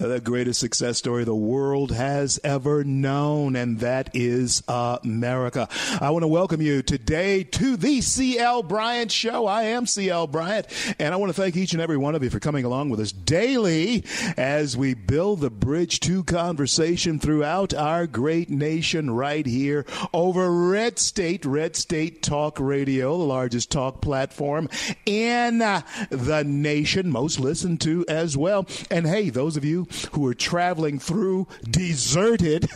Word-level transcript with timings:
The 0.00 0.20
greatest 0.20 0.60
success 0.60 0.96
story 0.98 1.24
the 1.24 1.34
world 1.34 1.90
has 1.90 2.38
ever 2.44 2.84
known, 2.84 3.56
and 3.56 3.80
that 3.80 4.10
is 4.14 4.62
America. 4.68 5.68
I 6.00 6.10
want 6.10 6.22
to 6.22 6.28
welcome 6.28 6.62
you 6.62 6.82
today 6.82 7.42
to 7.42 7.76
the 7.76 8.00
CL 8.00 8.62
Bryant 8.62 9.10
Show. 9.10 9.46
I 9.46 9.64
am 9.64 9.86
CL 9.86 10.28
Bryant, 10.28 10.68
and 11.00 11.12
I 11.12 11.16
want 11.16 11.30
to 11.34 11.42
thank 11.42 11.56
each 11.56 11.72
and 11.72 11.82
every 11.82 11.96
one 11.96 12.14
of 12.14 12.22
you 12.22 12.30
for 12.30 12.38
coming 12.38 12.64
along 12.64 12.90
with 12.90 13.00
us 13.00 13.10
daily 13.10 14.04
as 14.36 14.76
we 14.76 14.94
build 14.94 15.40
the 15.40 15.50
bridge 15.50 15.98
to 16.00 16.22
conversation 16.22 17.18
throughout 17.18 17.74
our 17.74 18.06
great 18.06 18.50
nation 18.50 19.10
right 19.10 19.46
here 19.46 19.84
over 20.14 20.48
Red 20.68 21.00
State, 21.00 21.44
Red 21.44 21.74
State 21.74 22.22
Talk 22.22 22.60
Radio, 22.60 23.18
the 23.18 23.24
largest 23.24 23.72
talk 23.72 24.00
platform 24.00 24.68
in 25.06 25.58
the 25.58 26.44
nation, 26.46 27.10
most 27.10 27.40
listened 27.40 27.80
to 27.80 28.04
as 28.08 28.36
well. 28.36 28.64
And 28.92 29.04
hey, 29.04 29.30
those 29.30 29.56
of 29.56 29.64
you 29.64 29.87
who 30.12 30.26
are 30.26 30.34
traveling 30.34 30.98
through 30.98 31.46
deserted, 31.68 32.68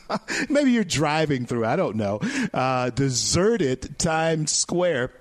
maybe 0.48 0.72
you're 0.72 0.84
driving 0.84 1.46
through, 1.46 1.64
I 1.64 1.76
don't 1.76 1.96
know, 1.96 2.20
uh, 2.52 2.90
deserted 2.90 3.98
Times 3.98 4.52
Square 4.52 5.12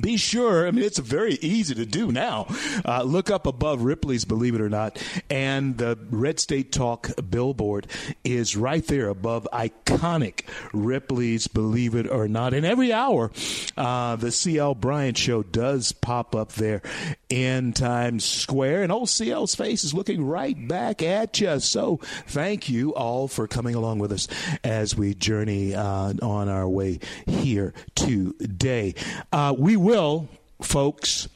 be 0.00 0.16
sure, 0.16 0.66
I 0.66 0.70
mean, 0.70 0.84
it's 0.84 0.98
very 0.98 1.34
easy 1.34 1.74
to 1.74 1.86
do 1.86 2.12
now. 2.12 2.46
Uh, 2.84 3.02
look 3.02 3.30
up 3.30 3.46
above 3.46 3.82
Ripley's, 3.82 4.24
believe 4.24 4.54
it 4.54 4.60
or 4.60 4.68
not, 4.68 5.02
and 5.30 5.76
the 5.78 5.98
Red 6.10 6.40
State 6.40 6.72
Talk 6.72 7.10
billboard 7.28 7.86
is 8.24 8.56
right 8.56 8.86
there 8.86 9.08
above 9.08 9.46
iconic 9.52 10.42
Ripley's, 10.72 11.46
believe 11.46 11.94
it 11.94 12.08
or 12.08 12.28
not. 12.28 12.54
And 12.54 12.64
every 12.66 12.92
hour, 12.92 13.30
uh, 13.76 14.16
the 14.16 14.32
CL 14.32 14.74
Bryant 14.76 15.18
show 15.18 15.42
does 15.42 15.92
pop 15.92 16.34
up 16.34 16.52
there 16.52 16.82
in 17.28 17.72
Times 17.72 18.24
Square, 18.24 18.84
and 18.84 18.92
old 18.92 19.08
CL's 19.08 19.54
face 19.54 19.84
is 19.84 19.94
looking 19.94 20.24
right 20.24 20.56
back 20.68 21.02
at 21.02 21.40
you. 21.40 21.58
So 21.60 21.98
thank 22.26 22.68
you 22.68 22.94
all 22.94 23.28
for 23.28 23.46
coming 23.46 23.74
along 23.74 23.98
with 23.98 24.12
us 24.12 24.28
as 24.62 24.96
we 24.96 25.14
journey 25.14 25.74
uh, 25.74 26.12
on 26.22 26.48
our 26.48 26.68
way 26.68 27.00
here 27.26 27.74
today. 27.94 28.94
Uh, 29.32 29.54
we 29.56 29.76
will, 29.86 30.28
folks, 30.60 31.28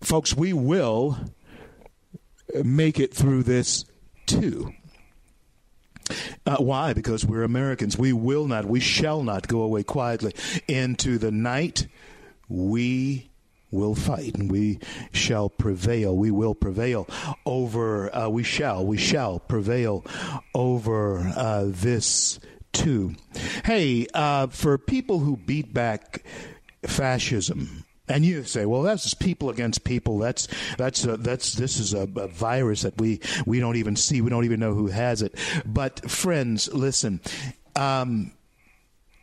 folks, 0.00 0.36
we 0.36 0.52
will 0.52 1.18
make 2.62 3.00
it 3.00 3.12
through 3.12 3.42
this 3.42 3.84
too. 4.24 4.72
Uh, 6.46 6.58
why? 6.58 6.92
Because 6.92 7.26
we're 7.26 7.42
Americans. 7.42 7.98
We 7.98 8.12
will 8.12 8.46
not, 8.46 8.66
we 8.66 8.78
shall 8.78 9.24
not 9.24 9.48
go 9.48 9.62
away 9.62 9.82
quietly 9.82 10.32
into 10.68 11.18
the 11.18 11.32
night. 11.32 11.88
We 12.48 13.30
will 13.72 13.96
fight 13.96 14.36
and 14.36 14.48
we 14.48 14.78
shall 15.12 15.48
prevail. 15.48 16.16
We 16.16 16.30
will 16.30 16.54
prevail 16.54 17.08
over, 17.44 18.14
uh, 18.14 18.28
we 18.28 18.44
shall, 18.44 18.86
we 18.86 18.96
shall 18.96 19.40
prevail 19.40 20.04
over 20.54 21.18
uh, 21.18 21.64
this 21.66 22.38
too. 22.72 23.16
Hey, 23.64 24.06
uh, 24.14 24.46
for 24.46 24.78
people 24.78 25.18
who 25.18 25.36
beat 25.36 25.74
back 25.74 26.22
fascism. 26.86 27.84
And 28.08 28.24
you 28.24 28.44
say, 28.44 28.66
well, 28.66 28.82
that's 28.82 29.14
people 29.14 29.48
against 29.48 29.84
people. 29.84 30.18
That's 30.18 30.48
that's 30.76 31.04
a, 31.04 31.16
that's 31.16 31.54
this 31.54 31.78
is 31.78 31.94
a, 31.94 32.02
a, 32.02 32.28
virus 32.28 32.82
that 32.82 33.00
we 33.00 33.20
we 33.46 33.60
don't 33.60 33.76
even 33.76 33.94
see. 33.96 34.20
We 34.20 34.28
don't 34.28 34.44
even 34.44 34.60
know 34.60 34.74
who 34.74 34.88
has 34.88 35.22
it. 35.22 35.34
But 35.64 36.10
friends, 36.10 36.72
listen. 36.72 37.20
Um, 37.76 38.32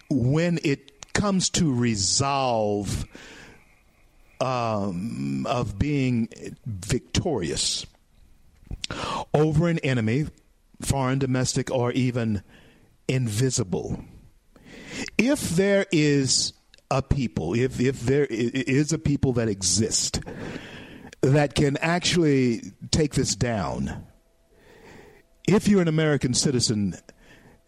when 0.09 0.59
it 0.63 1.13
comes 1.13 1.49
to 1.51 1.73
resolve 1.73 3.05
um, 4.39 5.45
of 5.45 5.77
being 5.77 6.29
victorious 6.65 7.85
over 9.33 9.67
an 9.67 9.79
enemy, 9.79 10.27
foreign, 10.81 11.19
domestic, 11.19 11.69
or 11.69 11.91
even 11.91 12.41
invisible, 13.07 14.03
if 15.17 15.49
there 15.49 15.85
is 15.91 16.53
a 16.91 17.01
people, 17.01 17.53
if 17.53 17.79
if 17.79 18.01
there 18.01 18.25
is 18.25 18.91
a 18.93 18.97
people 18.97 19.33
that 19.33 19.47
exist 19.47 20.21
that 21.21 21.53
can 21.53 21.77
actually 21.77 22.61
take 22.91 23.13
this 23.13 23.35
down, 23.35 24.05
if 25.47 25.67
you're 25.67 25.81
an 25.81 25.87
American 25.87 26.33
citizen, 26.33 26.95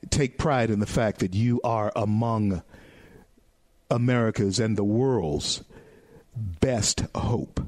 take 0.10 0.38
pride 0.38 0.70
in 0.70 0.80
the 0.80 0.86
fact 0.86 1.20
that 1.20 1.34
you 1.34 1.62
are 1.64 1.92
among 1.96 2.64
America's 3.90 4.60
and 4.60 4.78
the 4.78 4.84
world's 4.84 5.64
best 6.36 7.04
hope. 7.14 7.60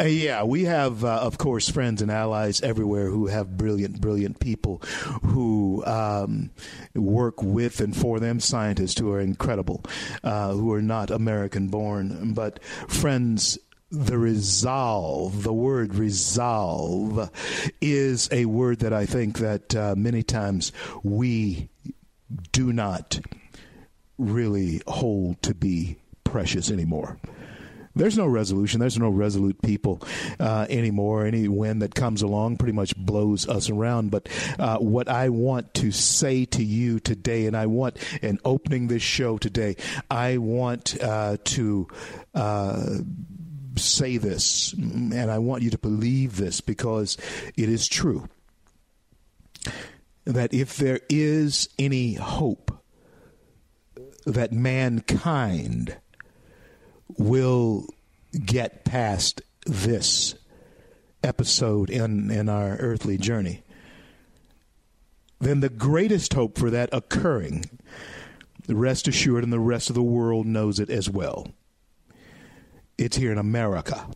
Uh, 0.00 0.04
yeah, 0.04 0.42
we 0.42 0.64
have, 0.64 1.04
uh, 1.04 1.18
of 1.20 1.36
course, 1.36 1.68
friends 1.68 2.00
and 2.00 2.10
allies 2.10 2.62
everywhere 2.62 3.10
who 3.10 3.26
have 3.26 3.58
brilliant, 3.58 4.00
brilliant 4.00 4.40
people 4.40 4.78
who 5.24 5.84
um, 5.84 6.50
work 6.94 7.42
with 7.42 7.80
and 7.80 7.94
for 7.94 8.18
them, 8.18 8.40
scientists 8.40 8.98
who 8.98 9.12
are 9.12 9.20
incredible, 9.20 9.84
uh, 10.24 10.52
who 10.52 10.72
are 10.72 10.80
not 10.80 11.10
American 11.10 11.68
born. 11.68 12.32
But, 12.32 12.64
friends, 12.88 13.58
the 13.90 14.16
resolve, 14.16 15.42
the 15.42 15.52
word 15.52 15.94
resolve, 15.94 17.30
is 17.82 18.26
a 18.32 18.46
word 18.46 18.78
that 18.78 18.94
I 18.94 19.04
think 19.04 19.38
that 19.38 19.74
uh, 19.74 19.94
many 19.98 20.22
times 20.22 20.72
we 21.02 21.68
do 22.52 22.72
not 22.72 23.20
really 24.16 24.80
hold 24.86 25.42
to 25.42 25.54
be 25.54 25.98
precious 26.24 26.70
anymore. 26.70 27.18
There's 27.94 28.16
no 28.16 28.26
resolution. 28.26 28.78
There's 28.78 28.98
no 28.98 29.08
resolute 29.08 29.60
people 29.62 30.00
uh, 30.38 30.66
anymore. 30.70 31.26
Any 31.26 31.48
wind 31.48 31.82
that 31.82 31.94
comes 31.94 32.22
along 32.22 32.56
pretty 32.58 32.72
much 32.72 32.96
blows 32.96 33.48
us 33.48 33.68
around. 33.68 34.10
But 34.10 34.28
uh, 34.58 34.78
what 34.78 35.08
I 35.08 35.28
want 35.28 35.74
to 35.74 35.90
say 35.90 36.44
to 36.46 36.62
you 36.62 37.00
today, 37.00 37.46
and 37.46 37.56
I 37.56 37.66
want 37.66 37.96
in 38.22 38.38
opening 38.44 38.86
this 38.86 39.02
show 39.02 39.38
today, 39.38 39.76
I 40.08 40.36
want 40.36 41.02
uh, 41.02 41.38
to 41.42 41.88
uh, 42.34 42.98
say 43.76 44.18
this, 44.18 44.72
and 44.72 45.30
I 45.30 45.38
want 45.38 45.62
you 45.62 45.70
to 45.70 45.78
believe 45.78 46.36
this 46.36 46.60
because 46.60 47.16
it 47.56 47.68
is 47.68 47.88
true 47.88 48.28
that 50.24 50.54
if 50.54 50.76
there 50.76 51.00
is 51.08 51.68
any 51.78 52.14
hope 52.14 52.70
that 54.26 54.52
mankind 54.52 55.96
will 57.18 57.86
get 58.44 58.84
past 58.84 59.42
this 59.66 60.34
episode 61.22 61.90
in, 61.90 62.30
in 62.30 62.48
our 62.48 62.76
earthly 62.76 63.18
journey, 63.18 63.62
then 65.40 65.60
the 65.60 65.68
greatest 65.68 66.34
hope 66.34 66.58
for 66.58 66.70
that 66.70 66.88
occurring, 66.92 67.64
rest 68.68 69.08
assured, 69.08 69.44
and 69.44 69.52
the 69.52 69.58
rest 69.58 69.88
of 69.88 69.94
the 69.94 70.02
world 70.02 70.46
knows 70.46 70.78
it 70.78 70.90
as 70.90 71.08
well. 71.08 71.48
It's 72.98 73.16
here 73.16 73.32
in 73.32 73.38
America. 73.38 74.06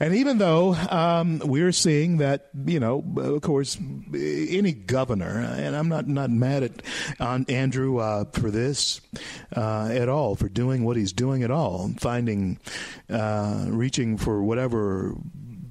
And 0.00 0.14
even 0.16 0.38
though 0.38 0.74
um, 0.74 1.40
we're 1.44 1.72
seeing 1.72 2.18
that, 2.18 2.48
you 2.66 2.80
know, 2.80 3.04
of 3.16 3.42
course, 3.42 3.78
any 4.12 4.72
governor, 4.72 5.38
and 5.38 5.76
I'm 5.76 5.88
not, 5.88 6.08
not 6.08 6.30
mad 6.30 6.64
at 6.64 7.48
Andrew 7.48 7.98
uh, 7.98 8.24
for 8.32 8.50
this 8.50 9.00
uh, 9.56 9.88
at 9.92 10.08
all, 10.08 10.34
for 10.34 10.48
doing 10.48 10.84
what 10.84 10.96
he's 10.96 11.12
doing 11.12 11.44
at 11.44 11.50
all, 11.50 11.90
finding, 11.98 12.58
uh, 13.08 13.66
reaching 13.68 14.18
for 14.18 14.42
whatever 14.42 15.14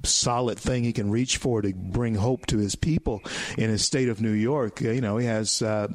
solid 0.06 0.58
thing 0.58 0.84
he 0.84 0.92
can 0.92 1.10
reach 1.10 1.36
for 1.36 1.62
to 1.62 1.72
bring 1.74 2.14
hope 2.14 2.46
to 2.46 2.58
his 2.58 2.74
people 2.74 3.22
in 3.56 3.70
his 3.70 3.84
state 3.84 4.08
of 4.08 4.20
New 4.20 4.32
York. 4.32 4.80
You 4.80 5.00
know, 5.00 5.18
he 5.18 5.26
has 5.26 5.62
uh, 5.62 5.88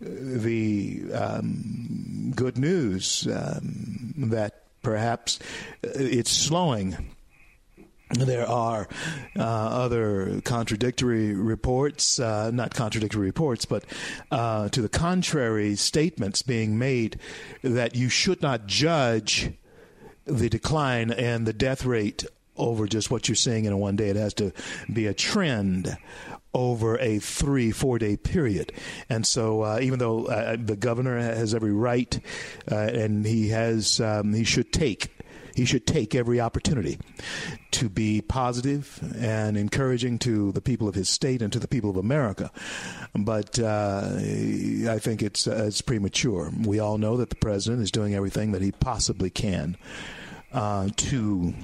the 0.00 1.02
um, 1.12 2.32
good 2.34 2.58
news 2.58 3.26
um, 3.30 4.14
that 4.30 4.62
perhaps 4.82 5.38
it's 5.82 6.30
slowing. 6.30 7.15
There 8.10 8.48
are 8.48 8.88
uh, 9.36 9.42
other 9.42 10.40
contradictory 10.42 11.34
reports, 11.34 12.20
uh, 12.20 12.52
not 12.52 12.72
contradictory 12.72 13.26
reports, 13.26 13.64
but 13.64 13.84
uh, 14.30 14.68
to 14.68 14.80
the 14.80 14.88
contrary 14.88 15.74
statements 15.74 16.42
being 16.42 16.78
made 16.78 17.18
that 17.62 17.96
you 17.96 18.08
should 18.08 18.42
not 18.42 18.66
judge 18.66 19.50
the 20.24 20.48
decline 20.48 21.10
and 21.10 21.46
the 21.46 21.52
death 21.52 21.84
rate 21.84 22.24
over 22.56 22.86
just 22.86 23.10
what 23.10 23.28
you're 23.28 23.34
seeing 23.34 23.64
in 23.64 23.72
a 23.72 23.76
one 23.76 23.96
day. 23.96 24.08
It 24.08 24.16
has 24.16 24.34
to 24.34 24.52
be 24.92 25.06
a 25.06 25.14
trend 25.14 25.96
over 26.54 26.98
a 26.98 27.18
three, 27.18 27.70
four 27.70 27.98
day 27.98 28.16
period. 28.16 28.72
And 29.08 29.26
so, 29.26 29.62
uh, 29.62 29.78
even 29.82 29.98
though 29.98 30.26
uh, 30.26 30.56
the 30.58 30.76
governor 30.76 31.18
has 31.18 31.54
every 31.54 31.72
right 31.72 32.18
uh, 32.70 32.76
and 32.76 33.26
he 33.26 33.48
has, 33.48 34.00
um, 34.00 34.32
he 34.32 34.44
should 34.44 34.72
take 34.72 35.10
he 35.56 35.64
should 35.64 35.86
take 35.86 36.14
every 36.14 36.38
opportunity 36.38 36.98
to 37.70 37.88
be 37.88 38.20
positive 38.20 39.00
and 39.18 39.56
encouraging 39.56 40.18
to 40.18 40.52
the 40.52 40.60
people 40.60 40.86
of 40.86 40.94
his 40.94 41.08
state 41.08 41.40
and 41.40 41.50
to 41.52 41.58
the 41.58 41.66
people 41.66 41.88
of 41.88 41.96
America. 41.96 42.50
But 43.14 43.58
uh, 43.58 44.10
I 44.14 44.98
think 44.98 45.22
it's 45.22 45.48
uh, 45.48 45.64
it's 45.66 45.80
premature. 45.80 46.52
We 46.62 46.78
all 46.78 46.98
know 46.98 47.16
that 47.16 47.30
the 47.30 47.36
president 47.36 47.82
is 47.82 47.90
doing 47.90 48.14
everything 48.14 48.52
that 48.52 48.60
he 48.60 48.70
possibly 48.70 49.30
can 49.30 49.78
uh, 50.52 50.90
to 50.96 51.54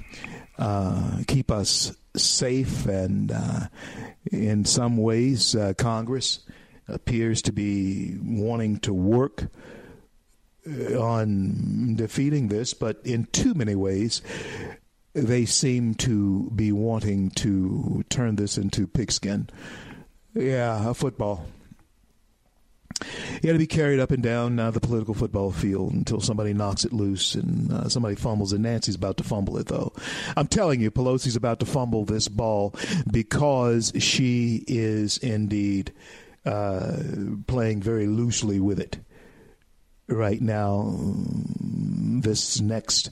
uh, 0.57 1.19
keep 1.27 1.51
us 1.51 1.95
safe, 2.15 2.87
and 2.87 3.31
uh, 3.31 3.67
in 4.31 4.65
some 4.65 4.97
ways, 4.97 5.55
uh, 5.55 5.73
Congress 5.77 6.39
appears 6.87 7.43
to 7.43 7.51
be 7.51 8.17
wanting 8.23 8.79
to 8.79 8.93
work 8.93 9.45
on 10.65 11.95
defeating 11.95 12.47
this, 12.47 12.73
but 12.73 12.99
in 13.03 13.25
too 13.25 13.53
many 13.53 13.75
ways, 13.75 14.21
they 15.13 15.45
seem 15.45 15.93
to 15.95 16.49
be 16.55 16.71
wanting 16.71 17.29
to 17.31 18.03
turn 18.09 18.35
this 18.35 18.57
into 18.57 18.87
pigskin. 18.87 19.49
Yeah, 20.33 20.89
a 20.89 20.93
football. 20.93 21.45
You 23.33 23.47
got 23.47 23.53
to 23.53 23.57
be 23.59 23.67
carried 23.67 23.99
up 23.99 24.11
and 24.11 24.23
down 24.23 24.59
uh, 24.59 24.71
the 24.71 24.79
political 24.79 25.13
football 25.13 25.51
field 25.51 25.93
until 25.93 26.21
somebody 26.21 26.53
knocks 26.53 26.85
it 26.85 26.93
loose 26.93 27.35
and 27.35 27.71
uh, 27.71 27.89
somebody 27.89 28.15
fumbles. 28.15 28.53
And 28.53 28.63
Nancy's 28.63 28.95
about 28.95 29.17
to 29.17 29.23
fumble 29.23 29.57
it, 29.57 29.67
though. 29.67 29.93
I'm 30.37 30.47
telling 30.47 30.79
you, 30.79 30.89
Pelosi's 30.89 31.35
about 31.35 31.59
to 31.59 31.65
fumble 31.65 32.05
this 32.05 32.27
ball 32.27 32.73
because 33.11 33.91
she 33.99 34.63
is 34.67 35.17
indeed 35.17 35.91
uh, 36.45 36.97
playing 37.47 37.81
very 37.81 38.07
loosely 38.07 38.59
with 38.59 38.79
it 38.79 38.99
right 40.07 40.41
now. 40.41 40.93
This 40.95 42.61
next 42.61 43.09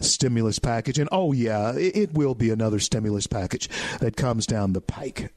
stimulus 0.00 0.58
package, 0.58 0.98
and 0.98 1.08
oh 1.12 1.32
yeah, 1.32 1.74
it, 1.74 1.96
it 1.96 2.14
will 2.14 2.34
be 2.34 2.50
another 2.50 2.80
stimulus 2.80 3.26
package 3.26 3.68
that 4.00 4.16
comes 4.16 4.46
down 4.46 4.72
the 4.72 4.80
pike 4.80 5.30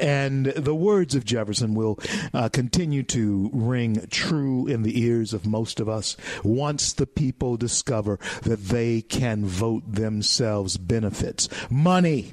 and 0.00 0.46
the 0.46 0.74
words 0.74 1.14
of 1.14 1.24
Jefferson 1.24 1.74
will 1.74 1.98
uh, 2.32 2.48
continue 2.48 3.02
to 3.04 3.50
ring 3.52 4.06
true 4.10 4.66
in 4.66 4.82
the 4.82 5.00
ears 5.00 5.32
of 5.32 5.46
most 5.46 5.80
of 5.80 5.88
us 5.88 6.16
once 6.42 6.92
the 6.92 7.06
people 7.06 7.56
discover 7.56 8.18
that 8.42 8.64
they 8.64 9.02
can 9.02 9.44
vote 9.44 9.82
themselves 9.86 10.76
benefits. 10.76 11.48
Money. 11.70 12.32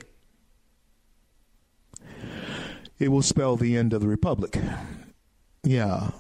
It 2.99 3.09
will 3.09 3.23
spell 3.23 3.55
the 3.55 3.75
end 3.75 3.93
of 3.93 4.01
the 4.01 4.07
Republic. 4.07 4.57
Yeah. 5.63 6.11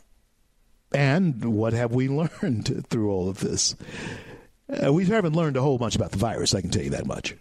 And 0.91 1.43
what 1.45 1.73
have 1.73 1.93
we 1.93 2.07
learned 2.41 2.87
through 2.89 3.11
all 3.11 3.29
of 3.29 3.39
this? 3.39 3.75
Uh, 4.69 4.93
we 4.93 5.05
haven't 5.05 5.35
learned 5.35 5.57
a 5.57 5.61
whole 5.61 5.77
bunch 5.77 5.95
about 5.95 6.11
the 6.11 6.17
virus, 6.17 6.55
I 6.55 6.61
can 6.61 6.69
tell 6.69 6.83
you 6.83 6.91
that 6.91 7.05
much. 7.05 7.35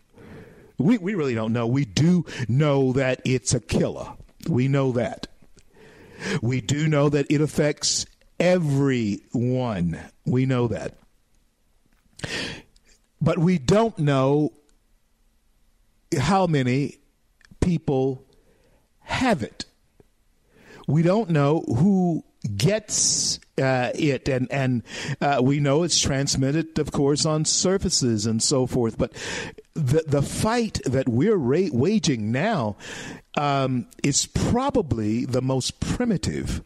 We, 0.79 0.99
we 0.99 1.15
really 1.15 1.35
don't 1.35 1.53
know. 1.53 1.67
We 1.67 1.85
do 1.85 2.25
know 2.49 2.93
that 2.95 3.21
it's 3.25 3.55
a 3.55 3.61
killer. 3.61 4.15
We 4.49 4.67
know 4.69 4.93
that. 4.93 5.27
We 6.43 6.61
do 6.61 6.89
know 6.89 7.09
that 7.09 7.27
it 7.31 7.41
affects 7.41 8.07
everyone. 8.39 9.99
We 10.25 10.47
know 10.47 10.69
that. 10.69 10.97
But 13.21 13.39
we 13.39 13.59
don't 13.59 13.99
know 13.99 14.53
how 16.19 16.47
many 16.47 16.99
people 17.61 18.25
have 19.01 19.43
it. 19.43 19.67
We 20.87 21.03
don't 21.03 21.31
know 21.31 21.61
who 21.61 22.25
gets 22.57 23.39
uh, 23.59 23.91
it, 23.95 24.29
and 24.29 24.51
and 24.51 24.83
uh, 25.21 25.41
we 25.43 25.61
know 25.61 25.83
it's 25.83 26.01
transmitted, 26.01 26.79
of 26.79 26.93
course, 26.93 27.27
on 27.27 27.45
surfaces 27.45 28.27
and 28.27 28.43
so 28.43 28.67
forth. 28.67 28.97
But 28.97 29.13
the 29.75 30.05
the 30.07 30.23
fight 30.23 30.81
that 30.85 31.09
we're 31.09 31.37
ra- 31.37 31.69
waging 31.73 32.33
now 32.33 32.77
um, 33.37 33.87
is 34.03 34.27
probably 34.27 35.25
the 35.25 35.43
most 35.43 35.81
primitive 35.81 36.63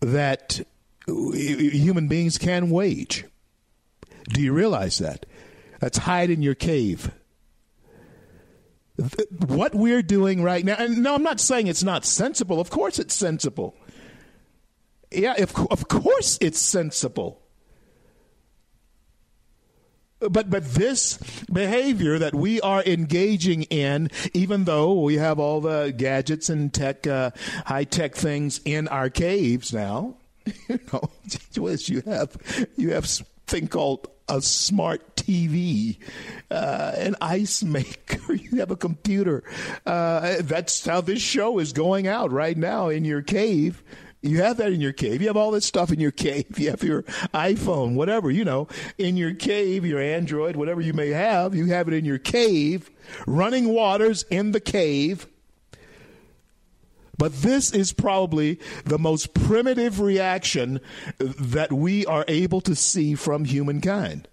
that 0.00 0.60
human 1.06 2.08
beings 2.08 2.38
can 2.38 2.70
wage. 2.70 3.24
Do 4.28 4.42
you 4.42 4.52
realize 4.52 4.98
that? 4.98 5.26
That's 5.80 5.98
hide 5.98 6.30
in 6.30 6.42
your 6.42 6.54
cave. 6.54 7.10
What 9.46 9.74
we're 9.74 10.02
doing 10.02 10.42
right 10.42 10.64
now, 10.64 10.76
and 10.78 11.02
no, 11.02 11.14
I'm 11.14 11.22
not 11.22 11.38
saying 11.38 11.66
it's 11.66 11.84
not 11.84 12.04
sensible. 12.06 12.60
Of 12.60 12.70
course, 12.70 12.98
it's 12.98 13.14
sensible. 13.14 13.76
Yeah, 15.16 15.34
if, 15.38 15.58
of 15.58 15.88
course 15.88 16.38
it's 16.40 16.58
sensible. 16.58 17.42
But 20.18 20.48
but 20.48 20.64
this 20.64 21.18
behavior 21.52 22.18
that 22.18 22.34
we 22.34 22.60
are 22.62 22.82
engaging 22.84 23.64
in, 23.64 24.10
even 24.32 24.64
though 24.64 25.00
we 25.00 25.16
have 25.16 25.38
all 25.38 25.60
the 25.60 25.92
gadgets 25.96 26.48
and 26.48 26.72
tech, 26.72 27.06
uh, 27.06 27.32
high 27.66 27.84
tech 27.84 28.14
things 28.14 28.60
in 28.64 28.88
our 28.88 29.10
caves 29.10 29.74
now, 29.74 30.16
you 30.68 30.80
know, 30.92 31.10
you 31.54 32.02
have 32.06 32.36
you 32.76 32.92
have 32.92 33.04
thing 33.46 33.68
called 33.68 34.08
a 34.28 34.40
smart 34.40 35.16
TV, 35.16 35.98
uh, 36.50 36.92
an 36.96 37.16
ice 37.20 37.62
maker. 37.62 38.16
You 38.36 38.58
have 38.58 38.70
a 38.70 38.76
computer. 38.76 39.44
Uh, 39.84 40.36
that's 40.40 40.84
how 40.84 41.00
this 41.00 41.20
show 41.20 41.58
is 41.58 41.72
going 41.72 42.06
out 42.06 42.32
right 42.32 42.56
now 42.56 42.88
in 42.88 43.04
your 43.04 43.22
cave. 43.22 43.82
You 44.22 44.42
have 44.42 44.56
that 44.56 44.72
in 44.72 44.80
your 44.80 44.92
cave. 44.92 45.20
You 45.20 45.28
have 45.28 45.36
all 45.36 45.50
this 45.50 45.66
stuff 45.66 45.92
in 45.92 46.00
your 46.00 46.10
cave. 46.10 46.46
You 46.58 46.70
have 46.70 46.82
your 46.82 47.02
iPhone, 47.34 47.94
whatever, 47.94 48.30
you 48.30 48.44
know, 48.44 48.68
in 48.98 49.16
your 49.16 49.34
cave, 49.34 49.84
your 49.84 50.00
Android, 50.00 50.56
whatever 50.56 50.80
you 50.80 50.92
may 50.92 51.10
have. 51.10 51.54
You 51.54 51.66
have 51.66 51.88
it 51.88 51.94
in 51.94 52.04
your 52.04 52.18
cave, 52.18 52.90
running 53.26 53.68
waters 53.68 54.24
in 54.30 54.52
the 54.52 54.60
cave. 54.60 55.26
But 57.18 57.32
this 57.34 57.72
is 57.72 57.92
probably 57.92 58.60
the 58.84 58.98
most 58.98 59.32
primitive 59.32 60.00
reaction 60.00 60.80
that 61.18 61.72
we 61.72 62.04
are 62.06 62.24
able 62.28 62.60
to 62.62 62.74
see 62.74 63.14
from 63.14 63.44
humankind. 63.44 64.28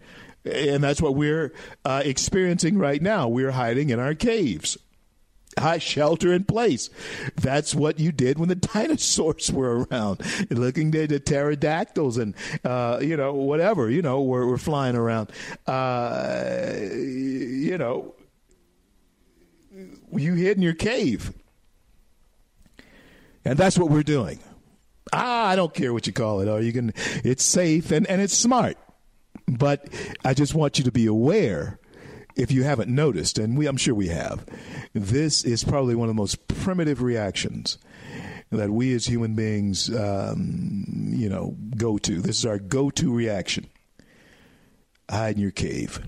And 0.45 0.83
that's 0.83 1.01
what 1.01 1.15
we're 1.15 1.53
uh, 1.85 2.01
experiencing 2.03 2.77
right 2.77 3.01
now. 3.01 3.29
We're 3.29 3.51
hiding 3.51 3.89
in 3.89 3.99
our 3.99 4.13
caves. 4.13 4.77
I 5.57 5.77
shelter 5.77 6.33
in 6.33 6.43
place. 6.45 6.89
That's 7.35 7.75
what 7.75 7.99
you 7.99 8.11
did 8.11 8.39
when 8.39 8.49
the 8.49 8.55
dinosaurs 8.73 9.51
were 9.51 9.85
around, 9.85 10.21
looking 10.49 10.95
at 10.95 11.09
the 11.09 11.19
pterodactyls 11.19 12.17
and 12.17 12.33
uh, 12.63 12.99
you 13.01 13.17
know 13.17 13.33
whatever 13.33 13.89
you 13.89 14.01
know 14.01 14.21
were, 14.21 14.45
were 14.45 14.57
flying 14.57 14.95
around. 14.95 15.31
Uh, 15.67 16.71
you 16.81 17.77
know, 17.77 18.15
you 20.11 20.33
hid 20.33 20.57
in 20.57 20.63
your 20.63 20.73
cave, 20.73 21.33
and 23.45 23.57
that's 23.57 23.77
what 23.77 23.89
we're 23.89 24.03
doing. 24.03 24.39
Ah, 25.11 25.47
I 25.47 25.55
don't 25.55 25.73
care 25.73 25.93
what 25.93 26.07
you 26.07 26.13
call 26.13 26.39
it. 26.39 26.47
Or 26.47 26.61
you 26.61 26.73
can. 26.73 26.93
It's 27.23 27.43
safe 27.43 27.91
and 27.91 28.07
and 28.07 28.21
it's 28.21 28.33
smart, 28.33 28.77
but 29.47 29.87
I 30.23 30.33
just 30.33 30.55
want 30.55 30.77
you 30.77 30.85
to 30.85 30.91
be 30.91 31.05
aware 31.05 31.79
if 32.35 32.51
you 32.51 32.63
haven't 32.63 32.89
noticed, 32.89 33.37
and 33.37 33.57
we, 33.57 33.67
I'm 33.67 33.77
sure 33.77 33.93
we 33.93 34.09
have, 34.09 34.45
this 34.93 35.43
is 35.43 35.63
probably 35.63 35.95
one 35.95 36.09
of 36.09 36.15
the 36.15 36.21
most 36.21 36.47
primitive 36.47 37.01
reactions 37.01 37.77
that 38.51 38.69
we 38.69 38.93
as 38.93 39.05
human 39.05 39.35
beings, 39.35 39.93
um, 39.93 40.85
you 41.09 41.29
know, 41.29 41.55
go 41.75 41.97
to. 41.97 42.21
This 42.21 42.39
is 42.39 42.45
our 42.45 42.59
go-to 42.59 43.13
reaction. 43.13 43.67
Hide 45.09 45.35
in 45.35 45.41
your 45.41 45.51
cave. 45.51 45.99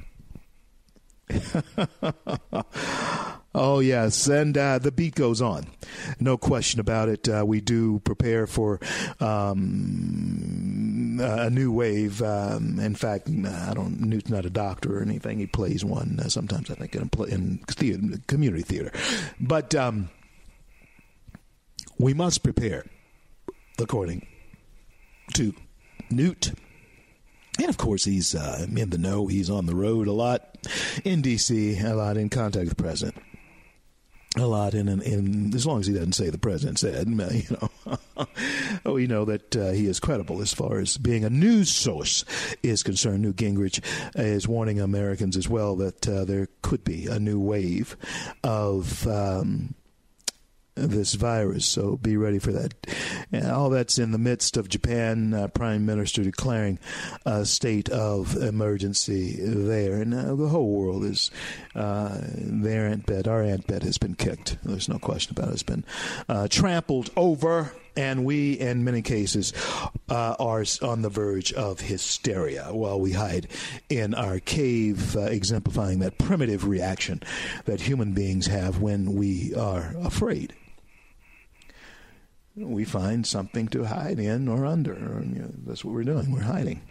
oh 3.55 3.79
yes, 3.79 4.27
and 4.27 4.57
uh, 4.57 4.77
the 4.77 4.91
beat 4.91 5.15
goes 5.15 5.41
on, 5.41 5.65
no 6.19 6.37
question 6.37 6.79
about 6.79 7.09
it. 7.09 7.27
Uh, 7.27 7.43
we 7.45 7.61
do 7.61 7.99
prepare 7.99 8.45
for 8.45 8.79
um, 9.19 11.19
a 11.21 11.49
new 11.49 11.71
wave. 11.71 12.21
Um, 12.21 12.79
in 12.79 12.95
fact, 12.95 13.29
I 13.29 13.73
don't. 13.73 14.01
Newt's 14.01 14.29
not 14.29 14.45
a 14.45 14.49
doctor 14.49 14.99
or 14.99 15.01
anything. 15.01 15.39
He 15.39 15.47
plays 15.47 15.83
one 15.83 16.19
uh, 16.19 16.29
sometimes. 16.29 16.69
I 16.69 16.75
think 16.75 16.95
in, 16.95 17.09
in 17.29 17.57
theater, 17.67 18.17
community 18.27 18.63
theater, 18.63 18.91
but 19.39 19.73
um, 19.73 20.09
we 21.97 22.13
must 22.13 22.43
prepare 22.43 22.85
according 23.79 24.27
to 25.33 25.53
Newt. 26.09 26.53
And 27.57 27.69
of 27.69 27.77
course, 27.77 28.03
he's 28.03 28.35
uh, 28.35 28.67
in 28.75 28.89
the 28.89 28.97
know. 28.97 29.27
He's 29.27 29.49
on 29.49 29.65
the 29.65 29.75
road 29.75 30.07
a 30.07 30.11
lot 30.11 30.57
in 31.05 31.21
D.C., 31.21 31.79
a 31.79 31.95
lot 31.95 32.17
in 32.17 32.29
contact 32.29 32.65
with 32.65 32.75
the 32.75 32.83
president 32.83 33.15
a 34.37 34.45
lot 34.45 34.73
in, 34.73 34.87
in, 35.01 35.53
as 35.55 35.65
long 35.65 35.79
as 35.79 35.87
he 35.87 35.93
doesn't 35.93 36.13
say 36.13 36.29
the 36.29 36.37
president 36.37 36.79
said, 36.79 37.07
you 37.07 37.57
know, 38.85 38.93
we 38.93 39.07
know 39.07 39.25
that 39.25 39.55
uh, 39.55 39.71
he 39.71 39.87
is 39.87 39.99
credible 39.99 40.41
as 40.41 40.53
far 40.53 40.79
as 40.79 40.97
being 40.97 41.23
a 41.23 41.29
news 41.29 41.71
source 41.71 42.25
is 42.63 42.83
concerned. 42.83 43.21
Newt 43.21 43.37
Gingrich 43.37 43.81
is 44.15 44.47
warning 44.47 44.79
Americans 44.79 45.37
as 45.37 45.47
well 45.47 45.75
that 45.77 46.07
uh, 46.07 46.25
there 46.25 46.47
could 46.61 46.83
be 46.83 47.07
a 47.07 47.19
new 47.19 47.39
wave 47.39 47.95
of 48.43 49.07
um, 49.07 49.73
this 50.75 51.13
virus. 51.13 51.65
So 51.65 51.97
be 51.97 52.17
ready 52.17 52.39
for 52.39 52.51
that. 52.51 52.73
And 53.31 53.49
all 53.49 53.69
that's 53.69 53.97
in 53.97 54.11
the 54.11 54.17
midst 54.17 54.57
of 54.57 54.69
Japan 54.69 55.33
uh, 55.33 55.47
Prime 55.47 55.85
Minister 55.85 56.23
declaring 56.23 56.79
a 57.25 57.45
state 57.45 57.89
of 57.89 58.35
emergency 58.35 59.37
there, 59.39 60.01
and 60.01 60.13
uh, 60.13 60.35
the 60.35 60.49
whole 60.49 60.71
world 60.71 61.05
is 61.05 61.31
uh, 61.75 62.19
their 62.21 62.87
ant 62.87 63.05
bed. 63.05 63.27
Our 63.27 63.41
ant 63.41 63.67
bed 63.67 63.83
has 63.83 63.97
been 63.97 64.15
kicked. 64.15 64.57
There's 64.63 64.89
no 64.89 64.99
question 64.99 65.35
about 65.37 65.49
it. 65.49 65.53
It's 65.53 65.63
been 65.63 65.85
uh, 66.27 66.47
trampled 66.49 67.09
over. 67.15 67.71
And 67.97 68.25
we, 68.25 68.59
in 68.59 68.83
many 68.83 69.01
cases, 69.01 69.53
uh, 70.09 70.35
are 70.37 70.65
on 70.81 71.01
the 71.01 71.07
verge 71.09 71.53
of 71.53 71.79
hysteria 71.79 72.65
while 72.71 72.99
we 72.99 73.13
hide 73.13 73.47
in 73.87 74.13
our 74.13 74.41
cave, 74.41 75.15
uh, 75.15 75.21
exemplifying 75.21 75.99
that 75.99 76.17
primitive 76.17 76.67
reaction 76.67 77.23
that 77.63 77.79
human 77.79 78.11
beings 78.11 78.47
have 78.47 78.81
when 78.81 79.13
we 79.13 79.55
are 79.55 79.95
afraid 80.03 80.53
we 82.55 82.85
find 82.85 83.25
something 83.25 83.67
to 83.69 83.83
hide 83.85 84.19
in 84.19 84.47
or 84.47 84.65
under. 84.65 84.93
You 84.93 85.41
know, 85.41 85.51
that's 85.65 85.83
what 85.83 85.93
we're 85.93 86.03
doing. 86.03 86.31
We're 86.31 86.41
hiding 86.41 86.81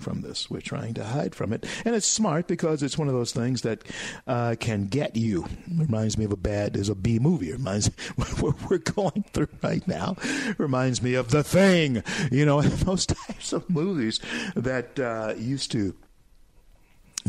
from 0.00 0.22
this. 0.22 0.50
We're 0.50 0.60
trying 0.60 0.94
to 0.94 1.04
hide 1.04 1.34
from 1.34 1.52
it. 1.52 1.66
And 1.84 1.94
it's 1.94 2.06
smart 2.06 2.46
because 2.46 2.82
it's 2.82 2.98
one 2.98 3.08
of 3.08 3.14
those 3.14 3.32
things 3.32 3.62
that 3.62 3.84
uh, 4.26 4.56
can 4.58 4.86
get 4.86 5.16
you. 5.16 5.44
It 5.44 5.78
reminds 5.78 6.16
me 6.18 6.24
of 6.24 6.32
a 6.32 6.36
bad, 6.36 6.74
there's 6.74 6.88
a 6.88 6.94
B 6.94 7.18
movie. 7.18 7.50
It 7.50 7.54
reminds 7.58 7.86
what 8.16 8.70
we're 8.70 8.78
going 8.78 9.24
through 9.32 9.48
right 9.62 9.86
now. 9.86 10.16
It 10.22 10.58
reminds 10.58 11.02
me 11.02 11.14
of 11.14 11.30
The 11.30 11.44
Thing. 11.44 12.02
You 12.30 12.46
know, 12.46 12.62
those 12.62 13.06
types 13.06 13.52
of 13.52 13.68
movies 13.68 14.20
that 14.56 14.98
uh, 14.98 15.34
used 15.36 15.70
to 15.72 15.94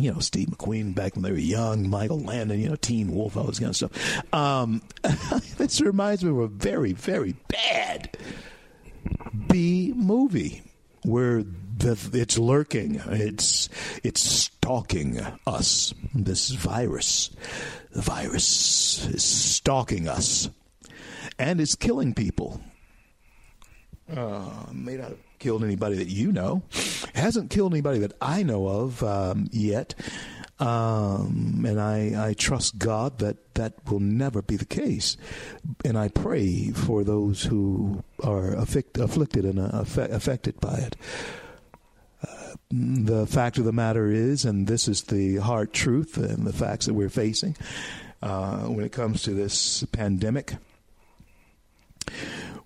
you 0.01 0.12
know, 0.12 0.20
Steve 0.20 0.48
McQueen 0.50 0.96
back 0.96 1.15
when 1.15 1.24
they 1.24 1.31
were 1.31 1.38
young, 1.38 1.89
Michael 1.89 2.20
Landon, 2.20 2.60
you 2.60 2.70
know, 2.70 2.75
Teen 2.75 3.13
Wolf, 3.13 3.38
all 3.38 3.43
this 3.43 3.60
kind 3.60 3.70
of 3.70 3.75
stuff. 3.75 4.34
Um, 4.34 4.81
this 5.58 5.81
reminds 5.81 6.24
me 6.24 6.31
of 6.31 6.38
a 6.38 6.48
very, 6.48 6.93
very 6.93 7.36
bad 7.48 8.17
B 9.48 9.93
movie 9.96 10.63
where 11.03 11.43
the, 11.43 11.98
it's 12.13 12.38
lurking, 12.38 13.01
it's 13.08 13.70
it's 14.03 14.22
stalking 14.22 15.20
us. 15.48 15.93
This 16.13 16.50
virus, 16.51 17.31
the 17.91 18.01
virus 18.01 19.08
is 19.08 19.24
stalking 19.24 20.08
us, 20.08 20.50
and 21.39 21.60
it's 21.60 21.75
killing 21.75 22.13
people. 22.13 22.62
Uh, 24.15 24.65
may 24.72 24.98
not 24.98 25.13
killed 25.41 25.63
anybody 25.63 25.98
that 25.98 26.07
you 26.07 26.31
know. 26.31 26.62
Hasn't 27.13 27.50
killed 27.50 27.74
anybody 27.74 28.00
that 28.00 28.13
I 28.21 28.43
know 28.43 28.67
of 28.67 29.03
um, 29.03 29.50
yet. 29.51 29.93
Um, 30.60 31.65
and 31.67 31.81
I, 31.81 32.29
I 32.29 32.33
trust 32.33 32.77
God 32.77 33.17
that 33.17 33.55
that 33.55 33.74
will 33.89 34.00
never 34.00 34.43
be 34.43 34.55
the 34.55 34.65
case. 34.65 35.17
And 35.83 35.98
I 35.98 36.07
pray 36.07 36.69
for 36.69 37.03
those 37.03 37.43
who 37.43 38.03
are 38.24 38.53
afflict, 38.53 39.00
afflicted 39.00 39.43
and 39.43 39.60
uh, 39.60 39.83
affected 39.98 40.60
by 40.62 40.75
it. 40.75 40.95
Uh, 42.25 42.53
the 42.69 43.25
fact 43.25 43.57
of 43.57 43.65
the 43.65 43.74
matter 43.74 44.12
is, 44.12 44.45
and 44.45 44.67
this 44.67 44.88
is 44.88 45.01
the 45.03 45.38
hard 45.38 45.74
truth 45.74 46.15
and 46.17 46.45
the 46.45 46.53
facts 46.53 46.86
that 46.86 46.93
we're 46.93 47.10
facing 47.10 47.57
uh, 48.21 48.60
when 48.65 48.86
it 48.86 48.91
comes 48.91 49.24
to 49.24 49.31
this 49.31 49.83
pandemic 49.91 50.53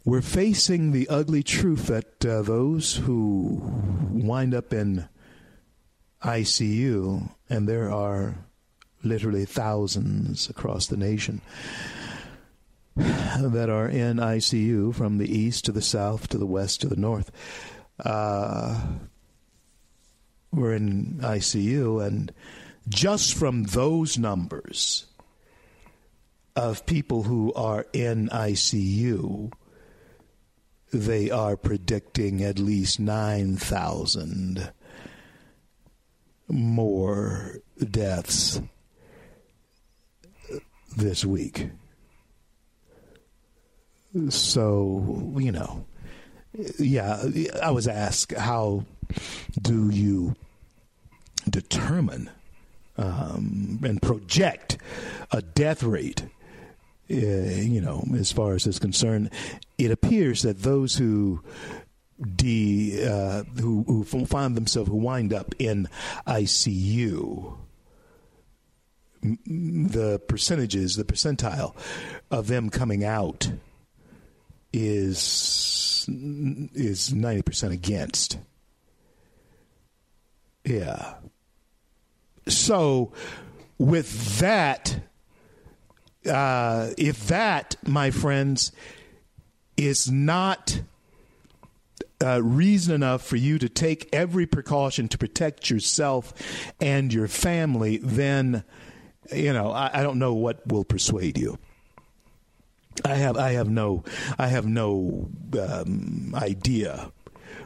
we're 0.05 0.21
facing 0.21 0.91
the 0.91 1.09
ugly 1.09 1.41
truth 1.41 1.87
that 1.87 2.23
uh, 2.23 2.43
those 2.43 2.95
who 2.95 3.59
wind 4.11 4.53
up 4.53 4.71
in 4.71 5.09
ICU, 6.23 7.29
and 7.49 7.67
there 7.67 7.91
are 7.91 8.37
literally 9.03 9.45
thousands 9.45 10.47
across 10.47 10.85
the 10.85 10.97
nation 10.97 11.41
that 12.95 13.69
are 13.69 13.89
in 13.89 14.17
ICU 14.17 14.93
from 14.93 15.17
the 15.17 15.37
east 15.37 15.65
to 15.65 15.71
the 15.71 15.81
south 15.81 16.29
to 16.29 16.37
the 16.37 16.45
west 16.45 16.81
to 16.81 16.87
the 16.87 16.95
north. 16.95 17.31
Uh, 17.99 18.79
we're 20.51 20.73
in 20.73 21.17
ICU, 21.19 22.05
and 22.05 22.31
just 22.87 23.33
from 23.33 23.63
those 23.63 24.19
numbers 24.19 25.07
of 26.55 26.85
people 26.85 27.23
who 27.23 27.51
are 27.53 27.87
in 27.91 28.29
ICU, 28.29 29.51
they 30.97 31.29
are 31.29 31.57
predicting 31.57 32.43
at 32.43 32.59
least 32.59 32.99
9,000 32.99 34.71
more 36.47 37.59
deaths 37.79 38.61
this 40.95 41.25
week. 41.25 41.69
So, 44.29 45.33
you 45.37 45.51
know, 45.51 45.85
yeah, 46.79 47.21
I 47.61 47.71
was 47.71 47.87
asked, 47.87 48.31
how 48.33 48.85
do 49.61 49.89
you 49.89 50.35
determine 51.49 52.29
um, 52.97 53.79
and 53.83 54.01
project 54.01 54.77
a 55.31 55.41
death 55.41 55.83
rate 55.83 56.23
uh, 57.11 57.15
you 57.15 57.81
know, 57.81 58.03
as 58.15 58.31
far 58.31 58.53
as 58.53 58.65
is 58.65 58.79
concerned, 58.79 59.29
it 59.77 59.91
appears 59.91 60.41
that 60.41 60.63
those 60.63 60.95
who 60.95 61.41
de 62.35 63.05
uh, 63.05 63.43
who, 63.59 63.83
who 63.83 64.25
find 64.25 64.55
themselves 64.55 64.89
who 64.89 64.95
wind 64.95 65.33
up 65.33 65.53
in 65.59 65.87
ICU, 66.25 67.57
the 69.21 70.19
percentages, 70.27 70.95
the 70.95 71.03
percentile 71.03 71.75
of 72.31 72.47
them 72.47 72.69
coming 72.69 73.03
out 73.03 73.51
is 74.73 76.05
is 76.07 77.13
ninety 77.13 77.41
percent 77.41 77.73
against. 77.73 78.39
Yeah. 80.63 81.15
So, 82.47 83.11
with 83.77 84.39
that 84.39 84.99
uh, 86.27 86.91
if 86.97 87.27
that, 87.27 87.75
my 87.85 88.11
friends, 88.11 88.71
is 89.77 90.09
not 90.09 90.81
uh, 92.23 92.41
reason 92.41 92.95
enough 92.95 93.25
for 93.25 93.35
you 93.35 93.59
to 93.59 93.69
take 93.69 94.09
every 94.13 94.45
precaution 94.45 95.07
to 95.09 95.17
protect 95.17 95.69
yourself 95.69 96.33
and 96.79 97.13
your 97.13 97.27
family, 97.27 97.97
then 97.97 98.63
you 99.33 99.53
know 99.53 99.71
I, 99.71 99.99
I 99.99 100.03
don't 100.03 100.19
know 100.19 100.33
what 100.33 100.65
will 100.67 100.85
persuade 100.85 101.37
you. 101.37 101.57
I 103.03 103.15
have 103.15 103.37
I 103.37 103.51
have 103.51 103.69
no 103.69 104.03
I 104.37 104.47
have 104.47 104.65
no 104.65 105.29
um, 105.59 106.33
idea 106.35 107.11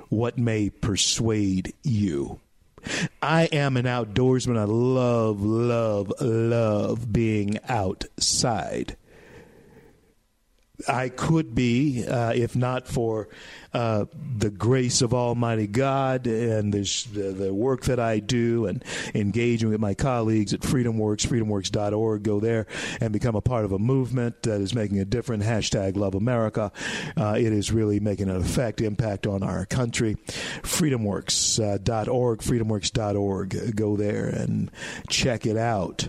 what 0.09 0.37
may 0.37 0.69
persuade 0.69 1.73
you. 1.83 2.39
I 3.21 3.45
am 3.51 3.77
an 3.77 3.85
outdoorsman. 3.85 4.57
I 4.57 4.63
love, 4.63 5.41
love, 5.41 6.11
love 6.21 7.11
being 7.11 7.59
outside. 7.67 8.95
I 10.87 11.09
could 11.09 11.53
be, 11.53 12.05
uh, 12.05 12.31
if 12.33 12.55
not 12.55 12.87
for 12.87 13.27
uh, 13.73 14.05
the 14.37 14.49
grace 14.49 15.01
of 15.01 15.13
Almighty 15.13 15.67
God 15.67 16.25
and 16.25 16.73
the, 16.73 16.83
the, 17.11 17.53
work 17.53 17.83
that 17.83 17.99
I 17.99 18.19
do 18.19 18.65
and 18.65 18.83
engaging 19.13 19.69
with 19.69 19.79
my 19.79 19.93
colleagues 19.93 20.53
at 20.53 20.61
FreedomWorks, 20.61 21.27
freedomworks.org. 21.27 22.23
Go 22.23 22.39
there 22.39 22.65
and 23.01 23.11
become 23.11 23.35
a 23.35 23.41
part 23.41 23.65
of 23.65 23.71
a 23.71 23.79
movement 23.79 24.43
that 24.43 24.61
is 24.61 24.73
making 24.73 24.99
a 24.99 25.05
different 25.05 25.43
hashtag 25.43 25.97
Love 25.97 26.15
America. 26.15 26.71
Uh, 27.17 27.35
it 27.37 27.51
is 27.51 27.71
really 27.71 27.99
making 27.99 28.29
an 28.29 28.37
effect, 28.37 28.81
impact 28.81 29.27
on 29.27 29.43
our 29.43 29.65
country. 29.65 30.15
FreedomWorks.org, 30.63 32.39
uh, 32.39 32.41
freedomworks.org. 32.41 33.75
Go 33.75 33.97
there 33.97 34.27
and 34.27 34.71
check 35.09 35.45
it 35.45 35.57
out. 35.57 36.07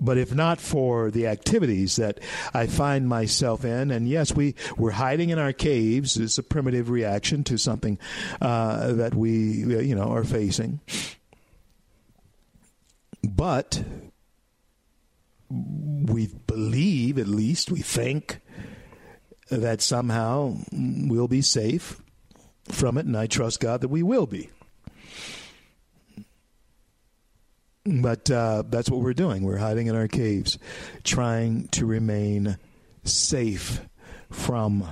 But 0.00 0.18
if 0.18 0.34
not 0.34 0.60
for 0.60 1.10
the 1.10 1.26
activities 1.28 1.96
that 1.96 2.20
I 2.52 2.66
find 2.66 3.08
myself 3.08 3.64
in, 3.64 3.90
and 3.90 4.08
yes, 4.08 4.34
we, 4.34 4.54
we're 4.76 4.90
hiding 4.90 5.30
in 5.30 5.38
our 5.38 5.52
caves, 5.52 6.16
it's 6.16 6.36
a 6.36 6.42
primitive 6.42 6.90
reaction 6.90 7.44
to 7.44 7.56
something 7.56 7.98
uh, 8.40 8.92
that 8.94 9.14
we, 9.14 9.30
you 9.30 9.94
know, 9.94 10.12
are 10.12 10.24
facing. 10.24 10.80
But 13.22 13.84
we 15.50 16.28
believe, 16.46 17.18
at 17.18 17.28
least, 17.28 17.70
we 17.70 17.80
think 17.80 18.40
that 19.50 19.80
somehow 19.80 20.56
we'll 20.72 21.28
be 21.28 21.42
safe 21.42 22.00
from 22.68 22.98
it, 22.98 23.06
and 23.06 23.16
I 23.16 23.26
trust 23.26 23.60
God 23.60 23.80
that 23.82 23.88
we 23.88 24.02
will 24.02 24.26
be. 24.26 24.50
But 27.86 28.30
uh, 28.30 28.62
that's 28.66 28.88
what 28.88 29.00
we're 29.00 29.12
doing. 29.12 29.42
We're 29.42 29.58
hiding 29.58 29.88
in 29.88 29.96
our 29.96 30.08
caves, 30.08 30.58
trying 31.02 31.68
to 31.68 31.84
remain 31.84 32.56
safe 33.04 33.82
from 34.30 34.88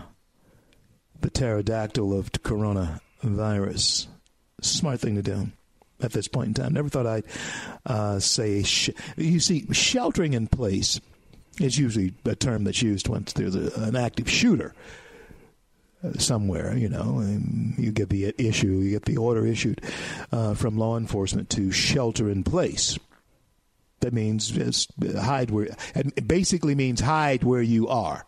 the 1.20 1.30
pterodactyl 1.30 2.18
of 2.18 2.32
coronavirus. 2.32 4.08
Smart 4.60 5.00
thing 5.00 5.14
to 5.14 5.22
do 5.22 5.48
at 6.02 6.12
this 6.12 6.28
point 6.28 6.48
in 6.48 6.54
time. 6.54 6.74
Never 6.74 6.88
thought 6.90 7.06
I'd 7.06 7.24
uh, 7.86 8.18
say. 8.20 8.62
Sh- 8.62 8.90
you 9.16 9.40
see, 9.40 9.66
sheltering 9.72 10.34
in 10.34 10.46
place 10.46 11.00
is 11.60 11.78
usually 11.78 12.12
a 12.24 12.34
term 12.34 12.64
that's 12.64 12.82
used 12.82 13.08
once 13.08 13.32
there's 13.32 13.54
a, 13.54 13.72
an 13.82 13.96
active 13.96 14.28
shooter 14.28 14.74
somewhere. 16.18 16.76
You 16.76 16.88
know, 16.88 17.20
you 17.78 17.92
get 17.92 18.08
the 18.08 18.34
issue, 18.38 18.68
you 18.68 18.90
get 18.90 19.04
the 19.04 19.16
order 19.16 19.46
issued 19.46 19.80
uh, 20.30 20.54
from 20.54 20.76
law 20.76 20.96
enforcement 20.96 21.50
to 21.50 21.70
shelter 21.70 22.28
in 22.28 22.44
place. 22.44 22.98
That 24.00 24.12
means 24.12 24.48
just 24.50 24.90
hide 25.16 25.50
where. 25.50 25.68
It 25.94 26.26
basically 26.26 26.74
means 26.74 27.00
hide 27.00 27.44
where 27.44 27.62
you 27.62 27.88
are. 27.88 28.26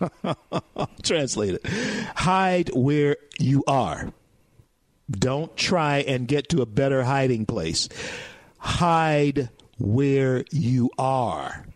Translate 1.02 1.54
it. 1.54 1.66
Hide 2.16 2.70
where 2.74 3.16
you 3.38 3.64
are. 3.66 4.12
Don't 5.10 5.56
try 5.56 5.98
and 5.98 6.26
get 6.26 6.48
to 6.50 6.62
a 6.62 6.66
better 6.66 7.04
hiding 7.04 7.46
place. 7.46 7.88
Hide 8.58 9.48
where 9.78 10.44
you 10.50 10.90
are. 10.98 11.66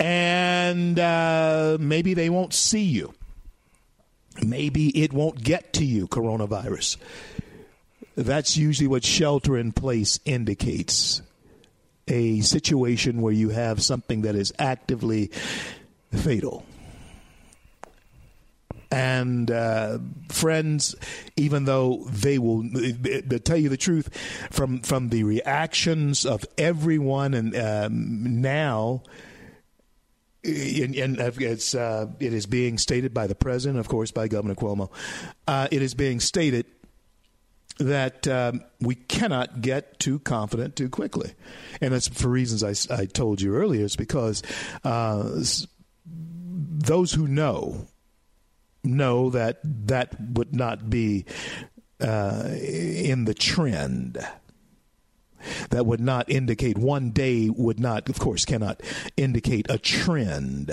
And 0.00 0.98
uh, 0.98 1.76
maybe 1.78 2.14
they 2.14 2.30
won't 2.30 2.54
see 2.54 2.84
you. 2.84 3.12
Maybe 4.42 4.88
it 5.02 5.12
won't 5.12 5.42
get 5.42 5.74
to 5.74 5.84
you, 5.84 6.08
coronavirus. 6.08 6.96
That's 8.16 8.56
usually 8.56 8.88
what 8.88 9.04
shelter 9.04 9.58
in 9.58 9.72
place 9.72 10.18
indicates 10.24 11.20
a 12.08 12.40
situation 12.40 13.20
where 13.20 13.32
you 13.32 13.50
have 13.50 13.82
something 13.82 14.22
that 14.22 14.34
is 14.34 14.52
actively 14.58 15.30
fatal. 16.12 16.64
And 18.90 19.50
uh, 19.50 19.98
friends, 20.30 20.96
even 21.36 21.64
though 21.64 22.04
they 22.08 22.38
will, 22.38 22.62
to 22.62 23.38
tell 23.38 23.56
you 23.56 23.68
the 23.68 23.76
truth, 23.76 24.08
from 24.50 24.80
from 24.80 25.10
the 25.10 25.22
reactions 25.22 26.26
of 26.26 26.44
everyone, 26.58 27.34
and 27.34 27.54
um, 27.54 28.40
now, 28.40 29.04
and, 30.44 30.94
and 30.96 31.18
it's 31.18 31.74
uh, 31.74 32.06
it 32.18 32.32
is 32.32 32.46
being 32.46 32.78
stated 32.78 33.12
by 33.12 33.26
the 33.26 33.34
president, 33.34 33.78
of 33.78 33.88
course, 33.88 34.10
by 34.10 34.28
Governor 34.28 34.54
Cuomo. 34.54 34.90
Uh, 35.46 35.68
it 35.70 35.82
is 35.82 35.94
being 35.94 36.20
stated 36.20 36.66
that 37.78 38.28
um, 38.28 38.62
we 38.80 38.94
cannot 38.94 39.60
get 39.60 39.98
too 39.98 40.18
confident 40.18 40.76
too 40.76 40.88
quickly, 40.88 41.32
and 41.80 41.92
that's 41.92 42.08
for 42.08 42.28
reasons 42.28 42.62
I, 42.62 42.94
I 42.94 43.06
told 43.06 43.40
you 43.40 43.54
earlier. 43.54 43.84
It's 43.84 43.96
because 43.96 44.42
uh, 44.84 45.42
those 46.06 47.12
who 47.12 47.26
know 47.26 47.86
know 48.82 49.30
that 49.30 49.60
that 49.62 50.16
would 50.20 50.54
not 50.54 50.88
be 50.88 51.26
uh, 52.00 52.48
in 52.50 53.24
the 53.24 53.34
trend. 53.34 54.18
That 55.70 55.86
would 55.86 56.00
not 56.00 56.28
indicate 56.30 56.78
one 56.78 57.10
day, 57.10 57.48
would 57.48 57.80
not, 57.80 58.08
of 58.08 58.18
course, 58.18 58.44
cannot 58.44 58.82
indicate 59.16 59.66
a 59.68 59.78
trend. 59.78 60.72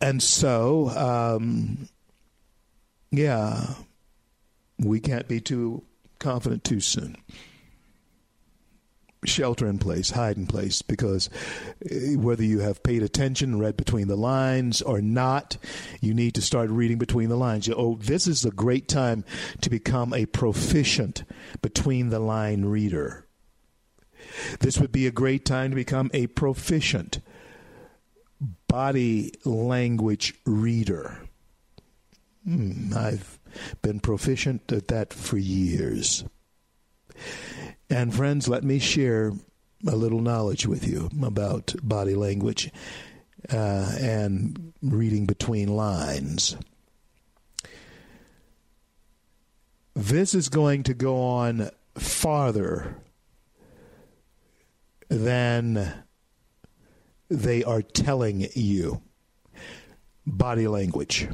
And 0.00 0.22
so, 0.22 0.90
um, 0.90 1.88
yeah, 3.10 3.74
we 4.78 5.00
can't 5.00 5.28
be 5.28 5.40
too 5.40 5.84
confident 6.18 6.64
too 6.64 6.80
soon 6.80 7.16
shelter 9.24 9.66
in 9.66 9.78
place, 9.78 10.10
hide 10.10 10.36
in 10.36 10.46
place, 10.46 10.82
because 10.82 11.28
eh, 11.90 12.14
whether 12.16 12.44
you 12.44 12.60
have 12.60 12.82
paid 12.82 13.02
attention, 13.02 13.58
read 13.58 13.76
between 13.76 14.08
the 14.08 14.16
lines 14.16 14.82
or 14.82 15.00
not, 15.00 15.56
you 16.00 16.14
need 16.14 16.34
to 16.34 16.42
start 16.42 16.70
reading 16.70 16.98
between 16.98 17.28
the 17.28 17.36
lines. 17.36 17.68
Oh, 17.68 17.96
this 18.00 18.26
is 18.26 18.44
a 18.44 18.50
great 18.50 18.88
time 18.88 19.24
to 19.60 19.70
become 19.70 20.12
a 20.12 20.26
proficient 20.26 21.24
between 21.62 22.10
the 22.10 22.20
line 22.20 22.64
reader. 22.64 23.26
This 24.60 24.78
would 24.78 24.92
be 24.92 25.06
a 25.06 25.12
great 25.12 25.44
time 25.44 25.70
to 25.70 25.76
become 25.76 26.10
a 26.12 26.26
proficient 26.28 27.20
body 28.68 29.32
language 29.44 30.34
reader. 30.44 31.20
Hmm, 32.44 32.92
I've 32.94 33.38
been 33.82 34.00
proficient 34.00 34.70
at 34.72 34.88
that 34.88 35.12
for 35.12 35.38
years. 35.38 36.24
And 37.88 38.14
friends, 38.14 38.48
let 38.48 38.64
me 38.64 38.78
share 38.78 39.32
a 39.86 39.94
little 39.94 40.20
knowledge 40.20 40.66
with 40.66 40.86
you 40.86 41.08
about 41.22 41.74
body 41.82 42.14
language 42.14 42.70
uh, 43.52 43.96
and 44.00 44.72
reading 44.82 45.26
between 45.26 45.68
lines. 45.68 46.56
This 49.94 50.34
is 50.34 50.48
going 50.48 50.82
to 50.84 50.94
go 50.94 51.22
on 51.22 51.70
farther 51.94 52.96
than 55.08 56.04
they 57.28 57.64
are 57.64 57.82
telling 57.82 58.48
you. 58.54 59.00
Body 60.26 60.66
language 60.66 61.28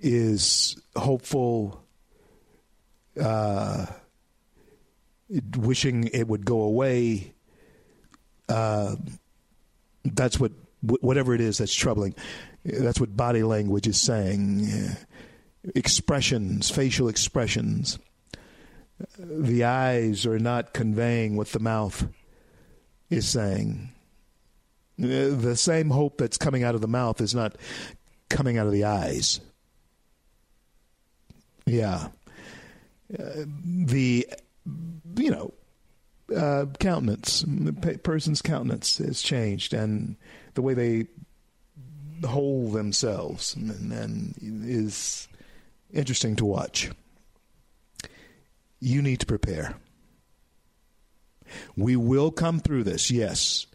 is 0.00 0.80
hopeful. 0.96 1.84
Uh, 3.20 3.86
wishing 5.56 6.08
it 6.12 6.28
would 6.28 6.44
go 6.44 6.62
away. 6.62 7.32
Uh, 8.48 8.96
that's 10.04 10.38
what 10.38 10.52
whatever 10.82 11.34
it 11.34 11.40
is 11.40 11.58
that's 11.58 11.74
troubling. 11.74 12.14
That's 12.64 13.00
what 13.00 13.16
body 13.16 13.42
language 13.42 13.86
is 13.86 14.00
saying. 14.00 14.68
Expressions, 15.74 16.70
facial 16.70 17.08
expressions. 17.08 17.98
The 19.18 19.64
eyes 19.64 20.26
are 20.26 20.38
not 20.38 20.72
conveying 20.72 21.36
what 21.36 21.48
the 21.48 21.58
mouth 21.58 22.06
is 23.10 23.28
saying. 23.28 23.90
The 24.98 25.56
same 25.56 25.90
hope 25.90 26.18
that's 26.18 26.38
coming 26.38 26.62
out 26.62 26.74
of 26.74 26.80
the 26.80 26.88
mouth 26.88 27.20
is 27.20 27.34
not 27.34 27.56
coming 28.28 28.58
out 28.58 28.66
of 28.66 28.72
the 28.72 28.84
eyes. 28.84 29.40
Yeah. 31.66 32.08
Uh, 33.18 33.44
the 33.46 34.28
you 35.16 35.30
know, 35.30 35.54
uh, 36.34 36.66
countenance, 36.78 37.44
the 37.46 37.72
person's 37.98 38.42
countenance 38.42 38.98
has 38.98 39.20
changed, 39.22 39.74
and 39.74 40.16
the 40.54 40.62
way 40.62 40.74
they 40.74 41.06
hold 42.26 42.72
themselves, 42.72 43.54
and, 43.54 43.92
and 43.92 44.34
is 44.40 45.28
interesting 45.92 46.36
to 46.36 46.44
watch. 46.44 46.90
You 48.80 49.02
need 49.02 49.20
to 49.20 49.26
prepare. 49.26 49.76
We 51.76 51.96
will 51.96 52.30
come 52.30 52.60
through 52.60 52.84
this, 52.84 53.10
yes, 53.10 53.66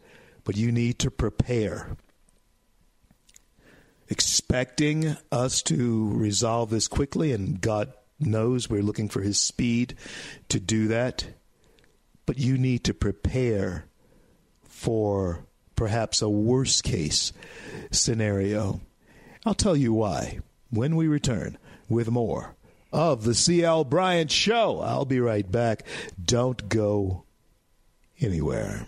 but 0.43 0.57
you 0.57 0.71
need 0.71 0.99
to 0.99 1.11
prepare. 1.11 1.95
Expecting 4.07 5.15
us 5.31 5.61
to 5.63 6.11
resolve 6.13 6.71
this 6.71 6.87
quickly, 6.87 7.31
and 7.31 7.61
God 7.61 7.93
knows 8.19 8.69
we're 8.69 8.81
looking 8.81 9.09
for 9.09 9.21
his 9.21 9.39
speed 9.39 9.95
to 10.49 10.59
do 10.59 10.87
that. 10.89 11.27
But 12.25 12.37
you 12.37 12.57
need 12.57 12.83
to 12.85 12.93
prepare 12.93 13.85
for 14.63 15.45
perhaps 15.75 16.21
a 16.21 16.29
worst 16.29 16.83
case 16.83 17.33
scenario. 17.91 18.81
I'll 19.45 19.53
tell 19.53 19.75
you 19.75 19.93
why 19.93 20.39
when 20.69 20.95
we 20.95 21.07
return 21.07 21.57
with 21.87 22.09
more 22.11 22.55
of 22.91 23.23
the 23.23 23.35
CL 23.35 23.85
Bryant 23.85 24.31
Show. 24.31 24.79
I'll 24.81 25.05
be 25.05 25.19
right 25.19 25.49
back. 25.49 25.83
Don't 26.23 26.69
go 26.69 27.23
anywhere. 28.19 28.87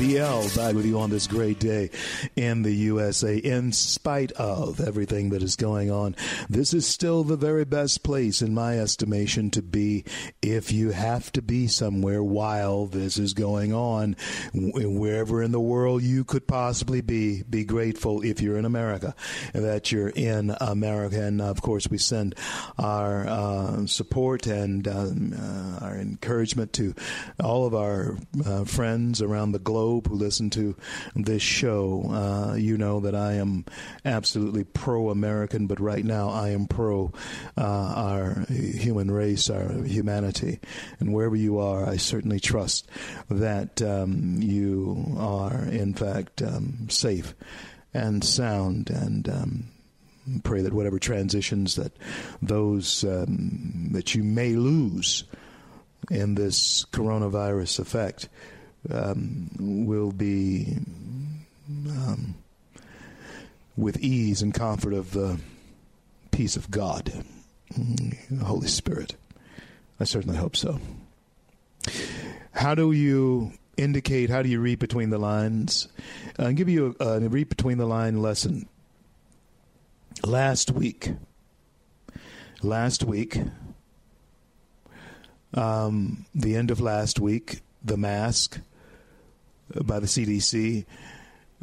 Reverence. 0.00 0.09
CL 0.30 0.48
back 0.54 0.74
with 0.76 0.86
you 0.86 1.00
on 1.00 1.10
this 1.10 1.26
great 1.26 1.58
day 1.58 1.90
in 2.36 2.62
the 2.62 2.72
USA. 2.72 3.36
In 3.36 3.72
spite 3.72 4.30
of 4.32 4.80
everything 4.80 5.30
that 5.30 5.42
is 5.42 5.56
going 5.56 5.90
on, 5.90 6.14
this 6.48 6.72
is 6.72 6.86
still 6.86 7.24
the 7.24 7.36
very 7.36 7.64
best 7.64 8.04
place, 8.04 8.40
in 8.40 8.54
my 8.54 8.78
estimation, 8.78 9.50
to 9.50 9.60
be 9.60 10.04
if 10.40 10.70
you 10.70 10.90
have 10.90 11.32
to 11.32 11.42
be 11.42 11.66
somewhere 11.66 12.22
while 12.22 12.86
this 12.86 13.18
is 13.18 13.34
going 13.34 13.72
on. 13.72 14.14
Wherever 14.54 15.42
in 15.42 15.50
the 15.50 15.58
world 15.58 16.02
you 16.02 16.22
could 16.22 16.46
possibly 16.46 17.00
be, 17.00 17.42
be 17.42 17.64
grateful 17.64 18.22
if 18.22 18.40
you're 18.40 18.56
in 18.56 18.64
America 18.64 19.16
that 19.52 19.90
you're 19.90 20.10
in 20.10 20.54
America. 20.60 21.20
And 21.20 21.42
of 21.42 21.60
course, 21.60 21.88
we 21.90 21.98
send 21.98 22.36
our 22.78 23.26
uh, 23.26 23.86
support 23.86 24.46
and 24.46 24.86
um, 24.86 25.32
uh, 25.36 25.84
our 25.84 25.96
encouragement 25.96 26.72
to 26.74 26.94
all 27.42 27.66
of 27.66 27.74
our 27.74 28.16
uh, 28.46 28.64
friends 28.64 29.20
around 29.20 29.52
the 29.52 29.58
globe 29.58 30.06
who 30.06 30.19
listen 30.20 30.50
to 30.50 30.76
this 31.16 31.42
show. 31.42 32.04
Uh, 32.08 32.54
you 32.54 32.76
know 32.78 33.00
that 33.00 33.14
I 33.14 33.34
am 33.34 33.64
absolutely 34.04 34.64
pro 34.64 35.10
American, 35.10 35.66
but 35.66 35.80
right 35.80 36.04
now 36.04 36.28
I 36.28 36.50
am 36.50 36.66
pro 36.66 37.12
uh, 37.56 37.92
our 37.96 38.44
human 38.48 39.10
race, 39.10 39.50
our 39.50 39.72
humanity. 39.82 40.60
And 41.00 41.12
wherever 41.12 41.36
you 41.36 41.58
are, 41.58 41.88
I 41.88 41.96
certainly 41.96 42.38
trust 42.40 42.88
that 43.28 43.82
um, 43.82 44.38
you 44.40 45.16
are, 45.18 45.64
in 45.64 45.94
fact, 45.94 46.42
um, 46.42 46.88
safe 46.88 47.34
and 47.92 48.22
sound 48.22 48.90
and. 48.90 49.28
Um, 49.28 49.64
pray 50.44 50.62
that 50.62 50.72
whatever 50.72 50.98
transitions 50.98 51.74
that 51.74 51.92
those 52.40 53.04
um, 53.04 53.88
that 53.92 54.14
you 54.14 54.22
may 54.22 54.54
lose 54.54 55.24
in 56.10 56.34
this 56.34 56.84
coronavirus 56.92 57.80
effect 57.80 58.28
um, 58.88 59.50
will 59.58 60.12
be 60.12 60.78
um, 61.88 62.34
with 63.76 63.98
ease 64.00 64.42
and 64.42 64.54
comfort 64.54 64.92
of 64.92 65.12
the 65.12 65.38
peace 66.30 66.56
of 66.56 66.70
God, 66.70 67.12
the 67.76 68.44
Holy 68.44 68.68
Spirit. 68.68 69.16
I 69.98 70.04
certainly 70.04 70.38
hope 70.38 70.56
so. 70.56 70.80
How 72.52 72.74
do 72.74 72.92
you 72.92 73.52
indicate? 73.76 74.30
How 74.30 74.42
do 74.42 74.48
you 74.48 74.60
read 74.60 74.78
between 74.78 75.10
the 75.10 75.18
lines? 75.18 75.88
I'll 76.38 76.52
give 76.52 76.68
you 76.68 76.96
a, 77.00 77.04
a 77.04 77.20
read 77.20 77.48
between 77.48 77.78
the 77.78 77.86
line 77.86 78.20
lesson. 78.22 78.68
Last 80.24 80.70
week, 80.70 81.12
last 82.62 83.04
week, 83.04 83.38
um, 85.54 86.26
the 86.34 86.56
end 86.56 86.70
of 86.70 86.80
last 86.80 87.18
week, 87.18 87.60
the 87.82 87.96
mask 87.96 88.60
by 89.84 90.00
the 90.00 90.06
CDC, 90.06 90.84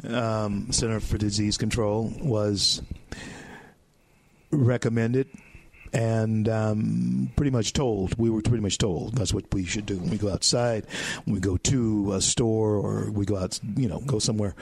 um, 0.08 0.70
Center 0.72 1.00
for 1.00 1.18
Disease 1.18 1.56
Control, 1.56 2.12
was 2.20 2.82
recommended 4.50 5.28
and 5.92 6.48
um, 6.48 7.30
pretty 7.36 7.50
much 7.50 7.72
told. 7.72 8.18
We 8.18 8.30
were 8.30 8.42
pretty 8.42 8.62
much 8.62 8.78
told 8.78 9.14
that's 9.14 9.34
what 9.34 9.52
we 9.52 9.64
should 9.64 9.86
do 9.86 9.98
when 9.98 10.10
we 10.10 10.18
go 10.18 10.30
outside, 10.30 10.86
when 11.24 11.34
we 11.34 11.40
go 11.40 11.56
to 11.56 12.12
a 12.12 12.20
store 12.20 12.74
or 12.74 13.10
we 13.10 13.24
go 13.24 13.36
out, 13.36 13.58
you 13.76 13.88
know, 13.88 14.00
go 14.00 14.18
somewhere, 14.18 14.54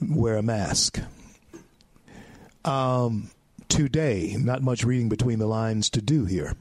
wear 0.00 0.36
a 0.36 0.42
mask. 0.42 1.00
Um, 2.64 3.30
today, 3.68 4.36
not 4.38 4.62
much 4.62 4.84
reading 4.84 5.08
between 5.08 5.38
the 5.38 5.46
lines 5.46 5.90
to 5.90 6.00
do 6.00 6.24
here 6.24 6.54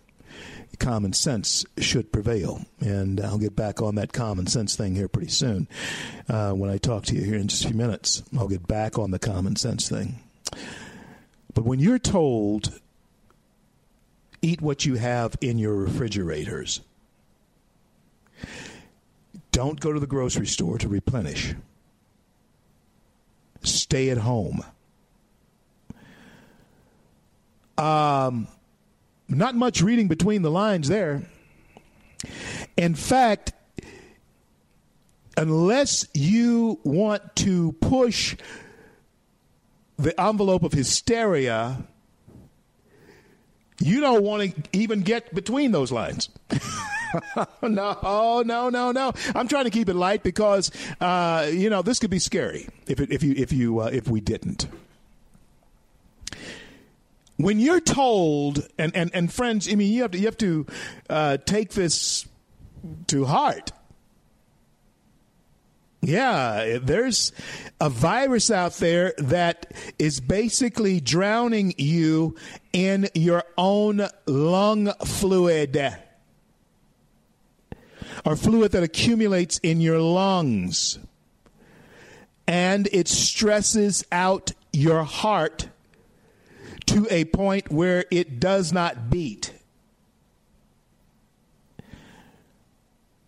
common 0.80 1.14
sense 1.14 1.66
should 1.78 2.12
prevail. 2.12 2.66
And 2.80 3.20
I'll 3.22 3.38
get 3.38 3.56
back 3.56 3.82
on 3.82 3.96
that 3.96 4.14
common 4.14 4.48
sense 4.48 4.76
thing 4.76 4.96
here 4.96 5.08
pretty 5.08 5.30
soon. 5.30 5.68
Uh, 6.28 6.52
when 6.52 6.70
I 6.70 6.78
talk 6.78 7.06
to 7.06 7.16
you 7.16 7.24
here 7.24 7.38
in 7.38 7.48
just 7.48 7.66
a 7.66 7.68
few 7.68 7.78
minutes, 7.78 8.24
I'll 8.38 8.48
get 8.48 8.68
back 8.68 8.98
on 8.98 9.12
the 9.12 9.20
common 9.20 9.56
sense 9.56 9.90
thing. 9.90 10.20
But 11.54 11.66
when 11.66 11.80
you're 11.80 12.00
told, 12.00 12.80
eat 14.42 14.62
what 14.62 14.86
you 14.86 14.96
have 14.96 15.36
in 15.42 15.58
your 15.58 15.76
refrigerators, 15.76 16.82
don't 19.52 19.80
go 19.80 19.94
to 19.94 20.00
the 20.00 20.08
grocery 20.08 20.48
store 20.48 20.78
to 20.80 20.88
replenish, 20.88 21.54
stay 23.62 24.10
at 24.10 24.18
home. 24.18 24.64
Um, 27.78 28.48
not 29.28 29.56
much 29.56 29.82
reading 29.82 30.08
between 30.08 30.42
the 30.42 30.52
lines 30.52 30.88
there. 30.88 31.24
In 32.78 32.96
fact, 32.96 33.54
unless 35.38 36.08
you 36.14 36.80
want 36.84 37.36
to 37.38 37.74
push 37.74 38.36
the 39.98 40.20
envelope 40.20 40.64
of 40.64 40.74
hysteria, 40.74 41.84
you 43.80 44.02
don't 44.02 44.24
want 44.24 44.56
to 44.56 44.78
even 44.78 45.02
get 45.02 45.34
between 45.34 45.72
those 45.72 45.92
lines. 45.92 46.30
no, 47.62 48.44
no, 48.46 48.70
no, 48.70 48.92
no. 48.92 49.14
I'm 49.36 49.48
trying 49.48 49.66
to 49.66 49.70
keep 49.70 49.90
it 49.90 49.96
light 49.96 50.24
because 50.24 50.72
uh, 51.00 51.50
you 51.52 51.70
know 51.70 51.82
this 51.82 52.00
could 52.00 52.10
be 52.10 52.20
scary 52.20 52.68
if 52.88 53.00
it, 53.00 53.12
if 53.12 53.24
you 53.24 53.34
if 53.36 53.52
you 53.52 53.82
uh, 53.82 53.90
if 53.92 54.08
we 54.08 54.22
didn't 54.22 54.68
when 57.38 57.60
you're 57.60 57.80
told, 57.80 58.68
and, 58.78 58.96
and, 58.96 59.12
and 59.14 59.32
friends, 59.32 59.68
I 59.72 59.76
mean, 59.76 59.92
you 59.92 60.04
have 60.04 60.12
to, 60.12 60.18
you 60.18 60.26
have 60.26 60.38
to 60.38 60.66
uh, 61.10 61.38
take 61.38 61.72
this 61.72 62.28
to 63.08 63.26
heart. 63.26 63.72
Yeah, 66.02 66.80
there's 66.82 67.32
a 67.80 67.90
virus 67.90 68.52
out 68.52 68.74
there 68.74 69.14
that 69.20 69.74
is 69.98 70.20
basically 70.20 71.00
drowning 71.00 71.74
you 71.78 72.36
in 72.74 73.08
your 73.14 73.46
own 73.58 74.06
lung 74.26 74.92
fluid 75.06 75.96
or 78.26 78.36
fluid 78.36 78.74
that 78.74 78.84
accumulates 78.84 79.60
in 79.60 79.80
your 79.80 80.00
lungs. 80.00 81.00
And 82.48 82.90
it 82.92 83.08
stresses 83.08 84.04
out 84.12 84.52
your 84.74 85.04
heart 85.04 85.70
to 86.94 87.08
a 87.10 87.26
point 87.26 87.72
where 87.72 88.06
it 88.12 88.40
does 88.40 88.72
not 88.72 89.10
beat. 89.10 89.52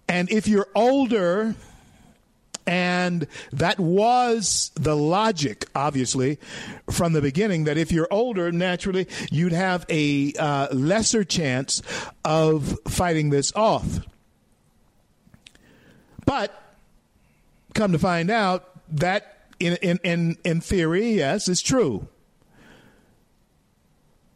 And 0.07 0.29
if 0.31 0.47
you're 0.47 0.67
older, 0.75 1.55
and 2.67 3.25
that 3.51 3.79
was 3.79 4.71
the 4.75 4.95
logic, 4.95 5.65
obviously, 5.73 6.37
from 6.91 7.13
the 7.13 7.21
beginning, 7.23 7.63
that 7.63 7.75
if 7.75 7.91
you're 7.91 8.07
older, 8.11 8.51
naturally, 8.51 9.07
you'd 9.31 9.51
have 9.51 9.83
a 9.89 10.33
uh, 10.33 10.67
lesser 10.71 11.23
chance 11.23 11.81
of 12.23 12.77
fighting 12.87 13.31
this 13.31 13.51
off. 13.55 13.99
But 16.23 16.53
come 17.73 17.91
to 17.93 17.99
find 17.99 18.29
out, 18.29 18.69
that 18.89 19.49
in, 19.59 19.77
in, 19.77 19.99
in, 20.03 20.37
in 20.43 20.61
theory, 20.61 21.13
yes, 21.13 21.47
is 21.47 21.63
true 21.63 22.07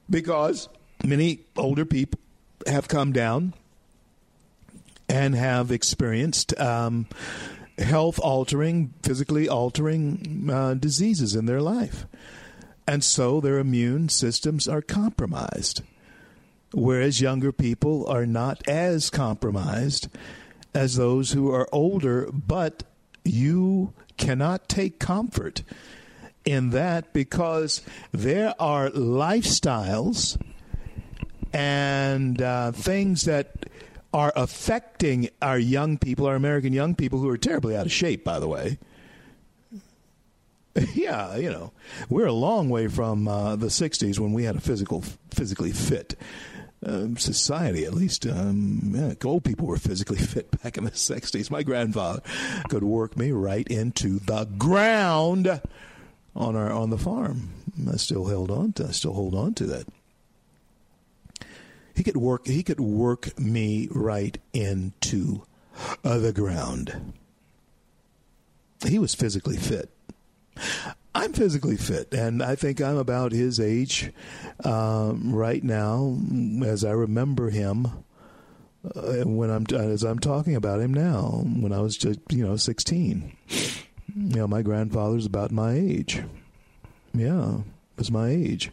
because 0.09 0.69
many 1.03 1.41
older 1.55 1.85
people 1.85 2.19
have 2.67 2.87
come 2.87 3.13
down 3.13 3.53
and 5.07 5.35
have 5.35 5.71
experienced 5.71 6.57
um, 6.59 7.07
health 7.77 8.19
altering, 8.19 8.93
physically 9.01 9.47
altering 9.47 10.49
uh, 10.51 10.73
diseases 10.73 11.35
in 11.35 11.45
their 11.45 11.61
life. 11.61 12.05
And 12.87 13.03
so 13.03 13.39
their 13.39 13.59
immune 13.59 14.09
systems 14.09 14.67
are 14.67 14.81
compromised. 14.81 15.81
whereas 16.73 17.21
younger 17.21 17.51
people 17.51 18.05
are 18.07 18.25
not 18.25 18.67
as 18.67 19.09
compromised 19.09 20.07
as 20.73 20.95
those 20.95 21.31
who 21.31 21.51
are 21.51 21.67
older, 21.71 22.29
but 22.31 22.83
you 23.23 23.93
cannot 24.17 24.69
take 24.69 24.99
comfort 24.99 25.63
in 26.45 26.71
that 26.71 27.13
because 27.13 27.81
there 28.11 28.53
are 28.59 28.89
lifestyles 28.89 30.39
and 31.53 32.41
uh, 32.41 32.71
things 32.71 33.23
that 33.23 33.65
are 34.13 34.33
affecting 34.35 35.29
our 35.41 35.59
young 35.59 35.97
people, 35.97 36.25
our 36.25 36.35
American 36.35 36.73
young 36.73 36.95
people 36.95 37.19
who 37.19 37.29
are 37.29 37.37
terribly 37.37 37.75
out 37.75 37.85
of 37.85 37.91
shape, 37.91 38.23
by 38.23 38.39
the 38.39 38.47
way. 38.47 38.77
Yeah, 40.93 41.35
you 41.35 41.49
know, 41.49 41.73
we're 42.09 42.27
a 42.27 42.31
long 42.31 42.69
way 42.69 42.87
from 42.87 43.27
uh, 43.27 43.57
the 43.57 43.67
'60s 43.67 44.17
when 44.17 44.31
we 44.31 44.43
had 44.43 44.55
a 44.55 44.61
physical, 44.61 45.03
physically 45.29 45.71
fit 45.71 46.15
um, 46.85 47.17
society. 47.17 47.83
At 47.85 47.93
least, 47.93 48.25
um, 48.25 48.93
yeah, 48.95 49.13
old 49.25 49.43
people 49.43 49.67
were 49.67 49.77
physically 49.77 50.17
fit 50.19 50.51
back 50.61 50.77
in 50.77 50.85
the 50.85 50.91
'60s. 50.91 51.51
My 51.51 51.63
grandfather 51.63 52.21
could 52.69 52.83
work 52.83 53.17
me 53.17 53.31
right 53.31 53.67
into 53.67 54.19
the 54.19 54.45
ground 54.45 55.59
on 56.39 56.55
our 56.55 56.71
on 56.71 56.89
the 56.89 56.97
farm. 56.97 57.49
I 57.91 57.97
still 57.97 58.25
held 58.25 58.49
on 58.49 58.73
to. 58.73 58.87
I 58.87 58.91
still 58.91 59.13
hold 59.13 59.35
on 59.35 59.53
to 59.55 59.65
that. 59.67 59.87
He 61.93 62.03
could 62.03 62.17
work. 62.17 62.47
He 62.47 62.63
could 62.63 62.79
work 62.79 63.37
me 63.37 63.89
right 63.91 64.37
into 64.53 65.43
uh, 66.03 66.17
the 66.17 66.33
ground. 66.33 67.13
He 68.87 68.97
was 68.97 69.13
physically 69.13 69.57
fit. 69.57 69.89
I'm 71.13 71.33
physically 71.33 71.75
fit, 71.75 72.13
and 72.13 72.41
I 72.41 72.55
think 72.55 72.81
I'm 72.81 72.97
about 72.97 73.31
his 73.31 73.59
age 73.59 74.11
um, 74.63 75.33
right 75.33 75.63
now, 75.63 76.17
as 76.63 76.85
I 76.85 76.91
remember 76.91 77.49
him 77.49 77.87
uh, 78.95 79.23
when 79.25 79.49
I'm 79.49 79.65
as 79.73 80.03
I'm 80.03 80.19
talking 80.19 80.55
about 80.55 80.79
him 80.79 80.93
now. 80.93 81.43
When 81.43 81.73
I 81.73 81.79
was 81.81 81.97
just 81.97 82.19
you 82.29 82.45
know 82.45 82.55
16, 82.55 83.35
you 84.15 84.35
know 84.35 84.47
my 84.47 84.61
grandfather's 84.61 85.25
about 85.25 85.51
my 85.51 85.73
age. 85.73 86.21
Yeah, 87.13 87.59
was 87.97 88.11
my 88.11 88.29
age, 88.29 88.71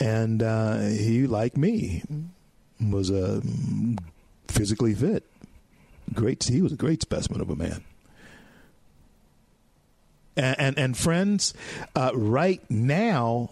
and 0.00 0.42
uh, 0.42 0.80
he 0.80 1.26
like 1.26 1.56
me 1.56 2.02
was 2.80 3.10
a 3.10 3.42
physically 4.48 4.94
fit. 4.94 5.24
Great, 6.14 6.44
he 6.44 6.62
was 6.62 6.72
a 6.72 6.76
great 6.76 7.02
specimen 7.02 7.40
of 7.40 7.50
a 7.50 7.56
man. 7.56 7.84
And 10.36 10.58
and, 10.58 10.78
and 10.78 10.96
friends, 10.96 11.54
uh, 11.94 12.12
right 12.14 12.62
now, 12.70 13.50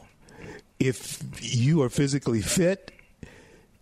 if 0.78 1.22
you 1.40 1.82
are 1.82 1.88
physically 1.88 2.40
fit, 2.40 2.92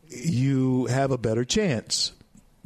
you 0.08 0.86
have 0.86 1.10
a 1.10 1.18
better 1.18 1.44
chance. 1.44 2.12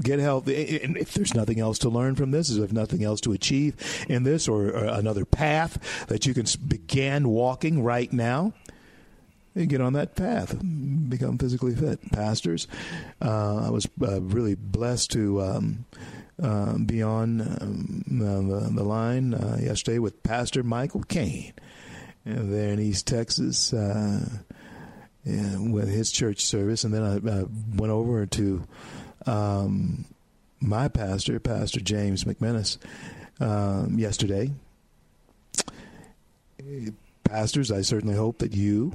Get 0.01 0.21
healthy. 0.21 0.81
And 0.83 0.97
if 0.97 1.15
there's 1.15 1.35
nothing 1.35 1.59
else 1.59 1.79
to 1.81 1.89
learn 1.89 2.15
from 2.15 2.31
this, 2.31 2.51
if 2.51 2.73
nothing 2.73 3.03
else 3.03 3.21
to 3.23 3.33
achieve 3.33 3.75
in 4.09 4.23
this, 4.23 4.47
or, 4.47 4.69
or 4.69 4.85
another 4.85 5.25
path 5.25 6.07
that 6.07 6.25
you 6.25 6.35
can 6.35 6.47
begin 6.69 7.29
walking 7.29 7.83
right 7.83 8.13
now, 8.13 8.53
get 9.67 9.81
on 9.81 9.95
that 9.95 10.15
path, 10.15 10.57
become 11.09 11.39
physically 11.39 11.75
fit. 11.75 11.99
Pastors, 12.13 12.69
uh, 13.21 13.67
I 13.67 13.71
was 13.71 13.89
uh, 14.01 14.21
really 14.21 14.55
blessed 14.55 15.11
to 15.13 15.43
um, 15.43 15.85
uh, 16.41 16.79
be 16.79 17.03
on 17.03 17.41
um, 17.41 18.05
the, 18.07 18.71
the, 18.73 18.85
line 18.85 19.35
uh, 19.35 19.59
yesterday 19.61 19.99
with 19.99 20.23
Pastor 20.23 20.63
Michael 20.63 21.03
Kane 21.03 21.53
there 22.25 22.73
in 22.73 22.79
East 22.79 23.07
Texas 23.07 23.73
uh, 23.73 24.25
with 25.25 25.89
his 25.89 26.13
church 26.13 26.45
service, 26.45 26.85
and 26.85 26.95
then 26.95 27.03
I, 27.03 27.17
I 27.17 27.45
went 27.75 27.93
over 27.93 28.27
to 28.27 28.65
um, 29.29 30.05
my 30.61 30.89
pastor, 30.89 31.39
Pastor 31.39 31.81
James 31.81 32.25
McManus, 32.25 32.79
um, 33.41 33.99
yesterday. 33.99 34.51
Pastors, 37.25 37.71
I 37.71 37.83
certainly 37.83 38.17
hope 38.17 38.39
that 38.39 38.55
you 38.55 38.95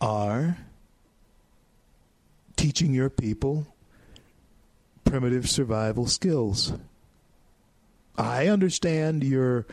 are 0.00 0.56
teaching 2.56 2.94
your 2.94 3.10
people 3.10 3.66
primitive 5.04 5.48
survival 5.48 6.06
skills. 6.06 6.72
I 8.16 8.48
understand 8.48 9.22
your 9.22 9.66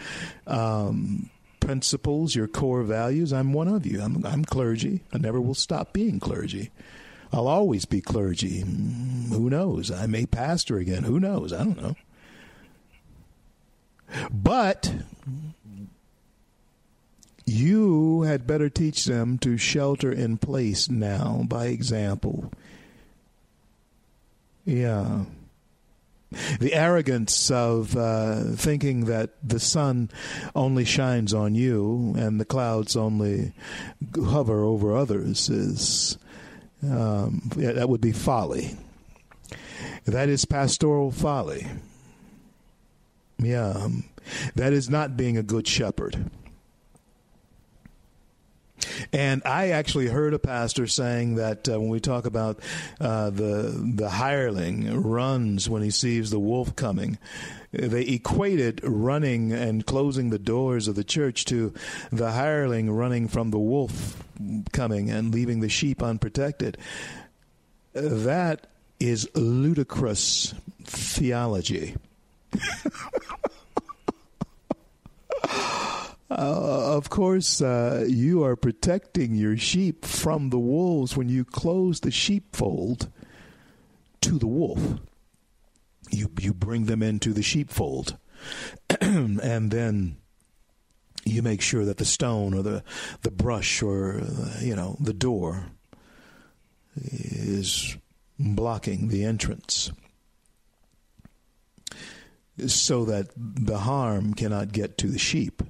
um, 0.46 1.30
principles, 1.60 2.36
your 2.36 2.48
core 2.48 2.84
values. 2.84 3.32
I'm 3.32 3.54
one 3.54 3.68
of 3.68 3.86
you. 3.86 4.02
I'm, 4.02 4.26
I'm 4.26 4.44
clergy. 4.44 5.04
I 5.14 5.18
never 5.18 5.40
will 5.42 5.56
stop 5.56 5.94
being 5.94 6.20
clergy. 6.20 6.72
I'll 7.32 7.48
always 7.48 7.86
be 7.86 8.02
clergy. 8.02 8.62
Who 8.62 9.50
knows? 9.50 9.92
I 9.92 10.08
may 10.08 10.26
pastor 10.26 10.78
again. 10.78 11.04
Who 11.04 11.20
knows? 11.20 11.54
I 11.54 11.60
don't 11.60 11.82
know. 11.82 11.96
But 14.32 14.92
you 17.46 18.24
had 18.24 18.48
better 18.48 18.70
teach 18.70 19.06
them 19.06 19.38
to 19.40 19.58
shelter 19.58 20.12
in 20.12 20.38
place 20.38 20.90
now 20.90 21.44
by 21.48 21.66
example. 21.66 22.52
Yeah. 24.66 25.26
The 26.60 26.76
arrogance 26.76 27.50
of 27.50 27.98
uh, 27.98 28.44
thinking 28.56 29.06
that 29.06 29.32
the 29.44 29.60
sun 29.60 30.12
only 30.56 30.86
shines 30.86 31.34
on 31.34 31.56
you 31.56 32.14
and 32.18 32.40
the 32.40 32.46
clouds 32.46 32.96
only 32.96 33.54
hover 34.16 34.64
over 34.64 34.96
others 34.96 35.50
is 35.50 36.20
um, 36.84 37.50
yeah, 37.58 37.74
that 37.74 37.90
would 37.90 38.02
be 38.02 38.12
folly. 38.12 38.78
That 40.06 40.30
is 40.30 40.46
pastoral 40.46 41.12
folly. 41.12 41.68
Yeah, 43.38 43.70
um, 43.70 44.06
that 44.56 44.74
is 44.74 44.90
not 44.90 45.18
being 45.18 45.38
a 45.38 45.44
good 45.44 45.68
shepherd. 45.68 46.30
And 49.14 49.42
I 49.46 49.70
actually 49.70 50.08
heard 50.08 50.34
a 50.34 50.40
pastor 50.40 50.88
saying 50.88 51.36
that 51.36 51.70
uh, 51.70 51.80
when 51.80 51.90
we 51.90 52.00
talk 52.00 52.26
about 52.26 52.60
uh, 53.00 53.30
the 53.30 53.94
the 53.96 54.10
hireling 54.10 55.02
runs 55.02 55.70
when 55.70 55.82
he 55.82 55.92
sees 55.92 56.30
the 56.30 56.40
wolf 56.40 56.76
coming, 56.76 57.18
they 57.72 58.04
equated 58.04 58.82
running 58.84 59.52
and 59.52 59.86
closing 59.86 60.30
the 60.30 60.40
doors 60.40 60.88
of 60.88 60.96
the 60.96 61.04
church 61.04 61.46
to 61.46 61.74
the 62.12 62.32
hireling 62.32 62.92
running 62.92 63.28
from 63.28 63.52
the 63.52 63.60
wolf 63.60 64.24
coming 64.72 65.10
and 65.10 65.34
leaving 65.34 65.60
the 65.60 65.70
sheep 65.70 66.02
unprotected. 66.02 66.78
That 67.94 68.68
is 69.00 69.30
ludicrous 69.36 70.54
theology. 70.84 71.96
Uh, 76.30 76.96
of 76.96 77.10
course, 77.10 77.62
uh, 77.62 78.06
you 78.08 78.44
are 78.44 78.56
protecting 78.56 79.34
your 79.34 79.58
sheep 79.58 80.06
from 80.06 80.50
the 80.50 80.60
wolves 80.60 81.18
when 81.18 81.28
you 81.28 81.44
close 81.44 82.02
the 82.02 82.12
sheepfold 82.12 83.10
to 84.22 84.38
the 84.38 84.48
wolf. 84.48 85.00
You 86.12 86.30
you 86.40 86.54
bring 86.54 86.86
them 86.86 87.02
into 87.02 87.34
the 87.34 87.42
sheepfold, 87.42 88.18
and 89.02 89.72
then 89.72 90.18
you 91.26 91.42
make 91.42 91.62
sure 91.62 91.86
that 91.86 91.98
the 91.98 92.06
stone 92.06 92.54
or 92.54 92.62
the 92.62 92.84
the 93.22 93.32
brush 93.32 93.82
or 93.82 94.22
uh, 94.22 94.60
you 94.62 94.76
know 94.76 94.98
the 95.00 95.14
door 95.14 95.66
is 96.96 97.98
blocking 98.38 99.08
the 99.08 99.24
entrance 99.24 99.92
so 102.68 103.06
that 103.06 103.30
the 103.36 103.80
harm 103.80 104.34
cannot 104.34 104.72
get 104.72 104.98
to 104.98 105.08
the 105.08 105.20
sheep. 105.20 105.64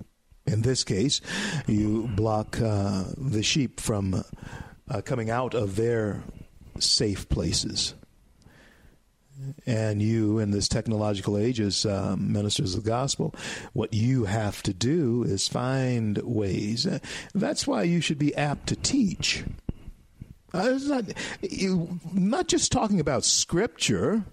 In 0.52 0.64
this 0.64 0.84
case, 0.84 1.22
you 1.68 2.10
block 2.16 2.60
uh, 2.60 3.04
the 3.18 3.44
sheep 3.44 3.80
from 3.80 4.24
uh, 4.90 5.02
coming 5.02 5.30
out 5.30 5.54
of 5.54 5.76
their 5.76 6.24
safe 6.80 7.30
places. 7.30 7.94
And 9.66 10.02
you, 10.02 10.40
in 10.40 10.52
this 10.52 10.68
technological 10.68 11.38
age, 11.38 11.62
as 11.62 11.86
uh, 11.86 12.16
ministers 12.20 12.76
of 12.76 12.84
the 12.84 12.90
gospel, 12.90 13.34
what 13.74 13.94
you 13.94 14.26
have 14.26 14.62
to 14.64 14.74
do 14.74 15.24
is 15.24 15.48
find 15.48 16.18
ways. 16.18 16.88
That's 17.34 17.66
why 17.66 17.84
you 17.84 18.02
should 18.02 18.20
be 18.20 18.36
apt 18.36 18.68
to 18.68 18.76
teach. 18.76 19.46
Uh, 20.54 20.72
it's 20.74 20.88
not, 20.88 21.06
you, 21.42 22.00
not 22.12 22.48
just 22.48 22.72
talking 22.72 23.00
about 23.00 23.24
scripture. 23.24 24.26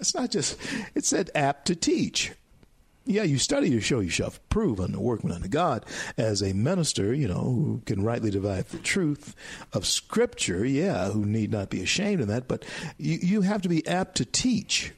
It's 0.00 0.14
not 0.14 0.30
just, 0.30 0.58
it 0.94 1.04
said 1.04 1.30
apt 1.34 1.66
to 1.66 1.76
teach 1.76 2.32
yeah, 3.08 3.22
you 3.22 3.38
study 3.38 3.70
to 3.70 3.80
show 3.80 4.00
yourself 4.00 4.38
prove 4.50 4.78
unto 4.80 5.00
workman 5.00 5.32
unto 5.32 5.48
God 5.48 5.84
as 6.16 6.42
a 6.42 6.52
minister, 6.52 7.14
you 7.14 7.26
know, 7.26 7.40
who 7.40 7.82
can 7.86 8.04
rightly 8.04 8.30
divide 8.30 8.66
the 8.66 8.78
truth 8.78 9.34
of 9.72 9.86
Scripture. 9.86 10.64
Yeah, 10.64 11.10
who 11.10 11.24
need 11.24 11.50
not 11.50 11.70
be 11.70 11.82
ashamed 11.82 12.20
of 12.20 12.28
that, 12.28 12.46
but 12.46 12.64
you, 12.98 13.18
you 13.20 13.40
have 13.40 13.62
to 13.62 13.68
be 13.68 13.86
apt 13.86 14.16
to 14.18 14.24
teach. 14.24 14.92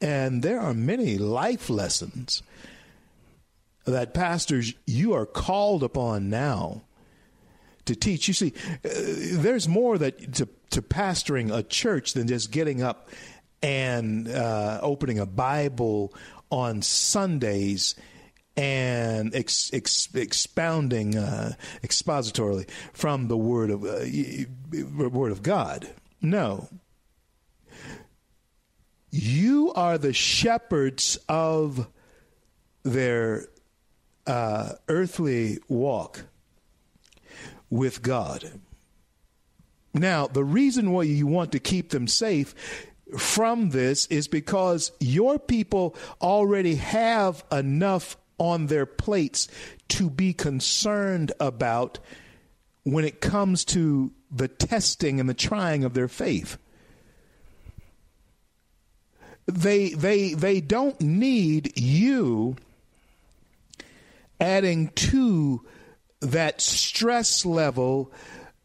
And 0.00 0.42
there 0.42 0.60
are 0.60 0.74
many 0.74 1.16
life 1.16 1.70
lessons 1.70 2.42
that 3.86 4.12
pastors 4.12 4.74
you 4.84 5.12
are 5.14 5.24
called 5.24 5.82
upon 5.82 6.28
now 6.28 6.82
to 7.86 7.94
teach. 7.94 8.28
You 8.28 8.34
see, 8.34 8.52
uh, 8.84 8.88
there's 9.40 9.68
more 9.68 9.96
that 9.98 10.34
to, 10.34 10.48
to 10.70 10.82
pastoring 10.82 11.56
a 11.56 11.62
church 11.62 12.12
than 12.12 12.26
just 12.26 12.50
getting 12.50 12.82
up 12.82 13.08
and 13.62 14.28
uh, 14.28 14.80
opening 14.82 15.18
a 15.18 15.26
Bible 15.26 16.12
on 16.50 16.82
Sundays 16.82 17.94
and 18.56 19.34
ex, 19.34 19.70
ex, 19.72 20.08
expounding 20.14 21.16
uh, 21.16 21.52
expositorily 21.82 22.68
from 22.92 23.28
the 23.28 23.36
word 23.36 23.70
of 23.70 23.84
uh, 23.84 25.08
word 25.10 25.32
of 25.32 25.42
God. 25.42 25.88
No, 26.22 26.68
you 29.10 29.72
are 29.74 29.98
the 29.98 30.12
shepherds 30.12 31.18
of 31.28 31.88
their 32.82 33.48
uh, 34.26 34.72
earthly 34.88 35.58
walk 35.68 36.24
with 37.70 38.02
God. 38.02 38.60
Now, 39.92 40.26
the 40.26 40.44
reason 40.44 40.92
why 40.92 41.04
you 41.04 41.26
want 41.26 41.52
to 41.52 41.58
keep 41.58 41.90
them 41.90 42.06
safe 42.06 42.54
from 43.18 43.70
this 43.70 44.06
is 44.06 44.28
because 44.28 44.92
your 44.98 45.38
people 45.38 45.96
already 46.20 46.74
have 46.76 47.44
enough 47.52 48.16
on 48.38 48.66
their 48.66 48.86
plates 48.86 49.48
to 49.88 50.10
be 50.10 50.32
concerned 50.32 51.32
about 51.40 51.98
when 52.82 53.04
it 53.04 53.20
comes 53.20 53.64
to 53.64 54.12
the 54.30 54.48
testing 54.48 55.20
and 55.20 55.28
the 55.28 55.34
trying 55.34 55.84
of 55.84 55.94
their 55.94 56.08
faith. 56.08 56.58
They 59.46 59.90
they 59.90 60.34
they 60.34 60.60
don't 60.60 61.00
need 61.00 61.78
you 61.78 62.56
adding 64.40 64.88
to 64.88 65.64
that 66.20 66.60
stress 66.60 67.46
level 67.46 68.12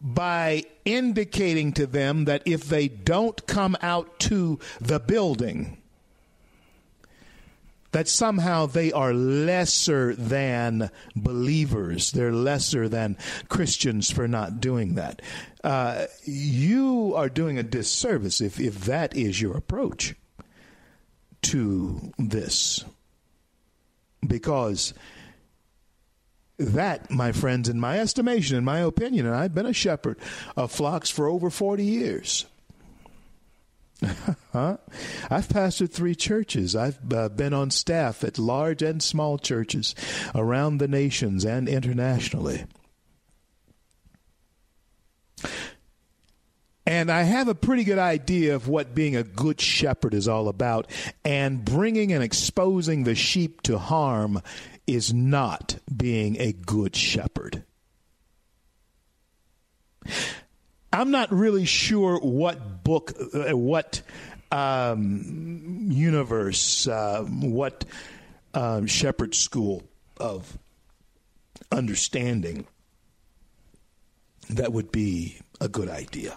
by 0.02 0.64
indicating 0.84 1.74
to 1.74 1.86
them 1.86 2.26
that 2.26 2.42
if 2.46 2.64
they 2.64 2.88
don't 2.88 3.46
come 3.46 3.78
out 3.82 4.20
to 4.20 4.60
the 4.80 5.00
building, 5.00 5.78
that 7.92 8.08
somehow 8.08 8.66
they 8.66 8.92
are 8.92 9.14
lesser 9.14 10.16
than 10.16 10.90
believers. 11.16 12.12
They're 12.12 12.32
lesser 12.32 12.88
than 12.88 13.18
Christians 13.50 14.10
for 14.10 14.28
not 14.28 14.62
doing 14.62 14.96
that. 14.96 15.22
Uh, 15.64 16.06
you 16.24 17.14
are 17.16 17.30
doing 17.30 17.58
a 17.58 17.64
disservice 17.64 18.42
if, 18.42 18.60
if 18.60 18.86
that 18.86 19.16
is 19.16 19.42
your 19.42 19.56
approach 19.56 20.16
to 21.44 22.12
this. 22.18 22.84
Because 24.26 24.94
that, 26.66 27.12
my 27.12 27.32
friends, 27.32 27.70
in 27.70 27.80
my 27.80 28.00
estimation, 28.00 28.58
in 28.58 28.64
my 28.64 28.80
opinion, 28.80 29.26
and 29.26 29.36
I've 29.36 29.54
been 29.54 29.66
a 29.66 29.74
shepherd 29.74 30.18
of 30.56 30.72
flocks 30.72 31.10
for 31.10 31.28
over 31.28 31.50
40 31.50 31.84
years. 31.84 32.46
huh? 34.54 34.78
I've 35.30 35.48
pastored 35.48 35.92
three 35.92 36.16
churches. 36.16 36.76
I've 36.76 37.00
uh, 37.14 37.30
been 37.30 37.54
on 37.54 37.70
staff 37.72 38.24
at 38.24 38.40
large 38.40 38.82
and 38.82 39.02
small 39.02 39.38
churches 39.38 39.94
around 40.34 40.78
the 40.78 40.88
nations 40.88 41.46
and 41.46 41.70
internationally. 41.70 42.66
And 46.86 47.12
I 47.12 47.22
have 47.24 47.48
a 47.48 47.56
pretty 47.56 47.84
good 47.84 48.00
idea 48.00 48.56
of 48.56 48.68
what 48.68 48.96
being 48.96 49.16
a 49.16 49.24
good 49.24 49.62
shepherd 49.62 50.14
is 50.14 50.28
all 50.28 50.48
about. 50.48 50.88
And 51.24 51.64
bringing 51.64 52.12
and 52.12 52.24
exposing 52.24 53.04
the 53.04 53.16
sheep 53.16 53.62
to 53.64 53.78
harm 53.78 54.42
is 54.94 55.14
not 55.14 55.78
being 55.96 56.40
a 56.40 56.52
good 56.52 56.96
shepherd. 56.96 57.64
I'm 60.92 61.12
not 61.12 61.32
really 61.32 61.66
sure 61.66 62.18
what 62.20 62.84
book, 62.84 63.14
uh, 63.34 63.56
what 63.56 64.02
um, 64.52 65.88
universe, 65.90 66.88
uh, 66.88 67.24
what 67.24 67.86
um, 68.54 68.88
shepherd 68.88 69.34
school 69.34 69.84
of 70.18 70.58
understanding 71.72 72.68
that 74.50 74.74
would 74.74 74.92
be 74.92 75.38
a 75.62 75.70
good 75.70 75.88
idea. 75.88 76.36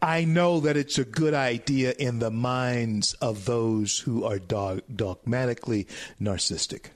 I 0.00 0.24
know 0.24 0.60
that 0.60 0.76
it's 0.76 0.98
a 0.98 1.04
good 1.04 1.34
idea 1.34 1.94
in 1.98 2.18
the 2.18 2.30
minds 2.30 3.14
of 3.14 3.44
those 3.44 4.00
who 4.00 4.24
are 4.24 4.38
dog- 4.38 4.82
dogmatically 4.94 5.86
narcissistic. 6.20 6.86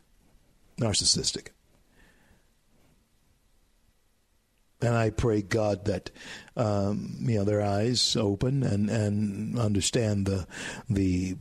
Narcissistic. 0.81 1.49
And 4.83 4.95
I 4.95 5.11
pray 5.11 5.43
God 5.43 5.85
that 5.85 6.11
um, 6.57 7.17
you 7.21 7.37
know 7.37 7.45
their 7.45 7.61
eyes 7.61 8.17
open 8.17 8.63
and, 8.63 8.89
and 8.89 9.59
understand 9.59 10.25
the 10.25 10.47
the 10.89 11.37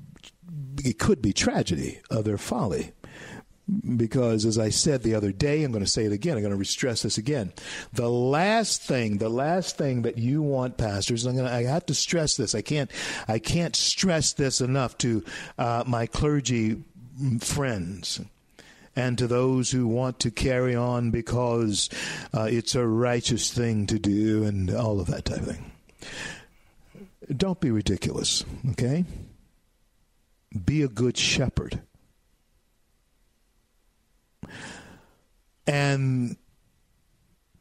it 0.84 1.00
could 1.00 1.22
be 1.22 1.32
tragedy 1.32 2.02
of 2.10 2.26
their 2.26 2.38
folly 2.38 2.92
because 3.96 4.46
as 4.46 4.58
I 4.58 4.70
said 4.70 5.04
the 5.04 5.16
other 5.16 5.32
day, 5.32 5.64
I'm 5.64 5.72
going 5.72 5.84
to 5.84 5.90
say 5.90 6.06
it 6.06 6.12
again. 6.12 6.38
I'm 6.38 6.44
going 6.44 6.58
to 6.58 6.66
stress 6.66 7.04
this 7.04 7.18
again. 7.18 7.54
The 7.94 8.10
last 8.10 8.82
thing, 8.82 9.18
the 9.18 9.30
last 9.30 9.78
thing 9.78 10.04
that 10.04 10.18
you 10.18 10.42
want, 10.42 10.78
pastors, 10.78 11.26
I'm 11.26 11.36
going 11.36 11.48
to, 11.48 11.54
I 11.54 11.64
have 11.64 11.86
to 11.88 11.94
stress 11.94 12.36
this. 12.38 12.56
I 12.56 12.62
can't, 12.62 12.90
I 13.28 13.40
can't 13.40 13.76
stress 13.76 14.34
this 14.34 14.62
enough 14.62 14.98
to 15.00 15.24
uh, 15.58 15.84
my 15.86 16.06
clergy 16.06 16.84
friends 17.42 18.22
and 18.96 19.18
to 19.18 19.28
those 19.28 19.72
who 19.72 19.88
want 19.88 20.20
to 20.20 20.32
carry 20.32 20.76
on 20.76 21.12
because 21.12 21.90
uh, 22.34 22.48
it's 22.50 22.76
a 22.76 22.86
righteous 22.86 23.52
thing 23.52 23.88
to 23.88 24.00
do 24.00 24.44
and 24.44 24.74
all 24.74 25.00
of 25.00 25.08
that 25.08 25.26
type 25.26 25.40
of 25.40 25.48
thing. 25.48 25.72
Don't 27.36 27.60
be 27.60 27.70
ridiculous, 27.70 28.44
okay? 28.72 29.06
Be 30.66 30.82
a 30.82 30.88
good 30.88 31.16
shepherd 31.16 31.82
and 35.68 36.38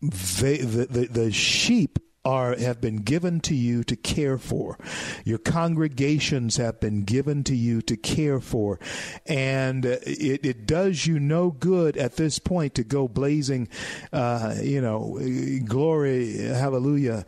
they, 0.01 0.59
the, 0.59 0.87
the, 0.87 1.07
the 1.07 1.33
sheep 1.33 1.99
are 2.25 2.57
have 2.57 2.81
been 2.81 2.97
given 2.97 3.41
to 3.41 3.55
you 3.55 3.83
to 3.85 3.97
care 3.97 4.37
for. 4.37 4.79
Your 5.25 5.39
congregations 5.39 6.57
have 6.57 6.79
been 6.79 7.05
given 7.05 7.43
to 7.45 7.57
you 7.57 7.81
to 7.83 7.97
care 7.97 8.39
for, 8.39 8.79
and 9.25 9.85
it, 9.87 10.45
it 10.45 10.67
does 10.67 11.07
you 11.07 11.19
no 11.19 11.51
good 11.51 11.97
at 11.97 12.17
this 12.17 12.39
point 12.39 12.75
to 12.75 12.85
go 12.85 13.09
blazing, 13.09 13.69
uh, 14.13 14.57
you 14.61 14.81
know, 14.81 15.19
glory, 15.65 16.37
hallelujah, 16.37 17.25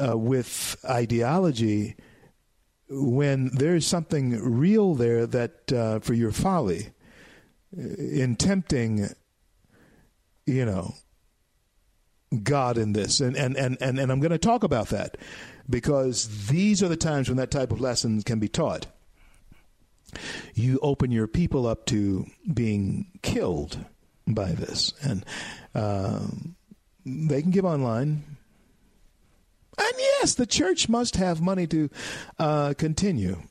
uh, 0.00 0.16
with 0.16 0.76
ideology 0.88 1.96
when 2.88 3.50
there's 3.54 3.86
something 3.86 4.30
real 4.40 4.94
there 4.94 5.26
that 5.26 5.72
uh, 5.72 5.98
for 6.00 6.14
your 6.14 6.30
folly 6.30 6.90
in 7.76 8.36
tempting 8.36 9.08
you 10.46 10.64
know, 10.64 10.94
God 12.42 12.78
in 12.78 12.92
this. 12.92 13.20
And, 13.20 13.36
and, 13.36 13.56
and, 13.56 13.76
and, 13.80 13.98
and 13.98 14.12
I'm 14.12 14.20
going 14.20 14.32
to 14.32 14.38
talk 14.38 14.64
about 14.64 14.88
that 14.88 15.16
because 15.68 16.48
these 16.48 16.82
are 16.82 16.88
the 16.88 16.96
times 16.96 17.28
when 17.28 17.36
that 17.38 17.50
type 17.50 17.72
of 17.72 17.80
lesson 17.80 18.22
can 18.22 18.38
be 18.38 18.48
taught. 18.48 18.86
You 20.54 20.78
open 20.82 21.10
your 21.10 21.26
people 21.26 21.66
up 21.66 21.86
to 21.86 22.26
being 22.52 23.06
killed 23.22 23.84
by 24.26 24.52
this. 24.52 24.92
And 25.02 25.24
um, 25.74 26.54
they 27.04 27.42
can 27.42 27.50
give 27.50 27.64
online. 27.64 28.22
And 29.76 29.92
yes, 29.98 30.34
the 30.34 30.46
church 30.46 30.88
must 30.88 31.16
have 31.16 31.40
money 31.40 31.66
to 31.68 31.90
uh, 32.38 32.74
continue. 32.78 33.42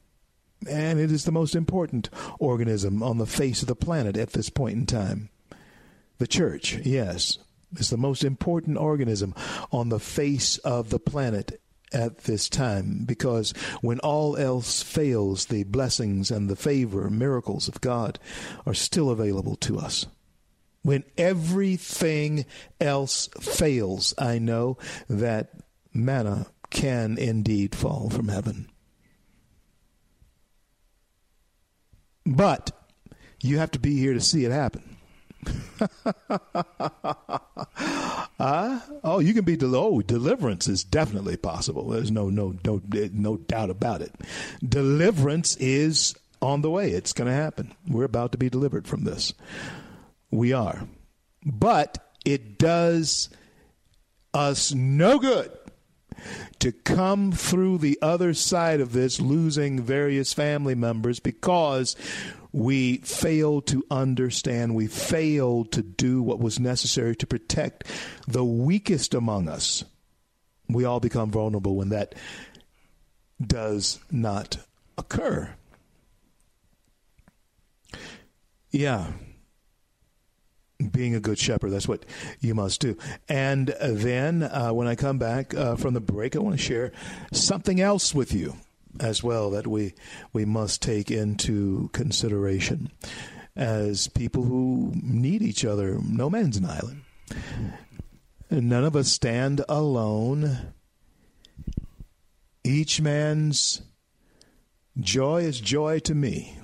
And 0.70 1.00
it 1.00 1.12
is 1.12 1.26
the 1.26 1.32
most 1.32 1.56
important 1.56 2.10
organism 2.40 3.02
on 3.04 3.18
the 3.18 3.26
face 3.26 3.62
of 3.62 3.68
the 3.68 3.76
planet 3.76 4.18
at 4.18 4.32
this 4.32 4.50
point 4.50 4.78
in 4.78 4.86
time. 4.86 5.30
The 6.18 6.28
church, 6.28 6.78
yes, 6.84 7.40
is 7.78 7.90
the 7.90 7.98
most 7.98 8.24
important 8.24 8.78
organism 8.78 9.34
on 9.72 9.90
the 9.90 10.00
face 10.00 10.58
of 10.60 10.90
the 10.90 11.00
planet 11.00 11.60
at 11.92 12.20
this 12.20 12.50
time 12.50 13.04
because 13.06 13.52
when 13.82 14.00
all 14.00 14.36
else 14.36 14.82
fails, 14.82 15.46
the 15.46 15.64
blessings 15.64 16.32
and 16.32 16.50
the 16.50 16.56
favor, 16.56 17.10
miracles 17.10 17.68
of 17.68 17.82
God 17.82 18.20
are 18.66 18.74
still 18.74 19.10
available 19.10 19.56
to 19.58 19.78
us. 19.78 20.08
When 20.82 21.04
everything 21.18 22.46
else 22.82 23.30
fails, 23.40 24.14
I 24.18 24.40
know 24.40 24.78
that 25.08 25.52
manna 25.94 26.48
can 26.70 27.18
indeed 27.18 27.76
fall 27.76 28.10
from 28.10 28.28
heaven. 28.28 28.68
But 32.26 32.72
you 33.42 33.58
have 33.58 33.72
to 33.72 33.80
be 33.80 33.98
here 33.98 34.14
to 34.14 34.22
see 34.22 34.46
it 34.46 34.52
happen 34.52 34.94
uh, 38.40 38.80
oh, 39.04 39.20
you 39.20 39.34
can 39.34 39.44
be 39.44 39.56
del- 39.56 39.76
oh, 39.76 40.02
deliverance 40.02 40.68
is 40.68 40.84
definitely 40.84 41.38
possible. 41.38 41.90
There's 41.90 42.12
no 42.12 42.30
no 42.30 42.56
no 42.66 42.82
no 42.92 43.38
doubt 43.38 43.70
about 43.70 44.02
it. 44.02 44.14
Deliverance 44.68 45.56
is 45.58 46.16
on 46.42 46.62
the 46.62 46.70
way. 46.70 46.92
It's 46.92 47.14
going 47.14 47.30
to 47.30 47.36
happen. 47.36 47.74
We're 47.88 48.04
about 48.04 48.32
to 48.34 48.38
be 48.38 48.50
delivered 48.50 48.88
from 48.88 49.04
this. 49.04 49.34
We 50.32 50.54
are. 50.54 50.88
But 51.46 51.98
It 52.26 52.58
does 52.58 53.30
us 54.34 54.74
no 54.74 55.20
good 55.20 55.52
to 56.60 56.72
come 56.72 57.32
through 57.32 57.78
the 57.78 57.98
other 58.02 58.34
side 58.34 58.82
of 58.82 58.94
this 58.94 59.20
losing 59.20 59.82
various 59.82 60.34
family 60.34 60.76
members 60.76 61.20
because 61.20 61.96
we 62.52 62.98
failed 62.98 63.66
to 63.68 63.84
understand, 63.90 64.76
we 64.76 64.88
failed 64.88 65.72
to 65.72 65.82
do 65.82 66.22
what 66.22 66.40
was 66.40 66.60
necessary 66.60 67.16
to 67.16 67.28
protect 67.28 67.86
the 68.28 68.46
weakest 68.46 69.14
among 69.14 69.50
us. 69.50 69.84
We 70.70 70.86
all 70.86 71.00
become 71.00 71.32
vulnerable 71.32 71.76
when 71.76 71.90
that 71.90 72.16
does 73.46 74.00
not 74.12 74.58
occur. 74.98 75.54
Yeah. 78.72 79.12
Being 80.92 81.16
a 81.16 81.20
good 81.20 81.40
shepherd, 81.40 81.72
that's 81.72 81.88
what 81.88 82.06
you 82.40 82.56
must 82.56 82.82
do. 82.82 82.98
And 83.30 83.76
then 83.82 84.44
uh, 84.44 84.72
when 84.72 84.88
I 84.88 84.96
come 84.96 85.18
back 85.18 85.54
uh, 85.54 85.76
from 85.76 85.94
the 85.94 86.02
break, 86.02 86.36
I 86.36 86.40
want 86.40 86.58
to 86.58 86.62
share 86.62 86.92
something 87.32 87.80
else 87.80 88.14
with 88.14 88.34
you 88.34 88.56
as 89.00 89.24
well 89.24 89.50
that 89.52 89.66
we 89.66 89.94
we 90.34 90.46
must 90.46 90.82
take 90.82 91.10
into 91.10 91.90
consideration 91.94 92.92
as 93.56 94.08
people 94.08 94.44
who 94.44 94.92
need 94.96 95.42
each 95.42 95.66
other. 95.66 96.00
No 96.04 96.30
man's 96.30 96.58
an 96.58 96.66
island. 96.66 97.02
None 98.50 98.84
of 98.84 98.96
us 98.96 99.12
stand 99.12 99.64
alone. 99.68 100.74
Each 102.64 103.02
man's 103.02 103.82
joy 105.00 105.42
is 105.42 105.60
joy 105.60 106.00
to 106.00 106.16
me. 106.16 106.58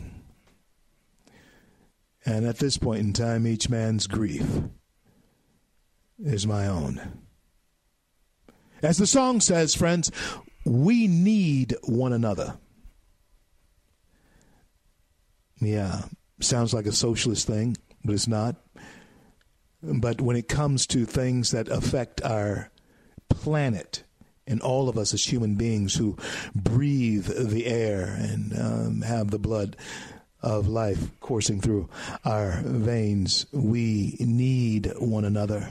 And 2.29 2.45
at 2.45 2.59
this 2.59 2.77
point 2.77 2.99
in 2.99 3.11
time, 3.11 3.47
each 3.47 3.71
man's 3.71 4.05
grief 4.05 4.45
is 6.23 6.45
my 6.45 6.67
own. 6.67 7.23
As 8.83 8.99
the 8.99 9.07
song 9.07 9.41
says, 9.41 9.73
friends, 9.73 10.11
we 10.63 11.07
need 11.07 11.75
one 11.85 12.13
another. 12.13 12.59
Yeah, 15.59 16.03
sounds 16.39 16.71
like 16.71 16.85
a 16.85 16.91
socialist 16.91 17.47
thing, 17.47 17.75
but 18.05 18.13
it's 18.13 18.27
not. 18.27 18.57
But 19.81 20.21
when 20.21 20.35
it 20.35 20.47
comes 20.47 20.85
to 20.87 21.05
things 21.05 21.49
that 21.49 21.67
affect 21.67 22.21
our 22.21 22.69
planet 23.27 24.03
and 24.45 24.61
all 24.61 24.87
of 24.87 24.99
us 24.99 25.15
as 25.15 25.25
human 25.25 25.55
beings 25.55 25.95
who 25.95 26.15
breathe 26.53 27.25
the 27.25 27.65
air 27.65 28.15
and 28.19 28.53
um, 28.55 29.01
have 29.01 29.31
the 29.31 29.39
blood 29.39 29.75
of 30.41 30.67
life 30.67 31.11
coursing 31.19 31.59
through 31.61 31.89
our 32.25 32.61
veins, 32.63 33.45
we 33.51 34.15
need 34.19 34.91
one 34.97 35.25
another. 35.25 35.69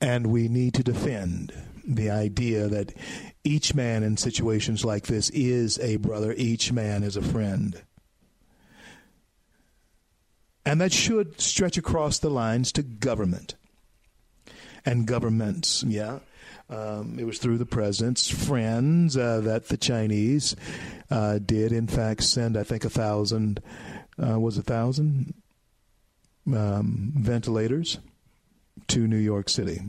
And 0.00 0.28
we 0.28 0.48
need 0.48 0.74
to 0.74 0.82
defend 0.82 1.52
the 1.84 2.10
idea 2.10 2.68
that 2.68 2.94
each 3.44 3.74
man 3.74 4.02
in 4.02 4.16
situations 4.16 4.84
like 4.84 5.06
this 5.06 5.30
is 5.30 5.78
a 5.78 5.96
brother, 5.96 6.34
each 6.36 6.72
man 6.72 7.02
is 7.02 7.16
a 7.16 7.22
friend. 7.22 7.82
And 10.64 10.80
that 10.80 10.92
should 10.92 11.40
stretch 11.40 11.76
across 11.76 12.18
the 12.18 12.30
lines 12.30 12.72
to 12.72 12.82
government 12.82 13.54
and 14.84 15.06
governments, 15.06 15.82
yeah. 15.86 16.20
Um, 16.70 17.18
it 17.18 17.24
was 17.24 17.38
through 17.38 17.58
the 17.58 17.66
president's 17.66 18.30
friends 18.30 19.16
uh, 19.16 19.40
that 19.40 19.68
the 19.68 19.76
Chinese 19.76 20.54
uh, 21.10 21.38
did, 21.38 21.72
in 21.72 21.88
fact, 21.88 22.22
send, 22.22 22.56
I 22.56 22.62
think, 22.62 22.84
a 22.84 22.90
thousand, 22.90 23.60
uh, 24.22 24.38
was 24.38 24.56
a 24.56 24.62
thousand 24.62 25.34
um, 26.46 27.12
ventilators 27.16 27.98
to 28.88 29.06
New 29.08 29.16
York 29.16 29.48
City. 29.48 29.80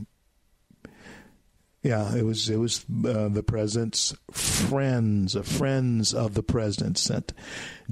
Yeah, 1.82 2.14
it 2.14 2.24
was 2.24 2.48
it 2.48 2.58
was 2.58 2.84
uh, 3.04 3.28
the 3.28 3.42
president's 3.42 4.14
friends, 4.30 5.34
uh, 5.34 5.42
friends 5.42 6.14
of 6.14 6.34
the 6.34 6.42
president 6.42 6.96
sent, 6.96 7.32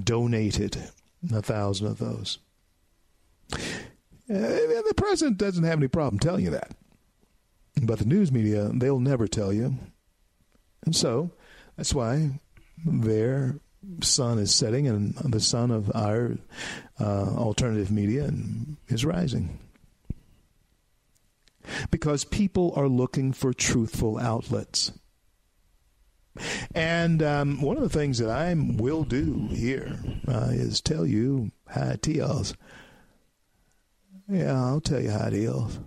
donated 0.02 0.76
a 1.32 1.42
thousand 1.42 1.88
of 1.88 1.98
those. 1.98 2.38
Uh, 3.52 3.56
the 4.28 4.94
president 4.96 5.38
doesn't 5.38 5.64
have 5.64 5.78
any 5.78 5.88
problem 5.88 6.20
telling 6.20 6.44
you 6.44 6.50
that, 6.50 6.70
but 7.82 7.98
the 7.98 8.04
news 8.04 8.30
media 8.32 8.70
they'll 8.74 9.00
never 9.00 9.26
tell 9.26 9.52
you, 9.52 9.76
and 10.84 10.94
so 10.94 11.30
that's 11.76 11.94
why 11.94 12.40
their 12.84 13.60
sun 14.02 14.38
is 14.38 14.54
setting 14.54 14.86
and 14.86 15.14
the 15.16 15.40
sun 15.40 15.70
of 15.70 15.90
our 15.94 16.36
uh, 16.98 17.34
alternative 17.36 17.90
media 17.90 18.30
is 18.88 19.04
rising 19.04 19.58
because 21.90 22.24
people 22.24 22.72
are 22.76 22.88
looking 22.88 23.32
for 23.32 23.52
truthful 23.52 24.18
outlets. 24.18 24.92
And 26.74 27.22
um, 27.22 27.60
one 27.60 27.76
of 27.76 27.82
the 27.82 27.88
things 27.88 28.18
that 28.18 28.30
I 28.30 28.54
will 28.54 29.04
do 29.04 29.48
here 29.50 29.98
uh, 30.28 30.50
is 30.50 30.80
tell 30.80 31.04
you 31.04 31.50
how 31.68 31.90
it 31.90 32.06
feels. 32.06 32.54
Yeah, 34.28 34.54
I'll 34.54 34.80
tell 34.80 35.00
you 35.00 35.10
how 35.10 35.26
it 35.26 35.32
feels. 35.32 35.80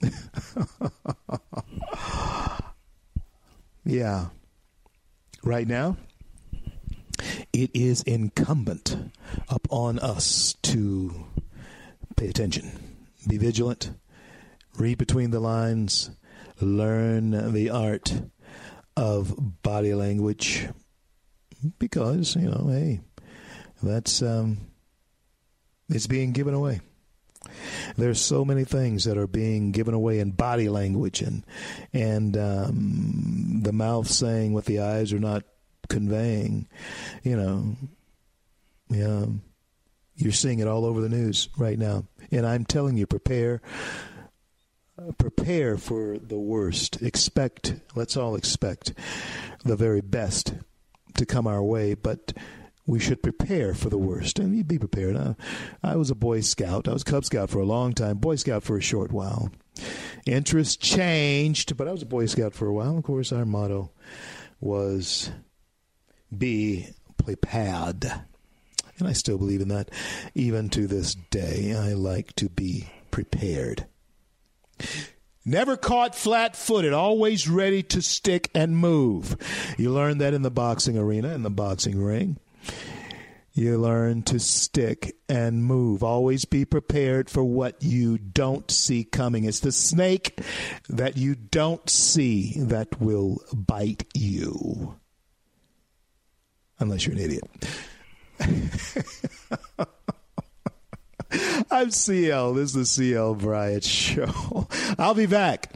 yeah. 3.84 4.26
Right 5.42 5.66
now, 5.66 5.96
it 7.52 7.70
is 7.74 8.02
incumbent 8.02 8.96
upon 9.48 9.98
us 9.98 10.54
to 10.62 11.26
pay 12.16 12.28
attention, 12.28 12.70
be 13.26 13.38
vigilant, 13.38 13.90
read 14.76 14.98
between 14.98 15.30
the 15.30 15.40
lines, 15.40 16.10
learn 16.60 17.52
the 17.52 17.70
art 17.70 18.22
of 18.96 19.62
body 19.62 19.94
language 19.94 20.68
because, 21.78 22.36
you 22.36 22.50
know, 22.50 22.68
hey, 22.68 23.00
that's 23.82 24.22
um 24.22 24.58
it's 25.88 26.06
being 26.06 26.32
given 26.32 26.54
away. 26.54 26.80
There's 27.96 28.20
so 28.20 28.44
many 28.44 28.64
things 28.64 29.04
that 29.04 29.18
are 29.18 29.26
being 29.26 29.72
given 29.72 29.94
away 29.94 30.20
in 30.20 30.30
body 30.32 30.68
language 30.68 31.22
and 31.22 31.44
and 31.92 32.36
um, 32.36 33.60
the 33.62 33.72
mouth 33.72 34.08
saying 34.08 34.52
what 34.52 34.64
the 34.64 34.80
eyes 34.80 35.12
are 35.12 35.18
not 35.18 35.44
conveying. 35.88 36.68
You 37.22 37.36
know, 37.36 37.76
yeah, 38.88 39.26
you're 40.16 40.32
seeing 40.32 40.58
it 40.58 40.68
all 40.68 40.84
over 40.84 41.00
the 41.00 41.08
news 41.08 41.48
right 41.56 41.78
now, 41.78 42.04
and 42.30 42.46
I'm 42.46 42.64
telling 42.64 42.96
you, 42.96 43.06
prepare 43.06 43.60
prepare 45.18 45.76
for 45.76 46.18
the 46.18 46.38
worst. 46.38 47.00
Expect, 47.02 47.74
let's 47.94 48.16
all 48.16 48.34
expect 48.34 48.92
the 49.64 49.76
very 49.76 50.00
best 50.00 50.54
to 51.16 51.26
come 51.26 51.46
our 51.46 51.62
way, 51.62 51.94
but 51.94 52.32
we 52.90 52.98
should 52.98 53.22
prepare 53.22 53.72
for 53.72 53.88
the 53.88 53.96
worst. 53.96 54.40
And 54.40 54.56
you 54.56 54.64
be 54.64 54.78
prepared. 54.78 55.16
I, 55.16 55.36
I 55.80 55.94
was 55.94 56.10
a 56.10 56.14
Boy 56.16 56.40
Scout. 56.40 56.88
I 56.88 56.92
was 56.92 57.04
Cub 57.04 57.24
Scout 57.24 57.48
for 57.48 57.60
a 57.60 57.64
long 57.64 57.92
time, 57.92 58.18
Boy 58.18 58.34
Scout 58.34 58.64
for 58.64 58.76
a 58.76 58.82
short 58.82 59.12
while. 59.12 59.52
Interests 60.26 60.76
changed, 60.76 61.76
but 61.76 61.86
I 61.86 61.92
was 61.92 62.02
a 62.02 62.06
Boy 62.06 62.26
Scout 62.26 62.52
for 62.52 62.66
a 62.66 62.72
while. 62.74 62.98
Of 62.98 63.04
course, 63.04 63.30
our 63.30 63.44
motto 63.44 63.92
was 64.60 65.30
be 66.36 66.88
prepared. 67.16 68.06
And 68.98 69.06
I 69.06 69.12
still 69.12 69.38
believe 69.38 69.60
in 69.60 69.68
that. 69.68 69.90
Even 70.34 70.68
to 70.70 70.88
this 70.88 71.14
day, 71.14 71.76
I 71.76 71.92
like 71.92 72.34
to 72.36 72.48
be 72.48 72.90
prepared. 73.12 73.86
Never 75.44 75.76
caught 75.76 76.16
flat 76.16 76.56
footed, 76.56 76.92
always 76.92 77.48
ready 77.48 77.84
to 77.84 78.02
stick 78.02 78.50
and 78.52 78.76
move. 78.76 79.36
You 79.78 79.92
learn 79.92 80.18
that 80.18 80.34
in 80.34 80.42
the 80.42 80.50
boxing 80.50 80.98
arena, 80.98 81.28
in 81.34 81.44
the 81.44 81.50
boxing 81.50 82.02
ring. 82.02 82.38
You 83.52 83.78
learn 83.78 84.22
to 84.24 84.38
stick 84.38 85.16
and 85.28 85.64
move. 85.64 86.02
Always 86.02 86.44
be 86.44 86.64
prepared 86.64 87.28
for 87.28 87.42
what 87.42 87.82
you 87.82 88.16
don't 88.16 88.70
see 88.70 89.04
coming. 89.04 89.44
It's 89.44 89.60
the 89.60 89.72
snake 89.72 90.40
that 90.88 91.16
you 91.16 91.34
don't 91.34 91.88
see 91.90 92.54
that 92.56 93.00
will 93.00 93.42
bite 93.52 94.04
you. 94.14 94.94
Unless 96.78 97.06
you're 97.06 97.16
an 97.16 97.22
idiot. 97.22 97.44
I'm 101.70 101.90
CL. 101.90 102.54
This 102.54 102.74
is 102.74 102.74
the 102.74 102.86
CL 102.86 103.34
Bryant 103.34 103.84
Show. 103.84 104.68
I'll 104.98 105.14
be 105.14 105.26
back 105.26 105.74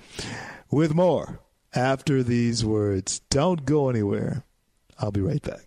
with 0.71 0.95
more 0.95 1.41
after 1.75 2.23
these 2.23 2.65
words. 2.65 3.21
Don't 3.31 3.65
go 3.65 3.91
anywhere. 3.91 4.45
I'll 4.99 5.13
be 5.13 5.21
right 5.21 5.43
back 5.43 5.67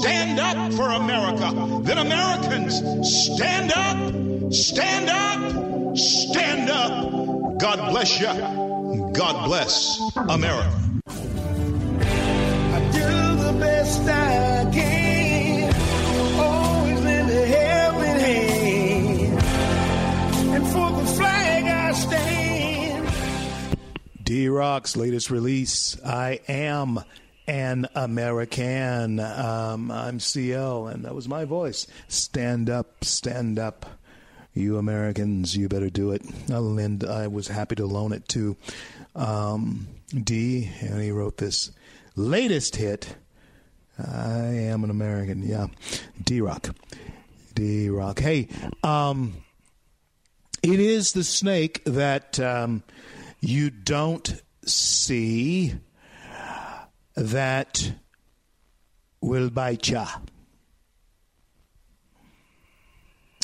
Stand 0.00 0.38
up 0.38 0.72
for 0.74 0.90
America. 0.90 1.82
Then 1.82 1.98
Americans, 1.98 2.76
stand 3.34 3.72
up, 3.72 4.52
stand 4.52 5.10
up, 5.10 5.96
stand 5.96 6.70
up. 6.70 7.58
God 7.58 7.90
bless 7.90 8.20
you. 8.20 8.28
God 9.12 9.44
bless 9.44 10.00
America. 10.16 10.72
I 11.08 12.90
do 12.92 13.42
the 13.42 13.56
best 13.58 14.02
I 14.02 14.70
can. 14.72 15.74
Always 16.38 17.00
lend 17.00 17.30
a 17.30 17.46
helping 17.46 18.20
hand. 18.20 19.42
And 20.54 20.66
for 20.68 20.92
the 20.92 21.06
flag 21.16 21.64
I 21.64 21.92
stand. 21.92 23.08
D 24.22 24.48
Rock's 24.48 24.96
latest 24.96 25.30
release, 25.32 26.00
I 26.04 26.38
Am 26.46 27.00
an 27.48 27.86
American. 27.94 29.18
Um, 29.18 29.90
I'm 29.90 30.20
CL, 30.20 30.88
and 30.88 31.04
that 31.04 31.14
was 31.14 31.26
my 31.26 31.44
voice. 31.46 31.86
Stand 32.06 32.68
up, 32.70 33.04
stand 33.04 33.58
up. 33.58 33.86
You 34.52 34.76
Americans, 34.76 35.56
you 35.56 35.68
better 35.68 35.88
do 35.88 36.10
it. 36.10 36.22
I'll 36.52 37.08
I 37.08 37.26
was 37.26 37.48
happy 37.48 37.76
to 37.76 37.86
loan 37.86 38.12
it 38.12 38.28
to 38.30 38.56
um, 39.14 39.88
D, 40.12 40.70
and 40.80 41.00
he 41.00 41.10
wrote 41.10 41.38
this 41.38 41.70
latest 42.16 42.76
hit. 42.76 43.16
I 43.98 44.38
am 44.44 44.84
an 44.84 44.90
American. 44.90 45.42
Yeah. 45.42 45.68
D 46.22 46.40
Rock. 46.40 46.70
D 47.54 47.88
Rock. 47.88 48.18
Hey, 48.20 48.48
um, 48.82 49.34
it 50.62 50.80
is 50.80 51.12
the 51.12 51.24
snake 51.24 51.82
that 51.84 52.38
um, 52.40 52.82
you 53.40 53.70
don't 53.70 54.42
see 54.64 55.74
that 57.18 57.92
will 59.20 59.50
bite 59.50 59.88
ya. 59.88 60.06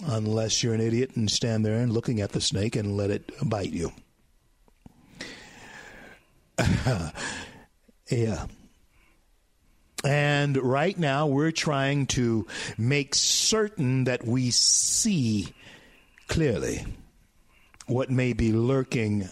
Unless 0.07 0.63
you're 0.63 0.75
an 0.75 0.81
idiot 0.81 1.13
and 1.17 1.31
stand 1.31 1.65
there 1.65 1.79
and 1.79 1.93
looking 1.93 2.21
at 2.21 2.33
the 2.33 2.41
snake 2.41 2.77
and 2.77 2.97
let 2.97 3.11
it 3.11 3.33
bite 3.43 3.73
you. 3.73 3.91
yeah. 8.11 8.47
And 10.05 10.57
right 10.57 10.97
now, 10.99 11.27
we're 11.27 11.51
trying 11.51 12.07
to 12.09 12.47
make 12.77 13.15
certain 13.15 14.05
that 14.05 14.25
we 14.25 14.51
see 14.51 15.49
clearly 16.29 16.85
what 17.87 18.11
may 18.11 18.35
be 18.35 18.53
lurking 18.53 19.29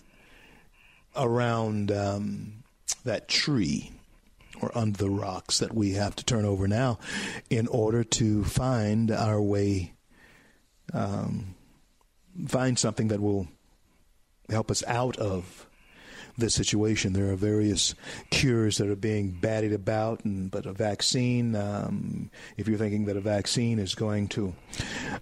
around 1.15 1.93
um, 1.93 2.65
that 3.05 3.29
tree 3.29 3.93
or 4.63 4.71
under 4.77 4.97
the 4.97 5.11
rocks 5.11 5.59
that 5.59 5.75
we 5.75 5.93
have 5.93 6.17
to 6.17 6.25
turn 6.25 6.45
over 6.45 6.69
now 6.69 6.99
in 7.51 7.67
order 7.67 8.05
to 8.05 8.45
find 8.45 9.11
our 9.11 9.43
way, 9.43 9.93
um, 10.95 11.55
find 12.47 12.79
something 12.79 13.09
that 13.09 13.21
will 13.21 13.49
help 14.49 14.71
us 14.71 14.85
out 14.87 15.17
of 15.19 15.67
this 16.39 16.55
situation. 16.55 17.13
There 17.13 17.31
are 17.31 17.37
various 17.37 17.95
cures 18.31 18.79
that 18.79 18.89
are 18.89 18.97
being 18.97 19.31
batted 19.31 19.73
about, 19.73 20.25
and 20.25 20.51
but 20.51 20.67
a 20.67 20.73
vaccine. 20.73 21.55
Um, 21.55 22.31
if 22.57 22.69
you're 22.69 22.79
thinking 22.79 23.05
that 23.07 23.17
a 23.17 23.21
vaccine 23.21 23.79
is 23.79 23.95
going 23.95 24.29
to 24.29 24.55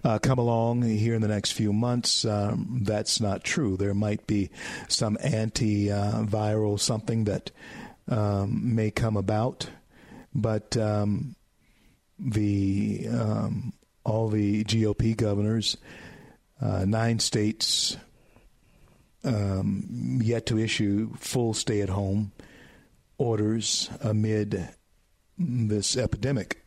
uh, 0.03 0.19
come 0.19 0.39
along 0.39 0.83
here 0.83 1.15
in 1.15 1.21
the 1.21 1.27
next 1.27 1.51
few 1.51 1.73
months, 1.73 2.25
um, 2.25 2.79
that's 2.83 3.19
not 3.19 3.43
true. 3.43 3.77
There 3.77 3.93
might 3.93 4.25
be 4.27 4.49
some 4.87 5.17
antiviral 5.17 6.79
something 6.79 7.25
that 7.25 7.51
um, 8.07 8.75
may 8.75 8.91
come 8.91 9.17
about, 9.17 9.69
but 10.33 10.75
um, 10.77 11.35
the 12.19 13.07
um, 13.11 13.73
all 14.03 14.29
the 14.29 14.63
GOP 14.63 15.15
governors, 15.15 15.77
uh, 16.61 16.85
nine 16.85 17.19
states 17.19 17.97
um, 19.23 20.19
yet 20.23 20.45
to 20.47 20.57
issue 20.57 21.13
full 21.17 21.53
stay 21.53 21.81
at 21.81 21.89
home 21.89 22.31
orders 23.17 23.89
amid 24.01 24.69
this 25.37 25.95
epidemic. 25.95 26.63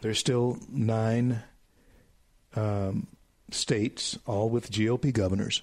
There's 0.00 0.18
still 0.18 0.58
nine 0.68 1.42
um, 2.56 3.06
states, 3.50 4.18
all 4.26 4.50
with 4.50 4.70
GOP 4.70 5.12
governors, 5.12 5.62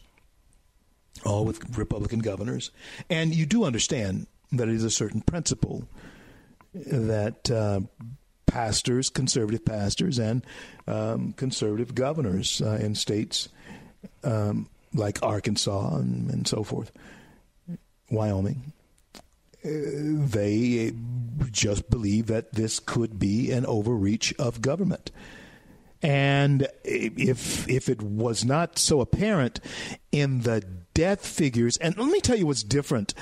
all 1.25 1.45
with 1.45 1.77
Republican 1.77 2.19
governors. 2.19 2.71
And 3.09 3.35
you 3.35 3.45
do 3.45 3.65
understand 3.65 4.27
that 4.51 4.67
it 4.67 4.75
is 4.75 4.83
a 4.83 4.89
certain 4.89 5.21
principle 5.21 5.87
that 6.73 7.49
uh, 7.51 7.81
pastors, 8.45 9.09
conservative 9.09 9.63
pastors, 9.63 10.19
and 10.19 10.45
um, 10.87 11.33
conservative 11.33 11.95
governors 11.95 12.61
uh, 12.61 12.79
in 12.81 12.95
states 12.95 13.49
um, 14.23 14.69
like 14.93 15.21
Arkansas 15.23 15.95
and, 15.95 16.29
and 16.29 16.47
so 16.47 16.63
forth, 16.63 16.91
Wyoming, 18.09 18.73
uh, 19.63 19.69
they 19.69 20.91
just 21.51 21.89
believe 21.89 22.27
that 22.27 22.53
this 22.53 22.79
could 22.79 23.19
be 23.19 23.51
an 23.51 23.65
overreach 23.65 24.33
of 24.37 24.61
government. 24.61 25.11
And 26.01 26.67
if 26.83 27.69
if 27.69 27.87
it 27.87 28.01
was 28.01 28.43
not 28.43 28.79
so 28.79 29.01
apparent 29.01 29.59
in 30.11 30.41
the 30.41 30.63
death 30.93 31.25
figures, 31.25 31.77
and 31.77 31.97
let 31.97 32.09
me 32.09 32.21
tell 32.21 32.37
you 32.37 32.45
what's 32.45 32.63
different 32.63 33.13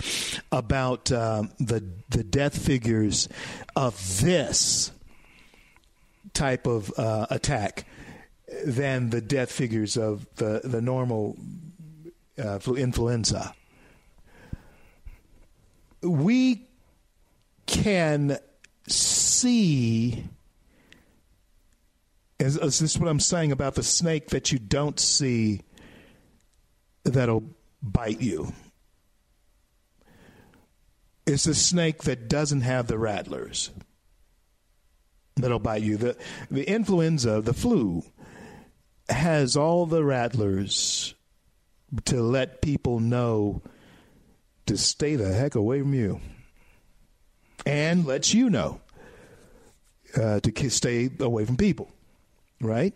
about 0.51 1.11
um, 1.11 1.51
the 1.59 1.83
the 2.09 2.23
death 2.23 2.57
figures 2.57 3.29
of 3.75 4.21
this 4.21 4.91
type 6.33 6.67
of 6.67 6.91
uh, 6.97 7.27
attack 7.29 7.85
than 8.65 9.09
the 9.09 9.21
death 9.21 9.51
figures 9.51 9.97
of 9.97 10.25
the 10.35 10.61
the 10.63 10.81
normal 10.81 11.37
uh, 12.37 12.59
influenza. 12.75 13.53
We 16.01 16.67
can 17.67 18.37
see. 18.87 20.25
Is, 22.39 22.55
is 22.55 22.79
this 22.79 22.97
what 22.97 23.09
I'm 23.09 23.19
saying 23.19 23.51
about 23.51 23.75
the 23.75 23.83
snake 23.83 24.27
that 24.27 24.53
you 24.53 24.59
don't 24.59 24.97
see 24.97 25.61
that'll 27.03 27.43
bite 27.81 28.21
you? 28.21 28.53
It's 31.25 31.45
a 31.45 31.55
snake 31.55 32.03
that 32.03 32.27
doesn't 32.27 32.61
have 32.61 32.87
the 32.87 32.97
rattlers 32.97 33.69
that'll 35.41 35.59
bite 35.59 35.83
you. 35.83 35.97
The 35.97 36.17
the 36.49 36.63
influenza, 36.63 37.41
the 37.41 37.53
flu, 37.53 38.03
has 39.09 39.55
all 39.55 39.85
the 39.85 40.03
rattlers 40.03 41.13
to 42.05 42.21
let 42.21 42.61
people 42.61 42.99
know 42.99 43.61
to 44.65 44.77
stay 44.77 45.15
the 45.15 45.33
heck 45.33 45.55
away 45.55 45.81
from 45.81 45.93
you, 45.93 46.19
and 47.65 48.05
lets 48.05 48.33
you 48.33 48.49
know 48.49 48.81
uh, 50.15 50.39
to 50.39 50.69
stay 50.69 51.09
away 51.19 51.45
from 51.45 51.57
people. 51.57 51.91
Right? 52.61 52.93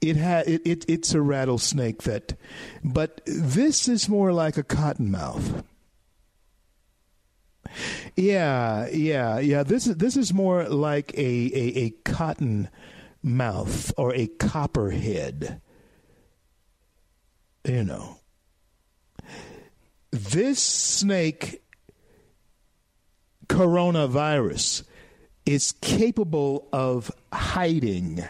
It 0.00 0.16
ha- 0.16 0.44
it, 0.46 0.62
it 0.64 0.84
it's 0.88 1.12
a 1.12 1.20
rattlesnake 1.20 2.02
that, 2.04 2.34
but 2.82 3.20
this 3.26 3.86
is 3.86 4.08
more 4.08 4.32
like 4.32 4.56
a 4.56 4.62
cottonmouth. 4.62 5.62
Yeah, 8.16 8.88
yeah, 8.88 9.38
yeah. 9.38 9.62
This 9.62 9.86
is 9.86 9.96
this 9.96 10.16
is 10.16 10.32
more 10.32 10.68
like 10.68 11.12
a 11.14 11.20
a, 11.20 11.78
a 11.78 11.90
cotton 12.04 12.68
mouth 13.22 13.92
or 13.96 14.14
a 14.14 14.26
copperhead. 14.26 15.60
You 17.64 17.84
know, 17.84 18.20
this 20.10 20.60
snake 20.60 21.62
coronavirus 23.48 24.84
is 25.44 25.72
capable 25.80 26.68
of 26.72 27.10
hiding 27.32 28.24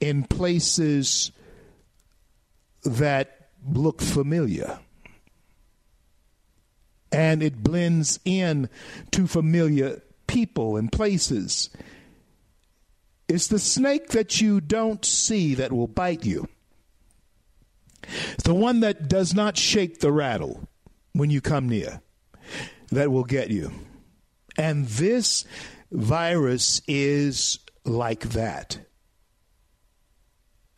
in 0.00 0.24
places 0.24 1.32
that 2.84 3.48
look 3.68 4.00
familiar 4.00 4.78
and 7.12 7.42
it 7.42 7.62
blends 7.62 8.20
in 8.24 8.68
to 9.10 9.26
familiar 9.26 10.02
people 10.26 10.76
and 10.76 10.92
places 10.92 11.70
It's 13.28 13.48
the 13.48 13.58
snake 13.58 14.08
that 14.08 14.40
you 14.40 14.60
don't 14.60 15.04
see 15.04 15.54
that 15.56 15.72
will 15.72 15.88
bite 15.88 16.24
you. 16.24 16.48
It's 18.34 18.44
the 18.44 18.54
one 18.54 18.80
that 18.80 19.08
does 19.08 19.34
not 19.34 19.56
shake 19.56 19.98
the 19.98 20.12
rattle 20.12 20.68
when 21.12 21.30
you 21.30 21.40
come 21.40 21.68
near 21.68 22.00
that 22.92 23.10
will 23.10 23.24
get 23.24 23.50
you. 23.50 23.72
And 24.56 24.86
this 24.86 25.44
virus 25.90 26.80
is 26.86 27.58
like 27.84 28.20
that. 28.30 28.78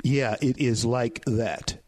Yeah, 0.02 0.36
it 0.40 0.58
is 0.58 0.84
like 0.84 1.24
that. 1.24 1.78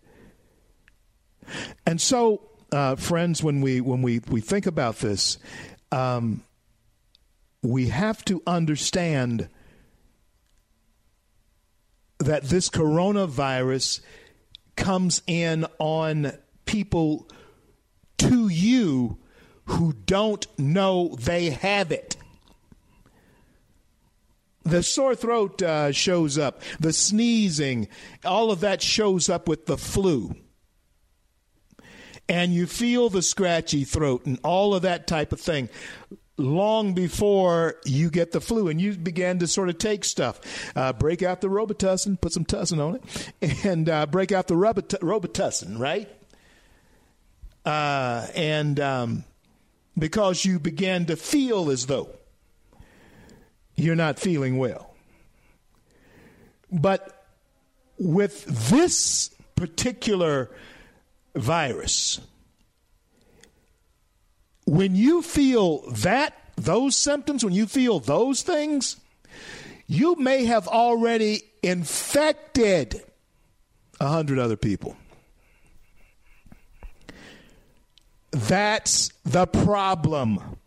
And 1.86 2.00
so, 2.00 2.42
uh, 2.72 2.96
friends, 2.96 3.42
when 3.42 3.60
we 3.60 3.80
when 3.80 4.02
we, 4.02 4.20
we 4.28 4.40
think 4.40 4.66
about 4.66 4.98
this, 4.98 5.38
um, 5.92 6.42
we 7.62 7.88
have 7.88 8.24
to 8.26 8.42
understand 8.46 9.48
that 12.18 12.44
this 12.44 12.68
coronavirus 12.68 14.00
comes 14.76 15.22
in 15.26 15.66
on 15.78 16.32
people 16.66 17.28
to 18.18 18.48
you 18.48 19.18
who 19.64 19.92
don't 20.04 20.46
know 20.58 21.16
they 21.18 21.50
have 21.50 21.90
it. 21.90 22.16
The 24.70 24.84
sore 24.84 25.16
throat 25.16 25.60
uh, 25.62 25.90
shows 25.90 26.38
up, 26.38 26.62
the 26.78 26.92
sneezing, 26.92 27.88
all 28.24 28.52
of 28.52 28.60
that 28.60 28.80
shows 28.80 29.28
up 29.28 29.48
with 29.48 29.66
the 29.66 29.76
flu. 29.76 30.36
And 32.28 32.54
you 32.54 32.68
feel 32.68 33.08
the 33.08 33.22
scratchy 33.22 33.82
throat 33.82 34.26
and 34.26 34.38
all 34.44 34.72
of 34.72 34.82
that 34.82 35.08
type 35.08 35.32
of 35.32 35.40
thing 35.40 35.68
long 36.36 36.94
before 36.94 37.74
you 37.84 38.10
get 38.10 38.30
the 38.30 38.40
flu 38.40 38.68
and 38.68 38.80
you 38.80 38.92
began 38.92 39.40
to 39.40 39.48
sort 39.48 39.68
of 39.68 39.78
take 39.78 40.04
stuff. 40.04 40.40
Uh, 40.76 40.92
break 40.92 41.24
out 41.24 41.40
the 41.40 41.48
Robitussin, 41.48 42.20
put 42.20 42.32
some 42.32 42.44
tussin 42.44 42.78
on 42.78 43.00
it, 43.40 43.64
and 43.64 43.88
uh, 43.88 44.06
break 44.06 44.30
out 44.30 44.46
the 44.46 44.54
Robitussin, 44.54 45.80
right? 45.80 46.08
Uh, 47.64 48.28
and 48.36 48.78
um, 48.78 49.24
because 49.98 50.44
you 50.44 50.60
began 50.60 51.06
to 51.06 51.16
feel 51.16 51.70
as 51.70 51.86
though 51.86 52.14
you're 53.76 53.96
not 53.96 54.18
feeling 54.18 54.58
well. 54.58 54.94
But 56.70 57.26
with 57.98 58.44
this 58.70 59.30
particular 59.56 60.50
virus, 61.34 62.20
when 64.66 64.94
you 64.94 65.22
feel 65.22 65.90
that, 65.90 66.36
those 66.56 66.94
symptoms, 66.96 67.44
when 67.44 67.54
you 67.54 67.66
feel 67.66 68.00
those 68.00 68.42
things, 68.42 68.96
you 69.86 70.14
may 70.16 70.44
have 70.44 70.68
already 70.68 71.42
infected 71.62 73.02
a 73.98 74.06
hundred 74.06 74.38
other 74.38 74.56
people. 74.56 74.96
That's 78.30 79.10
the 79.24 79.46
problem. 79.46 80.58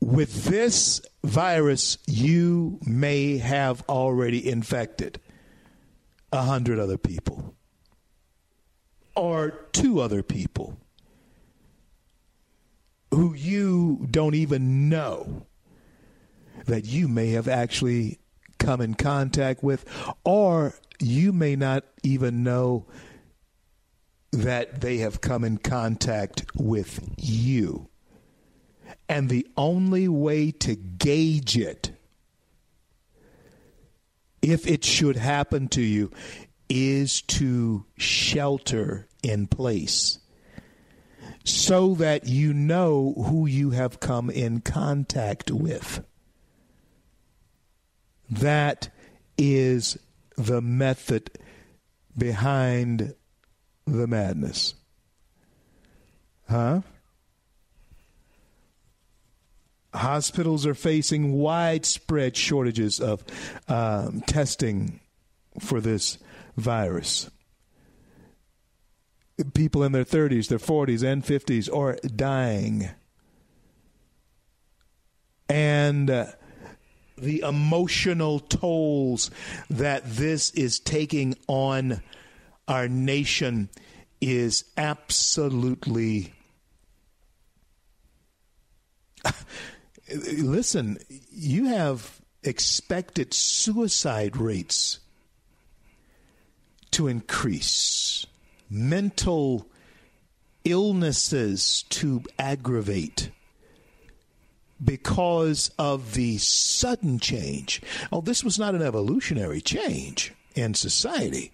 With 0.00 0.44
this 0.44 1.00
virus, 1.24 1.98
you 2.06 2.78
may 2.86 3.38
have 3.38 3.82
already 3.88 4.48
infected 4.48 5.20
a 6.32 6.42
hundred 6.42 6.78
other 6.78 6.98
people 6.98 7.54
or 9.14 9.50
two 9.72 10.00
other 10.00 10.22
people 10.22 10.78
who 13.10 13.34
you 13.34 14.06
don't 14.10 14.34
even 14.34 14.88
know 14.88 15.46
that 16.66 16.84
you 16.84 17.08
may 17.08 17.30
have 17.30 17.48
actually 17.48 18.18
come 18.58 18.80
in 18.80 18.94
contact 18.94 19.62
with, 19.62 19.84
or 20.24 20.74
you 21.00 21.32
may 21.32 21.56
not 21.56 21.84
even 22.02 22.42
know 22.42 22.86
that 24.32 24.80
they 24.80 24.98
have 24.98 25.20
come 25.20 25.44
in 25.44 25.56
contact 25.58 26.44
with 26.54 27.14
you. 27.16 27.88
And 29.08 29.28
the 29.28 29.46
only 29.56 30.08
way 30.08 30.50
to 30.50 30.74
gauge 30.74 31.56
it, 31.56 31.92
if 34.42 34.66
it 34.66 34.84
should 34.84 35.16
happen 35.16 35.68
to 35.68 35.82
you, 35.82 36.10
is 36.68 37.22
to 37.22 37.84
shelter 37.96 39.06
in 39.22 39.46
place 39.46 40.18
so 41.44 41.94
that 41.94 42.26
you 42.26 42.52
know 42.52 43.14
who 43.28 43.46
you 43.46 43.70
have 43.70 44.00
come 44.00 44.28
in 44.28 44.60
contact 44.60 45.50
with. 45.50 46.04
That 48.28 48.88
is 49.38 49.96
the 50.36 50.60
method 50.60 51.30
behind 52.18 53.14
the 53.86 54.08
madness. 54.08 54.74
Huh? 56.48 56.80
Hospitals 59.96 60.66
are 60.66 60.74
facing 60.74 61.32
widespread 61.32 62.36
shortages 62.36 63.00
of 63.00 63.24
um, 63.68 64.20
testing 64.26 65.00
for 65.58 65.80
this 65.80 66.18
virus. 66.56 67.30
People 69.54 69.82
in 69.82 69.92
their 69.92 70.04
30s, 70.04 70.48
their 70.48 70.58
40s, 70.58 71.02
and 71.02 71.22
50s 71.22 71.74
are 71.74 71.96
dying. 72.08 72.88
And 75.48 76.10
uh, 76.10 76.26
the 77.18 77.40
emotional 77.40 78.40
tolls 78.40 79.30
that 79.70 80.02
this 80.04 80.50
is 80.50 80.78
taking 80.78 81.36
on 81.48 82.02
our 82.68 82.88
nation 82.88 83.68
is 84.20 84.64
absolutely. 84.76 86.32
Listen, 90.08 90.98
you 91.30 91.66
have 91.66 92.20
expected 92.42 93.34
suicide 93.34 94.36
rates 94.36 95.00
to 96.92 97.08
increase, 97.08 98.26
mental 98.70 99.66
illnesses 100.64 101.84
to 101.90 102.22
aggravate 102.38 103.30
because 104.82 105.70
of 105.78 106.14
the 106.14 106.38
sudden 106.38 107.18
change. 107.18 107.82
Oh, 108.12 108.20
this 108.20 108.44
was 108.44 108.58
not 108.58 108.74
an 108.74 108.82
evolutionary 108.82 109.60
change 109.60 110.32
in 110.54 110.74
society. 110.74 111.52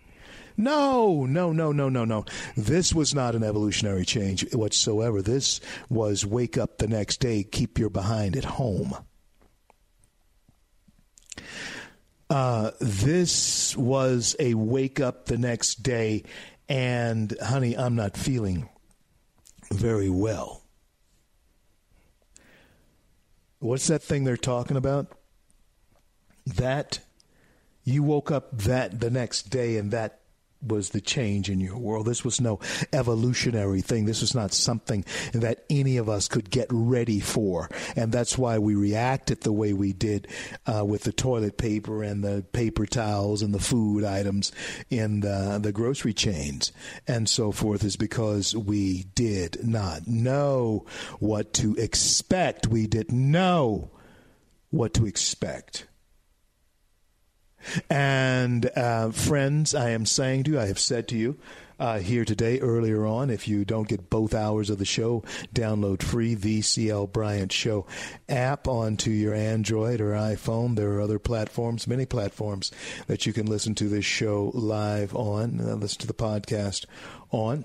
No, 0.56 1.24
no, 1.24 1.52
no, 1.52 1.72
no, 1.72 1.88
no, 1.88 2.04
no. 2.04 2.24
This 2.56 2.94
was 2.94 3.14
not 3.14 3.34
an 3.34 3.42
evolutionary 3.42 4.04
change 4.04 4.52
whatsoever. 4.54 5.22
This 5.22 5.60
was 5.88 6.26
wake 6.26 6.58
up 6.58 6.78
the 6.78 6.88
next 6.88 7.20
day, 7.20 7.42
keep 7.42 7.78
your 7.78 7.90
behind 7.90 8.36
at 8.36 8.44
home. 8.44 8.94
Uh, 12.30 12.70
this 12.80 13.76
was 13.76 14.34
a 14.38 14.54
wake 14.54 15.00
up 15.00 15.26
the 15.26 15.36
next 15.36 15.82
day, 15.82 16.24
and 16.66 17.36
honey, 17.42 17.76
I'm 17.76 17.94
not 17.94 18.16
feeling 18.16 18.70
very 19.70 20.08
well. 20.08 20.62
What's 23.58 23.86
that 23.88 24.02
thing 24.02 24.24
they're 24.24 24.38
talking 24.38 24.78
about? 24.78 25.08
That 26.46 27.00
you 27.84 28.02
woke 28.02 28.30
up 28.30 28.56
that 28.58 28.98
the 29.00 29.10
next 29.10 29.50
day 29.50 29.76
and 29.76 29.90
that 29.90 30.21
was 30.62 30.90
the 30.90 31.00
change 31.00 31.50
in 31.50 31.60
your 31.60 31.76
world. 31.76 32.06
This 32.06 32.24
was 32.24 32.40
no 32.40 32.60
evolutionary 32.92 33.80
thing. 33.80 34.04
This 34.04 34.20
was 34.20 34.34
not 34.34 34.52
something 34.52 35.04
that 35.32 35.64
any 35.68 35.96
of 35.96 36.08
us 36.08 36.28
could 36.28 36.50
get 36.50 36.68
ready 36.70 37.20
for. 37.20 37.68
And 37.96 38.12
that's 38.12 38.38
why 38.38 38.58
we 38.58 38.74
reacted 38.74 39.40
the 39.40 39.52
way 39.52 39.72
we 39.72 39.92
did 39.92 40.28
uh, 40.66 40.84
with 40.84 41.02
the 41.02 41.12
toilet 41.12 41.58
paper 41.58 42.02
and 42.02 42.22
the 42.22 42.44
paper 42.52 42.86
towels 42.86 43.42
and 43.42 43.54
the 43.54 43.60
food 43.60 44.04
items 44.04 44.52
in 44.90 45.20
the, 45.20 45.58
the 45.60 45.72
grocery 45.72 46.14
chains 46.14 46.72
and 47.06 47.28
so 47.28 47.52
forth, 47.52 47.84
is 47.84 47.96
because 47.96 48.54
we 48.54 49.04
did 49.14 49.66
not 49.66 50.06
know 50.06 50.86
what 51.18 51.52
to 51.54 51.74
expect. 51.74 52.66
We 52.66 52.86
didn't 52.86 53.30
know 53.30 53.90
what 54.70 54.94
to 54.94 55.06
expect. 55.06 55.86
And 57.88 58.70
uh, 58.76 59.10
friends, 59.10 59.74
I 59.74 59.90
am 59.90 60.06
saying 60.06 60.44
to 60.44 60.52
you, 60.52 60.60
I 60.60 60.66
have 60.66 60.78
said 60.78 61.08
to 61.08 61.16
you 61.16 61.38
uh, 61.82 61.98
here 61.98 62.24
today, 62.24 62.60
earlier 62.60 63.04
on, 63.04 63.28
if 63.28 63.48
you 63.48 63.64
don't 63.64 63.88
get 63.88 64.08
both 64.08 64.34
hours 64.34 64.70
of 64.70 64.78
the 64.78 64.84
show, 64.84 65.24
download 65.52 66.00
free 66.00 66.34
the 66.34 66.62
CL 66.62 67.08
Bryant 67.08 67.50
Show 67.50 67.86
app 68.28 68.68
onto 68.68 69.10
your 69.10 69.34
Android 69.34 70.00
or 70.00 70.12
iPhone. 70.12 70.76
There 70.76 70.92
are 70.92 71.00
other 71.00 71.18
platforms, 71.18 71.88
many 71.88 72.06
platforms 72.06 72.70
that 73.08 73.26
you 73.26 73.32
can 73.32 73.46
listen 73.46 73.74
to 73.74 73.88
this 73.88 74.04
show 74.04 74.52
live 74.54 75.12
on, 75.16 75.60
uh, 75.60 75.74
listen 75.74 76.02
to 76.02 76.06
the 76.06 76.14
podcast 76.14 76.84
on. 77.32 77.64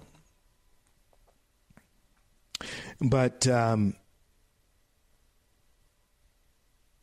But 3.00 3.48
um, 3.48 3.94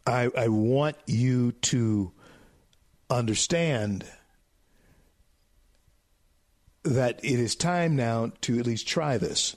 I, 0.04 0.30
I 0.36 0.48
want 0.48 0.96
you 1.06 1.52
to 1.52 2.12
understand 3.10 4.04
that 6.82 7.18
it 7.24 7.40
is 7.40 7.54
time 7.56 7.96
now 7.96 8.32
to 8.42 8.58
at 8.58 8.66
least 8.66 8.86
try 8.86 9.16
this 9.18 9.56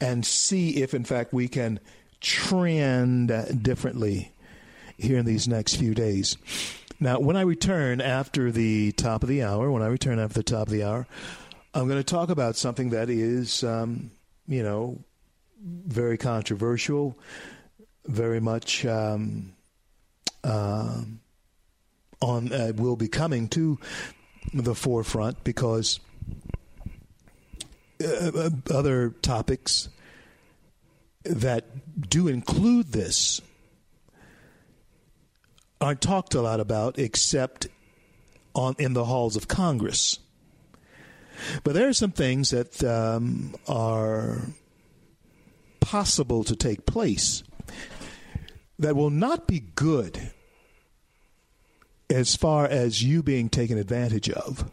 and 0.00 0.24
see 0.24 0.82
if, 0.82 0.94
in 0.94 1.04
fact, 1.04 1.32
we 1.32 1.48
can 1.48 1.80
trend 2.20 3.32
differently 3.62 4.32
here 4.96 5.18
in 5.18 5.26
these 5.26 5.48
next 5.48 5.76
few 5.76 5.94
days. 5.94 6.36
Now, 7.00 7.18
when 7.18 7.36
I 7.36 7.42
return 7.42 8.00
after 8.00 8.52
the 8.52 8.92
top 8.92 9.22
of 9.22 9.28
the 9.28 9.42
hour, 9.42 9.70
when 9.70 9.82
I 9.82 9.86
return 9.86 10.18
after 10.18 10.34
the 10.34 10.42
top 10.42 10.68
of 10.68 10.72
the 10.72 10.84
hour, 10.84 11.06
I'm 11.72 11.88
going 11.88 12.00
to 12.00 12.04
talk 12.04 12.30
about 12.30 12.56
something 12.56 12.90
that 12.90 13.10
is, 13.10 13.64
um, 13.64 14.10
you 14.46 14.62
know, 14.62 15.02
very 15.60 16.18
controversial, 16.18 17.18
very 18.06 18.40
much 18.40 18.84
um, 18.86 19.53
on 20.44 21.20
uh, 22.52 22.72
will 22.76 22.96
be 22.96 23.08
coming 23.08 23.48
to 23.48 23.78
the 24.52 24.74
forefront 24.74 25.42
because 25.44 26.00
uh, 28.04 28.50
other 28.70 29.10
topics 29.10 29.88
that 31.24 31.64
do 32.08 32.28
include 32.28 32.92
this 32.92 33.40
aren't 35.80 36.00
talked 36.00 36.34
a 36.34 36.42
lot 36.42 36.60
about 36.60 36.98
except 36.98 37.66
on 38.54 38.74
in 38.78 38.92
the 38.92 39.04
halls 39.04 39.36
of 39.36 39.48
Congress. 39.48 40.18
But 41.62 41.74
there 41.74 41.88
are 41.88 41.94
some 41.94 42.12
things 42.12 42.50
that 42.50 42.82
um, 42.84 43.54
are 43.66 44.42
possible 45.80 46.44
to 46.44 46.56
take 46.56 46.86
place 46.86 47.42
that 48.78 48.96
will 48.96 49.10
not 49.10 49.46
be 49.46 49.60
good 49.60 50.32
as 52.10 52.36
far 52.36 52.66
as 52.66 53.02
you 53.02 53.22
being 53.22 53.48
taken 53.48 53.78
advantage 53.78 54.28
of 54.30 54.70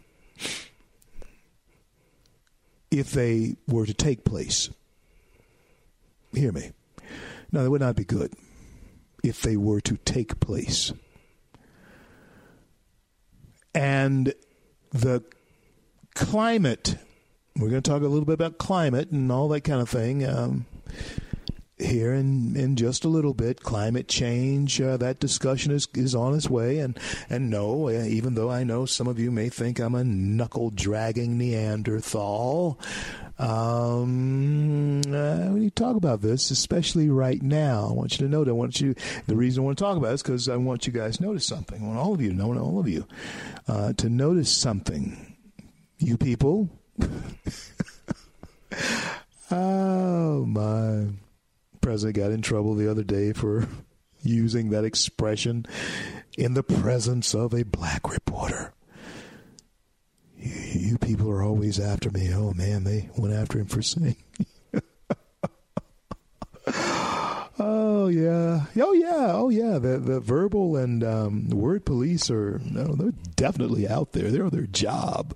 if 2.90 3.10
they 3.10 3.56
were 3.66 3.86
to 3.86 3.94
take 3.94 4.24
place. 4.24 4.68
Hear 6.32 6.52
me. 6.52 6.72
No, 7.50 7.62
that 7.62 7.70
would 7.70 7.80
not 7.80 7.96
be 7.96 8.04
good 8.04 8.32
if 9.22 9.42
they 9.42 9.56
were 9.56 9.80
to 9.82 9.96
take 9.98 10.40
place. 10.40 10.92
And 13.74 14.34
the 14.90 15.22
climate, 16.14 16.96
we're 17.56 17.70
going 17.70 17.82
to 17.82 17.90
talk 17.90 18.02
a 18.02 18.06
little 18.06 18.26
bit 18.26 18.34
about 18.34 18.58
climate 18.58 19.10
and 19.10 19.32
all 19.32 19.48
that 19.48 19.62
kind 19.62 19.80
of 19.80 19.88
thing. 19.88 20.26
Um, 20.26 20.66
here 21.78 22.12
in, 22.12 22.56
in 22.56 22.76
just 22.76 23.04
a 23.04 23.08
little 23.08 23.34
bit. 23.34 23.62
Climate 23.62 24.08
change, 24.08 24.80
uh, 24.80 24.96
that 24.98 25.20
discussion 25.20 25.72
is, 25.72 25.88
is 25.94 26.14
on 26.14 26.34
its 26.34 26.48
way. 26.48 26.78
And, 26.78 26.98
and 27.28 27.50
no, 27.50 27.88
uh, 27.88 28.04
even 28.04 28.34
though 28.34 28.50
I 28.50 28.64
know 28.64 28.86
some 28.86 29.08
of 29.08 29.18
you 29.18 29.30
may 29.30 29.48
think 29.48 29.78
I'm 29.78 29.94
a 29.94 30.04
knuckle 30.04 30.70
dragging 30.70 31.38
Neanderthal, 31.38 32.78
um, 33.38 35.00
uh, 35.00 35.48
when 35.48 35.62
you 35.62 35.70
talk 35.70 35.96
about 35.96 36.20
this, 36.20 36.50
especially 36.50 37.08
right 37.08 37.42
now, 37.42 37.88
I 37.90 37.92
want 37.92 38.12
you 38.12 38.26
to 38.26 38.30
know 38.30 38.44
that 38.44 38.50
I 38.50 38.54
want 38.54 38.80
you, 38.80 38.94
the 39.26 39.36
reason 39.36 39.62
I 39.62 39.66
want 39.66 39.78
to 39.78 39.84
talk 39.84 39.96
about 39.96 40.10
it 40.10 40.14
is 40.14 40.22
because 40.22 40.48
I 40.48 40.56
want 40.56 40.86
you 40.86 40.92
guys 40.92 41.16
to 41.16 41.24
notice 41.24 41.46
something. 41.46 41.82
I 41.82 41.86
want 41.86 41.98
all 41.98 42.14
of 42.14 42.20
you 42.20 42.30
to 42.30 42.36
know, 42.36 42.56
all 42.56 42.78
of 42.78 42.88
you, 42.88 43.06
uh, 43.66 43.94
to 43.94 44.08
notice 44.08 44.50
something. 44.50 45.36
You 45.98 46.16
people. 46.16 46.68
oh, 49.50 50.44
my 50.46 51.06
president 51.82 52.16
got 52.16 52.30
in 52.30 52.40
trouble 52.40 52.74
the 52.74 52.90
other 52.90 53.04
day 53.04 53.34
for 53.34 53.68
using 54.22 54.70
that 54.70 54.84
expression 54.84 55.66
in 56.38 56.54
the 56.54 56.62
presence 56.62 57.34
of 57.34 57.52
a 57.52 57.64
black 57.64 58.10
reporter. 58.10 58.72
You, 60.38 60.54
you 60.72 60.98
people 60.98 61.30
are 61.30 61.42
always 61.42 61.78
after 61.78 62.10
me. 62.10 62.32
Oh 62.32 62.54
man, 62.54 62.84
they 62.84 63.10
went 63.18 63.34
after 63.34 63.58
him 63.58 63.66
for 63.66 63.82
saying. 63.82 64.16
oh 67.58 68.08
yeah, 68.08 68.66
oh 68.80 68.92
yeah, 68.92 69.32
oh 69.32 69.50
yeah. 69.50 69.78
The 69.78 69.98
the 69.98 70.20
verbal 70.20 70.76
and 70.76 71.04
um, 71.04 71.50
word 71.50 71.84
police 71.84 72.30
are 72.30 72.60
no, 72.64 72.94
they're 72.94 73.12
definitely 73.36 73.86
out 73.86 74.12
there. 74.12 74.30
They're 74.30 74.44
on 74.44 74.50
their 74.50 74.66
job. 74.66 75.34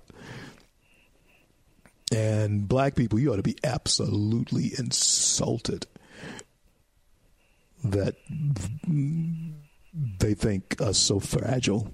And 2.09 2.69
black 2.69 2.95
people, 2.95 3.19
you 3.19 3.33
ought 3.33 3.37
to 3.37 3.43
be 3.43 3.57
absolutely 3.65 4.71
insulted 4.77 5.87
that 7.91 8.15
they 10.19 10.33
think 10.33 10.79
us 10.81 10.97
so 10.97 11.19
fragile. 11.19 11.91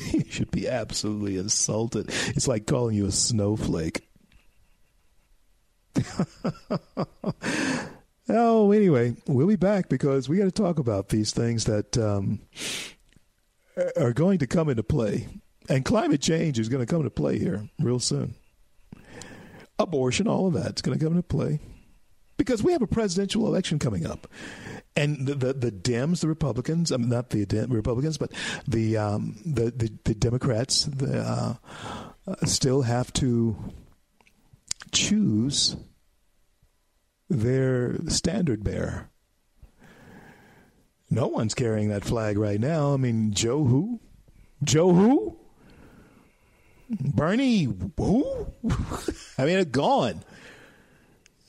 you 0.12 0.24
should 0.28 0.50
be 0.50 0.68
absolutely 0.68 1.36
insulted. 1.36 2.08
It's 2.28 2.48
like 2.48 2.66
calling 2.66 2.96
you 2.96 3.06
a 3.06 3.12
snowflake. 3.12 4.08
oh, 8.28 8.72
anyway, 8.72 9.14
we'll 9.26 9.46
be 9.46 9.56
back 9.56 9.88
because 9.88 10.28
we 10.28 10.36
got 10.38 10.44
to 10.44 10.50
talk 10.50 10.78
about 10.78 11.08
these 11.08 11.32
things 11.32 11.64
that 11.64 11.96
um, 11.96 12.40
are 13.96 14.12
going 14.12 14.38
to 14.38 14.46
come 14.46 14.68
into 14.68 14.82
play. 14.82 15.28
And 15.68 15.84
climate 15.84 16.20
change 16.20 16.58
is 16.58 16.68
going 16.68 16.84
to 16.84 16.90
come 16.90 17.00
into 17.00 17.10
play 17.10 17.38
here 17.38 17.68
real 17.80 18.00
soon. 18.00 18.34
Abortion, 19.78 20.28
all 20.28 20.46
of 20.48 20.54
that's 20.54 20.82
going 20.82 20.98
to 20.98 21.04
come 21.04 21.14
into 21.14 21.26
play 21.26 21.60
because 22.36 22.62
we 22.62 22.72
have 22.72 22.82
a 22.82 22.86
presidential 22.86 23.46
election 23.46 23.78
coming 23.78 24.06
up. 24.06 24.26
And 24.96 25.26
the, 25.26 25.34
the, 25.34 25.52
the 25.52 25.72
Dems, 25.72 26.20
the 26.20 26.28
Republicans, 26.28 26.92
I 26.92 26.96
mean, 26.96 27.08
not 27.08 27.30
the 27.30 27.44
Dem- 27.46 27.72
Republicans, 27.72 28.18
but 28.18 28.32
the, 28.68 28.96
um, 28.96 29.36
the, 29.44 29.70
the, 29.70 29.92
the, 30.04 30.14
Democrats 30.14 30.84
the, 30.84 31.20
uh, 31.20 31.54
uh, 32.26 32.46
still 32.46 32.82
have 32.82 33.12
to 33.14 33.56
choose 34.92 35.76
their 37.28 37.96
standard 38.08 38.62
bearer. 38.62 39.10
No 41.10 41.28
one's 41.28 41.54
carrying 41.54 41.88
that 41.88 42.04
flag 42.04 42.38
right 42.38 42.60
now. 42.60 42.94
I 42.94 42.96
mean, 42.96 43.32
Joe 43.32 43.64
who? 43.64 44.00
Joe 44.62 44.92
who? 44.92 45.36
Bernie 46.88 47.64
who? 47.96 48.46
I 49.38 49.44
mean, 49.44 49.58
it's 49.58 49.70
gone. 49.70 50.22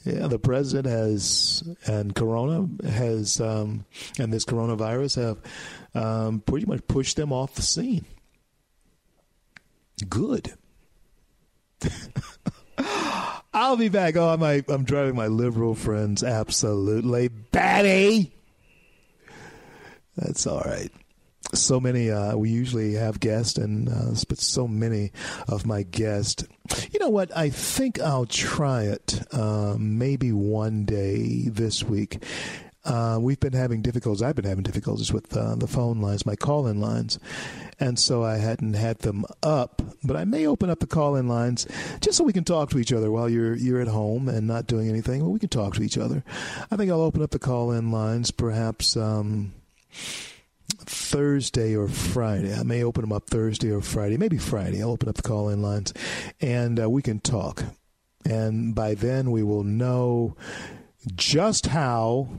Yeah, 0.05 0.27
the 0.27 0.37
president 0.37 0.85
has, 0.85 1.63
and 1.87 2.13
Corona 2.15 2.69
has, 2.87 3.41
um, 3.41 3.85
and 4.19 4.31
this 4.31 4.45
coronavirus 4.45 5.15
have 5.95 6.03
um, 6.03 6.41
pretty 6.41 6.67
much 6.67 6.85
pushed 6.87 7.15
them 7.15 7.33
off 7.33 7.55
the 7.55 7.63
scene. 7.63 8.05
Good. 10.07 10.53
I'll 13.53 13.77
be 13.77 13.89
back. 13.89 14.15
Oh, 14.15 14.29
I'm, 14.29 14.43
I'm 14.43 14.83
driving 14.83 15.15
my 15.15 15.27
liberal 15.27 15.73
friends 15.73 16.23
absolutely 16.23 17.29
batty. 17.29 18.31
That's 20.15 20.45
all 20.45 20.61
right 20.61 20.91
so 21.55 21.79
many 21.79 22.09
uh, 22.11 22.35
we 22.35 22.49
usually 22.49 22.93
have 22.93 23.19
guests 23.19 23.57
and 23.57 23.89
uh, 23.89 24.13
but 24.27 24.37
so 24.37 24.67
many 24.67 25.11
of 25.47 25.65
my 25.65 25.83
guests. 25.83 26.43
You 26.91 26.99
know 26.99 27.09
what? 27.09 27.35
I 27.35 27.49
think 27.49 27.99
i'll 27.99 28.25
try 28.25 28.83
it 28.83 29.21
uh, 29.31 29.75
maybe 29.79 30.31
one 30.31 30.85
day 30.85 31.49
this 31.49 31.83
week. 31.83 32.23
Uh, 32.83 33.17
we've 33.19 33.39
been 33.39 33.53
having 33.53 33.81
difficulties 33.81 34.21
i've 34.21 34.35
been 34.35 34.45
having 34.45 34.63
difficulties 34.63 35.11
with 35.11 35.35
uh, 35.35 35.55
the 35.55 35.65
phone 35.65 36.01
lines 36.01 36.23
my 36.25 36.35
call-in 36.35 36.79
lines. 36.79 37.17
And 37.79 37.97
so 37.99 38.23
i 38.23 38.37
hadn't 38.37 38.75
had 38.75 38.99
them 38.99 39.25
up 39.41 39.81
but 40.03 40.15
i 40.15 40.23
may 40.23 40.45
open 40.45 40.69
up 40.69 40.79
the 40.79 40.87
call-in 40.87 41.27
lines 41.27 41.67
just 41.99 42.17
so 42.17 42.23
we 42.23 42.33
can 42.33 42.43
talk 42.43 42.69
to 42.69 42.79
each 42.79 42.93
other 42.93 43.09
while 43.11 43.27
you're 43.27 43.55
you're 43.55 43.81
at 43.81 43.87
home 43.87 44.29
and 44.29 44.47
not 44.47 44.67
doing 44.67 44.87
anything. 44.87 45.21
Well 45.21 45.31
we 45.31 45.39
can 45.39 45.49
talk 45.49 45.73
to 45.75 45.83
each 45.83 45.97
other. 45.97 46.23
I 46.71 46.75
think 46.75 46.91
i'll 46.91 47.01
open 47.01 47.23
up 47.23 47.31
the 47.31 47.39
call-in 47.39 47.91
lines 47.91 48.31
perhaps 48.31 48.95
um, 48.95 49.53
Thursday 50.85 51.75
or 51.75 51.87
Friday. 51.87 52.53
I 52.53 52.63
may 52.63 52.83
open 52.83 53.01
them 53.01 53.11
up 53.11 53.29
Thursday 53.29 53.71
or 53.71 53.81
Friday, 53.81 54.17
maybe 54.17 54.37
Friday. 54.37 54.81
I'll 54.81 54.91
open 54.91 55.09
up 55.09 55.15
the 55.15 55.21
call 55.21 55.49
in 55.49 55.61
lines 55.61 55.93
and 56.41 56.79
uh, 56.79 56.89
we 56.89 57.01
can 57.01 57.19
talk. 57.19 57.63
And 58.25 58.73
by 58.73 58.95
then 58.95 59.31
we 59.31 59.43
will 59.43 59.63
know 59.63 60.35
just 61.15 61.67
how 61.67 62.29